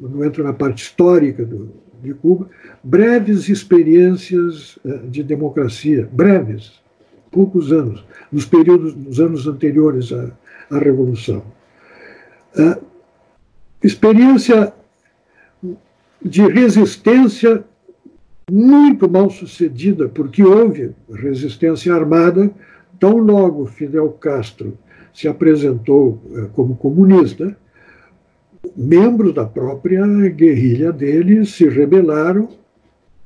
não 0.00 0.24
entro 0.24 0.42
na 0.42 0.52
parte 0.52 0.84
histórica 0.84 1.44
do, 1.44 1.70
de 2.02 2.14
Cuba, 2.14 2.48
breves 2.82 3.48
experiências 3.48 4.76
uh, 4.84 5.06
de 5.08 5.22
democracia, 5.22 6.08
breves, 6.10 6.80
poucos 7.30 7.72
anos, 7.72 8.04
nos 8.30 8.46
períodos, 8.46 8.94
nos 8.94 9.20
anos 9.20 9.46
anteriores 9.46 10.12
à, 10.12 10.30
à 10.70 10.78
Revolução. 10.78 11.42
A 12.56 12.78
experiência 13.82 14.72
de 16.20 16.42
resistência 16.42 17.64
muito 18.50 19.08
mal 19.08 19.30
sucedida, 19.30 20.08
porque 20.08 20.42
houve 20.42 20.94
resistência 21.10 21.94
armada 21.94 22.50
tão 22.98 23.16
logo 23.18 23.66
Fidel 23.66 24.10
Castro 24.10 24.76
se 25.12 25.28
apresentou 25.28 26.20
eh, 26.34 26.48
como 26.52 26.76
comunista, 26.76 27.56
membros 28.76 29.34
da 29.34 29.44
própria 29.44 30.06
guerrilha 30.28 30.92
dele 30.92 31.44
se 31.44 31.68
rebelaram 31.68 32.48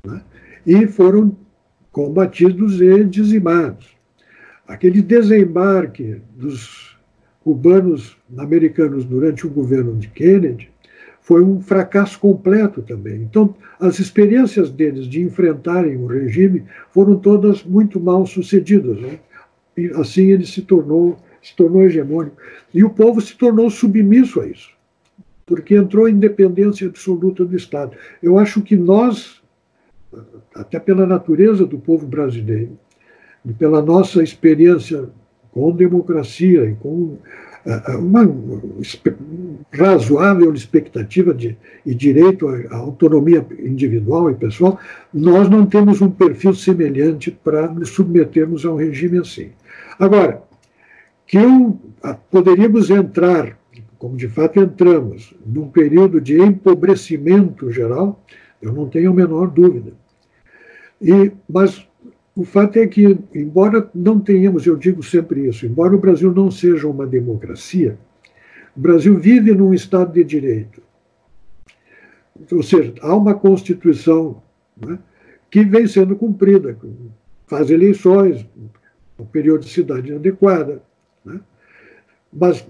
né, 0.05 0.23
e 0.67 0.87
foram 0.87 1.37
combatidos 1.93 2.81
e 2.81 3.05
dizimados. 3.05 3.97
Aquele 4.67 5.01
desembarque 5.01 6.21
dos 6.35 6.97
cubanos 7.41 8.17
americanos 8.37 9.05
durante 9.05 9.47
o 9.47 9.51
governo 9.51 9.95
de 9.97 10.09
Kennedy 10.09 10.69
foi 11.27 11.43
um 11.43 11.61
fracasso 11.61 12.19
completo 12.19 12.83
também. 12.83 13.23
Então, 13.23 13.55
as 13.81 13.99
experiências 13.99 14.71
deles 14.71 15.07
de 15.07 15.23
enfrentarem 15.23 15.97
o 15.97 16.07
regime 16.07 16.65
foram 16.91 17.17
todas 17.17 17.65
muito 17.65 17.99
mal 17.99 18.27
sucedidas. 18.27 19.01
Né? 19.01 19.19
E 19.77 19.87
assim 19.95 20.27
ele 20.27 20.47
se 20.47 20.63
tornou, 20.63 21.17
se 21.47 21.55
tornou 21.55 21.85
hegemônico. 21.85 22.37
E 22.75 22.83
o 22.83 22.91
povo 22.91 23.21
se 23.21 23.37
tornou 23.37 23.71
submisso 23.71 24.41
a 24.41 24.49
isso, 24.49 24.71
porque 25.47 25.77
entrou 25.77 26.07
a 26.07 26.11
independência 26.11 26.89
absoluta 26.89 27.45
do 27.45 27.57
Estado. 27.57 27.97
Eu 28.21 28.37
acho 28.37 28.63
que 28.63 28.77
nós, 28.77 29.41
até 30.55 30.81
pela 30.81 31.07
natureza 31.07 31.65
do 31.65 31.79
povo 31.79 32.05
brasileiro, 32.05 32.77
e 33.45 33.53
pela 33.53 33.81
nossa 33.81 34.25
experiência 34.25 35.09
com 35.53 35.71
democracia 35.71 36.65
e 36.65 36.75
com 36.75 37.17
uh, 37.65 37.99
uma 37.99 38.29
razoável 39.71 40.53
expectativa 40.53 41.33
de, 41.33 41.57
e 41.85 41.95
direito 41.95 42.49
à 42.49 42.77
autonomia 42.77 43.47
individual 43.61 44.33
e 44.33 44.35
pessoal, 44.35 44.81
nós 45.15 45.49
não 45.49 45.65
temos 45.65 46.03
um 46.03 46.11
perfil 46.11 46.55
semelhante 46.55 47.31
para 47.31 47.69
nos 47.69 47.91
submetermos 47.91 48.67
a 48.67 48.73
um 48.73 48.77
regime 48.77 49.19
assim. 49.19 49.51
Agora, 49.97 50.43
que 51.27 51.37
eu, 51.37 51.79
poderíamos 52.31 52.91
entrar 52.91 53.59
como 53.99 54.17
de 54.17 54.29
fato 54.29 54.61
entramos 54.61 55.35
num 55.45 55.69
período 55.69 56.21
de 56.21 56.41
empobrecimento 56.41 57.71
geral, 57.71 58.23
eu 58.61 58.73
não 58.73 58.89
tenho 58.89 59.11
a 59.11 59.15
menor 59.15 59.49
dúvida. 59.49 59.93
E, 61.01 61.33
mas 61.49 61.87
o 62.35 62.45
fato 62.45 62.79
é 62.79 62.87
que, 62.87 63.19
embora 63.35 63.89
não 63.95 64.21
tenhamos, 64.21 64.67
eu 64.67 64.77
digo 64.77 65.03
sempre 65.03 65.49
isso, 65.49 65.67
embora 65.67 65.95
o 65.95 65.99
Brasil 65.99 66.33
não 66.33 66.51
seja 66.51 66.87
uma 66.87 67.07
democracia, 67.07 67.99
o 68.77 68.81
Brasil 68.81 69.19
vive 69.19 69.53
num 69.53 69.73
Estado 69.73 70.13
de 70.13 70.23
Direito. 70.23 70.83
Ou 72.53 72.63
seja, 72.63 72.95
há 73.01 73.17
uma 73.17 73.35
Constituição 73.35 74.43
né, 74.77 74.99
que 75.51 75.65
vem 75.65 75.87
sendo 75.87 76.15
cumprida, 76.15 76.77
faz 77.47 77.71
eleições, 77.71 78.47
com 79.17 79.25
periodicidade 79.25 80.13
adequada. 80.13 80.83
Né, 81.27 81.41
mas 82.33 82.67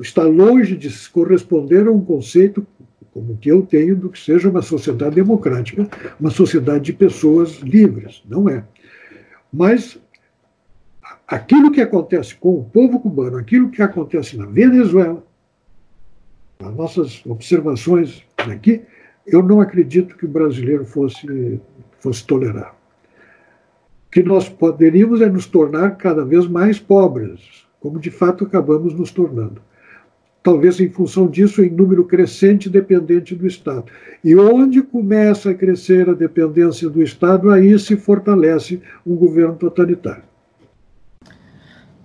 está 0.00 0.24
longe 0.24 0.76
de 0.76 0.90
corresponder 1.10 1.86
a 1.86 1.92
um 1.92 2.04
conceito 2.04 2.66
como 3.12 3.36
que 3.36 3.48
eu 3.48 3.62
tenho 3.62 3.94
do 3.94 4.10
que 4.10 4.18
seja 4.18 4.50
uma 4.50 4.60
sociedade 4.60 5.14
democrática, 5.14 5.88
uma 6.18 6.30
sociedade 6.30 6.86
de 6.86 6.92
pessoas 6.92 7.60
livres. 7.60 8.24
Não 8.28 8.48
é. 8.48 8.64
Mas 9.52 9.96
aquilo 11.28 11.70
que 11.70 11.80
acontece 11.80 12.34
com 12.34 12.58
o 12.58 12.64
povo 12.64 12.98
cubano, 12.98 13.36
aquilo 13.36 13.70
que 13.70 13.80
acontece 13.80 14.36
na 14.36 14.46
Venezuela, 14.46 15.24
as 16.58 16.74
nossas 16.74 17.24
observações 17.24 18.24
aqui, 18.36 18.82
eu 19.24 19.42
não 19.42 19.60
acredito 19.60 20.16
que 20.16 20.24
o 20.24 20.28
brasileiro 20.28 20.84
fosse, 20.84 21.60
fosse 22.00 22.26
tolerar. 22.26 22.74
O 24.08 24.10
que 24.10 24.24
nós 24.24 24.48
poderíamos 24.48 25.20
é 25.20 25.28
nos 25.28 25.46
tornar 25.46 25.96
cada 25.96 26.24
vez 26.24 26.48
mais 26.48 26.80
pobres, 26.80 27.64
como 27.84 28.00
de 28.00 28.10
fato 28.10 28.44
acabamos 28.44 28.94
nos 28.94 29.10
tornando. 29.10 29.60
Talvez 30.42 30.80
em 30.80 30.88
função 30.88 31.26
disso, 31.26 31.62
em 31.62 31.68
número 31.68 32.02
crescente 32.06 32.70
dependente 32.70 33.34
do 33.34 33.46
Estado. 33.46 33.92
E 34.24 34.34
onde 34.34 34.80
começa 34.80 35.50
a 35.50 35.54
crescer 35.54 36.08
a 36.08 36.14
dependência 36.14 36.88
do 36.88 37.02
Estado, 37.02 37.50
aí 37.50 37.78
se 37.78 37.94
fortalece 37.94 38.80
um 39.06 39.14
governo 39.14 39.56
totalitário. 39.56 40.22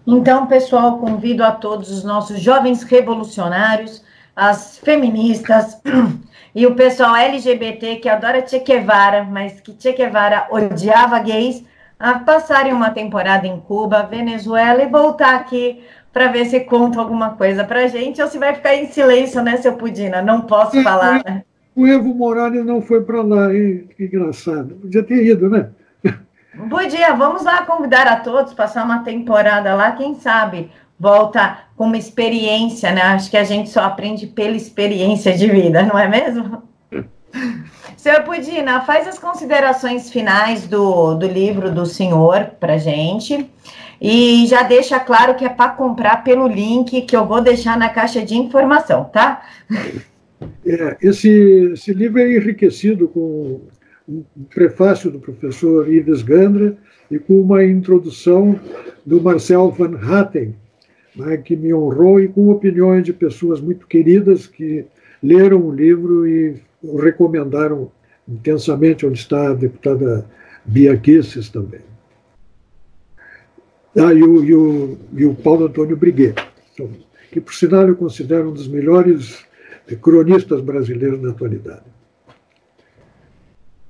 Então, 0.06 0.48
pessoal, 0.48 1.00
convido 1.00 1.46
a 1.46 1.52
todos 1.52 1.90
os 1.90 2.04
nossos 2.04 2.42
jovens 2.42 2.84
revolucionários 2.84 4.04
as 4.36 4.80
feministas 4.80 5.82
e 6.54 6.68
o 6.68 6.76
pessoal 6.76 7.16
LGBT 7.16 7.98
que 7.98 8.10
adora 8.10 8.46
Che 8.46 8.60
Guevara, 8.60 9.24
mas 9.24 9.62
que 9.62 9.74
Che 9.80 9.94
Guevara 9.94 10.48
odiava 10.52 11.20
gays, 11.20 11.64
a 12.00 12.20
passarem 12.20 12.72
uma 12.72 12.92
temporada 12.92 13.46
em 13.46 13.60
Cuba, 13.60 14.04
Venezuela 14.04 14.82
e 14.82 14.88
voltar 14.88 15.36
aqui 15.36 15.84
para 16.14 16.28
ver 16.28 16.46
se 16.46 16.62
conta 16.62 17.00
alguma 17.00 17.32
coisa 17.32 17.64
para 17.64 17.88
gente 17.88 18.22
ou 18.22 18.28
se 18.28 18.38
vai 18.38 18.56
ficar 18.56 18.74
em 18.76 18.88
silêncio, 18.88 19.44
né, 19.44 19.58
seu 19.58 19.74
Pudina? 19.74 20.22
Não 20.22 20.42
posso 20.42 20.82
falar, 20.82 21.22
né? 21.26 21.44
O 21.76 21.86
Evo 21.86 22.14
Morales 22.14 22.66
não 22.66 22.82
foi 22.82 23.04
para 23.04 23.22
lá, 23.22 23.54
hein? 23.54 23.88
que 23.96 24.06
engraçado. 24.06 24.76
Podia 24.76 25.04
ter 25.04 25.26
ido, 25.26 25.50
né? 25.50 25.70
Podia, 26.70 27.14
vamos 27.14 27.44
lá 27.44 27.64
convidar 27.66 28.08
a 28.08 28.18
todos, 28.18 28.54
passar 28.54 28.84
uma 28.84 29.04
temporada 29.04 29.76
lá, 29.76 29.92
quem 29.92 30.16
sabe 30.16 30.72
volta 31.00 31.60
com 31.78 31.86
uma 31.86 31.98
experiência, 31.98 32.92
né? 32.92 33.02
Acho 33.02 33.32
que 33.32 33.38
a 33.38 33.44
gente 33.44 33.70
só 33.70 33.82
aprende 33.82 34.28
pela 34.28 34.56
experiência 34.56 35.36
de 35.36 35.48
vida, 35.48 35.84
não 35.84 35.98
é 35.98 36.08
mesmo? 36.08 36.64
Senhor 38.00 38.24
Pudina, 38.24 38.80
faz 38.80 39.06
as 39.10 39.20
considerações 39.20 40.10
finais 40.10 40.66
do, 40.66 41.16
do 41.16 41.28
livro 41.28 41.70
do 41.70 41.86
senhor 41.86 42.52
para 42.58 42.78
gente 42.78 43.50
e 44.02 44.48
já 44.48 44.64
deixa 44.64 44.98
claro 45.02 45.36
que 45.36 45.44
é 45.44 45.50
para 45.50 45.72
comprar 45.72 46.24
pelo 46.24 46.48
link 46.48 47.02
que 47.02 47.14
eu 47.14 47.26
vou 47.26 47.42
deixar 47.42 47.78
na 47.78 47.90
caixa 47.90 48.24
de 48.24 48.38
informação, 48.38 49.04
tá? 49.04 49.46
É, 50.66 50.96
esse, 51.02 51.30
esse 51.74 51.92
livro 51.92 52.22
é 52.22 52.38
enriquecido 52.38 53.10
com 53.10 53.60
um 54.08 54.24
prefácio 54.50 55.12
do 55.12 55.20
professor 55.20 55.92
Ives 55.92 56.22
Gandra 56.22 56.78
e 57.12 57.20
com 57.20 57.42
uma 57.42 57.66
introdução 57.66 58.58
do 59.06 59.22
Marcel 59.22 59.72
Van 59.72 60.00
Hatten, 60.02 60.56
né, 61.14 61.36
que 61.36 61.54
me 61.54 61.74
honrou 61.74 62.22
e 62.22 62.30
com 62.30 62.50
opiniões 62.50 63.04
de 63.04 63.12
pessoas 63.12 63.60
muito 63.60 63.86
queridas 63.86 64.48
que 64.48 64.86
leram 65.22 65.62
o 65.62 65.76
livro 65.76 66.26
e 66.26 66.69
recomendaram 66.84 67.92
intensamente, 68.28 69.06
onde 69.06 69.20
está 69.20 69.50
a 69.50 69.54
deputada 69.54 70.26
Bia 70.66 70.96
Kisses 70.98 71.50
também. 71.50 71.82
Ah, 73.98 74.14
e 74.14 74.24
o, 74.24 74.44
e 74.44 74.56
o, 74.56 74.98
e 75.14 75.26
o 75.26 75.34
Paulo 75.34 75.66
Antônio 75.66 75.98
Briguet, 75.98 76.36
então, 76.74 76.90
que, 77.32 77.42
por 77.42 77.54
sinal, 77.54 77.88
eu 77.88 77.96
considero 77.96 78.50
um 78.50 78.54
dos 78.54 78.68
melhores 78.68 79.44
cronistas 80.02 80.62
brasileiros 80.62 81.20
na 81.22 81.32
atualidade. 81.32 81.84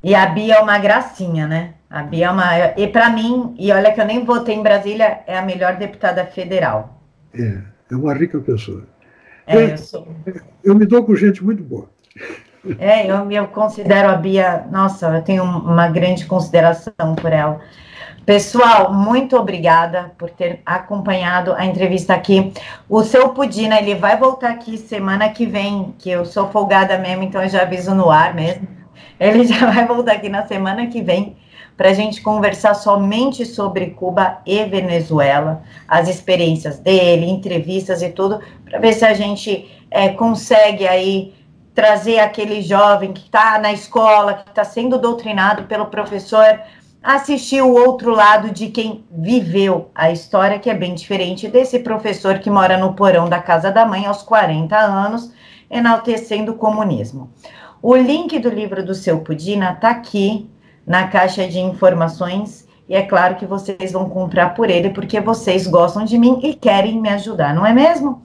E 0.02 0.16
a 0.16 0.26
Bia 0.28 0.56
é 0.56 0.60
uma 0.60 0.80
gracinha, 0.80 1.46
né? 1.46 1.74
A 1.90 2.04
Bia 2.04 2.28
é 2.28 2.32
uma. 2.32 2.56
E 2.78 2.88
para 2.88 3.10
mim, 3.10 3.54
e 3.60 3.72
olha 3.72 3.92
que 3.92 4.00
eu 4.00 4.06
nem 4.06 4.24
votei 4.24 4.56
em 4.56 4.64
Brasília, 4.64 5.22
é 5.28 5.38
a 5.38 5.42
melhor 5.42 5.76
deputada 5.76 6.26
federal. 6.26 7.02
É, 7.34 7.62
é 7.92 7.96
uma 7.96 8.14
rica 8.14 8.40
pessoa. 8.40 8.84
É, 9.46 9.56
eu, 9.56 9.62
eu, 9.62 9.78
sou... 9.78 10.08
eu 10.64 10.76
me 10.76 10.86
dou 10.86 11.04
com 11.04 11.16
gente 11.16 11.44
muito 11.44 11.62
boa. 11.62 11.90
É, 12.78 13.08
eu, 13.08 13.48
considero 13.48 14.10
a 14.10 14.16
Bia, 14.16 14.66
nossa, 14.72 15.08
eu 15.08 15.22
tenho 15.22 15.44
uma 15.44 15.88
grande 15.88 16.26
consideração 16.26 17.16
por 17.16 17.32
ela. 17.32 17.60
Pessoal, 18.26 18.94
muito 18.94 19.36
obrigada 19.36 20.12
por 20.18 20.30
ter 20.30 20.62
acompanhado 20.66 21.54
a 21.54 21.66
entrevista 21.66 22.14
aqui. 22.14 22.54
O 22.88 23.04
seu 23.04 23.30
Pudina, 23.30 23.80
ele 23.80 23.96
vai 23.96 24.18
voltar 24.18 24.52
aqui 24.52 24.78
semana 24.78 25.30
que 25.30 25.46
vem, 25.46 25.96
que 25.98 26.12
eu 26.12 26.26
sou 26.26 26.48
folgada 26.50 26.98
mesmo, 26.98 27.24
então 27.24 27.42
eu 27.42 27.50
já 27.50 27.64
aviso 27.64 27.96
no 27.96 28.12
ar 28.12 28.36
mesmo. 28.36 28.68
Ele 29.20 29.46
já 29.48 29.72
vai 29.72 29.88
voltar 29.88 30.14
aqui 30.14 30.30
na 30.30 30.46
semana 30.46 30.86
que 30.88 31.02
vem 31.02 31.38
para 31.76 31.90
a 31.90 31.94
gente 31.94 32.22
conversar 32.22 32.74
somente 32.74 33.46
sobre 33.46 33.92
Cuba 33.92 34.40
e 34.46 34.66
Venezuela, 34.66 35.64
as 35.88 36.10
experiências 36.10 36.78
dele, 36.78 37.26
entrevistas 37.26 38.02
e 38.02 38.10
tudo, 38.10 38.42
para 38.66 38.80
ver 38.80 38.92
se 38.92 39.06
a 39.06 39.14
gente 39.14 39.66
é, 39.90 40.10
consegue 40.10 40.86
aí 40.86 41.34
trazer 41.80 42.20
aquele 42.20 42.62
jovem 42.62 43.14
que 43.14 43.22
está 43.22 43.58
na 43.58 43.72
escola, 43.72 44.34
que 44.34 44.50
está 44.50 44.66
sendo 44.66 44.98
doutrinado 44.98 45.64
pelo 45.64 45.86
professor, 45.86 46.60
assistir 47.02 47.62
o 47.62 47.74
outro 47.74 48.12
lado 48.12 48.52
de 48.52 48.68
quem 48.68 49.06
viveu 49.10 49.90
a 49.96 50.12
história, 50.12 50.60
que 50.60 50.70
é 50.70 50.74
bem 50.74 50.94
diferente 50.94 51.48
desse 51.48 51.80
professor 51.80 52.40
que 52.40 52.50
mora 52.50 52.78
no 52.78 52.96
porão 52.96 53.30
da 53.30 53.40
casa 53.40 53.72
da 53.72 53.86
mãe 53.86 54.06
aos 54.06 54.22
40 54.22 54.76
anos, 54.78 55.32
enaltecendo 55.72 56.52
o 56.52 56.56
comunismo. 56.56 57.32
O 57.82 57.96
link 57.96 58.38
do 58.40 58.50
livro 58.50 58.86
do 58.86 58.94
seu 58.94 59.22
Pudina 59.22 59.72
está 59.72 59.92
aqui 59.92 60.50
na 60.86 61.08
caixa 61.08 61.48
de 61.48 61.60
informações. 61.60 62.68
E 62.90 62.96
é 62.96 63.04
claro 63.04 63.36
que 63.36 63.46
vocês 63.46 63.94
vão 63.94 64.10
comprar 64.10 64.54
por 64.54 64.70
ele 64.70 64.90
porque 64.90 65.22
vocês 65.22 65.66
gostam 65.66 66.04
de 66.04 66.18
mim 66.18 66.42
e 66.44 66.54
querem 66.54 67.00
me 67.00 67.08
ajudar, 67.08 67.56
não 67.56 67.66
é 67.66 67.72
mesmo? 67.72 68.22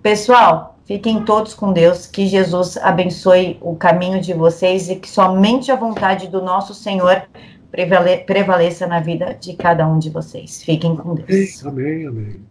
Pessoal, 0.00 0.75
fiquem 0.86 1.24
todos 1.24 1.52
com 1.52 1.72
Deus, 1.72 2.06
que 2.06 2.26
Jesus 2.26 2.76
abençoe 2.78 3.58
o 3.60 3.76
caminho 3.76 4.20
de 4.20 4.32
vocês 4.32 4.88
e 4.88 4.96
que 4.96 5.08
somente 5.08 5.70
a 5.70 5.76
vontade 5.76 6.28
do 6.28 6.40
nosso 6.40 6.72
Senhor 6.72 7.22
prevale 7.70 8.18
prevaleça 8.18 8.86
na 8.86 9.00
vida 9.00 9.36
de 9.38 9.54
cada 9.54 9.86
um 9.86 9.98
de 9.98 10.08
vocês. 10.08 10.62
Fiquem 10.62 10.96
com 10.96 11.14
Deus. 11.14 11.64
Amém, 11.66 12.06
amém. 12.06 12.40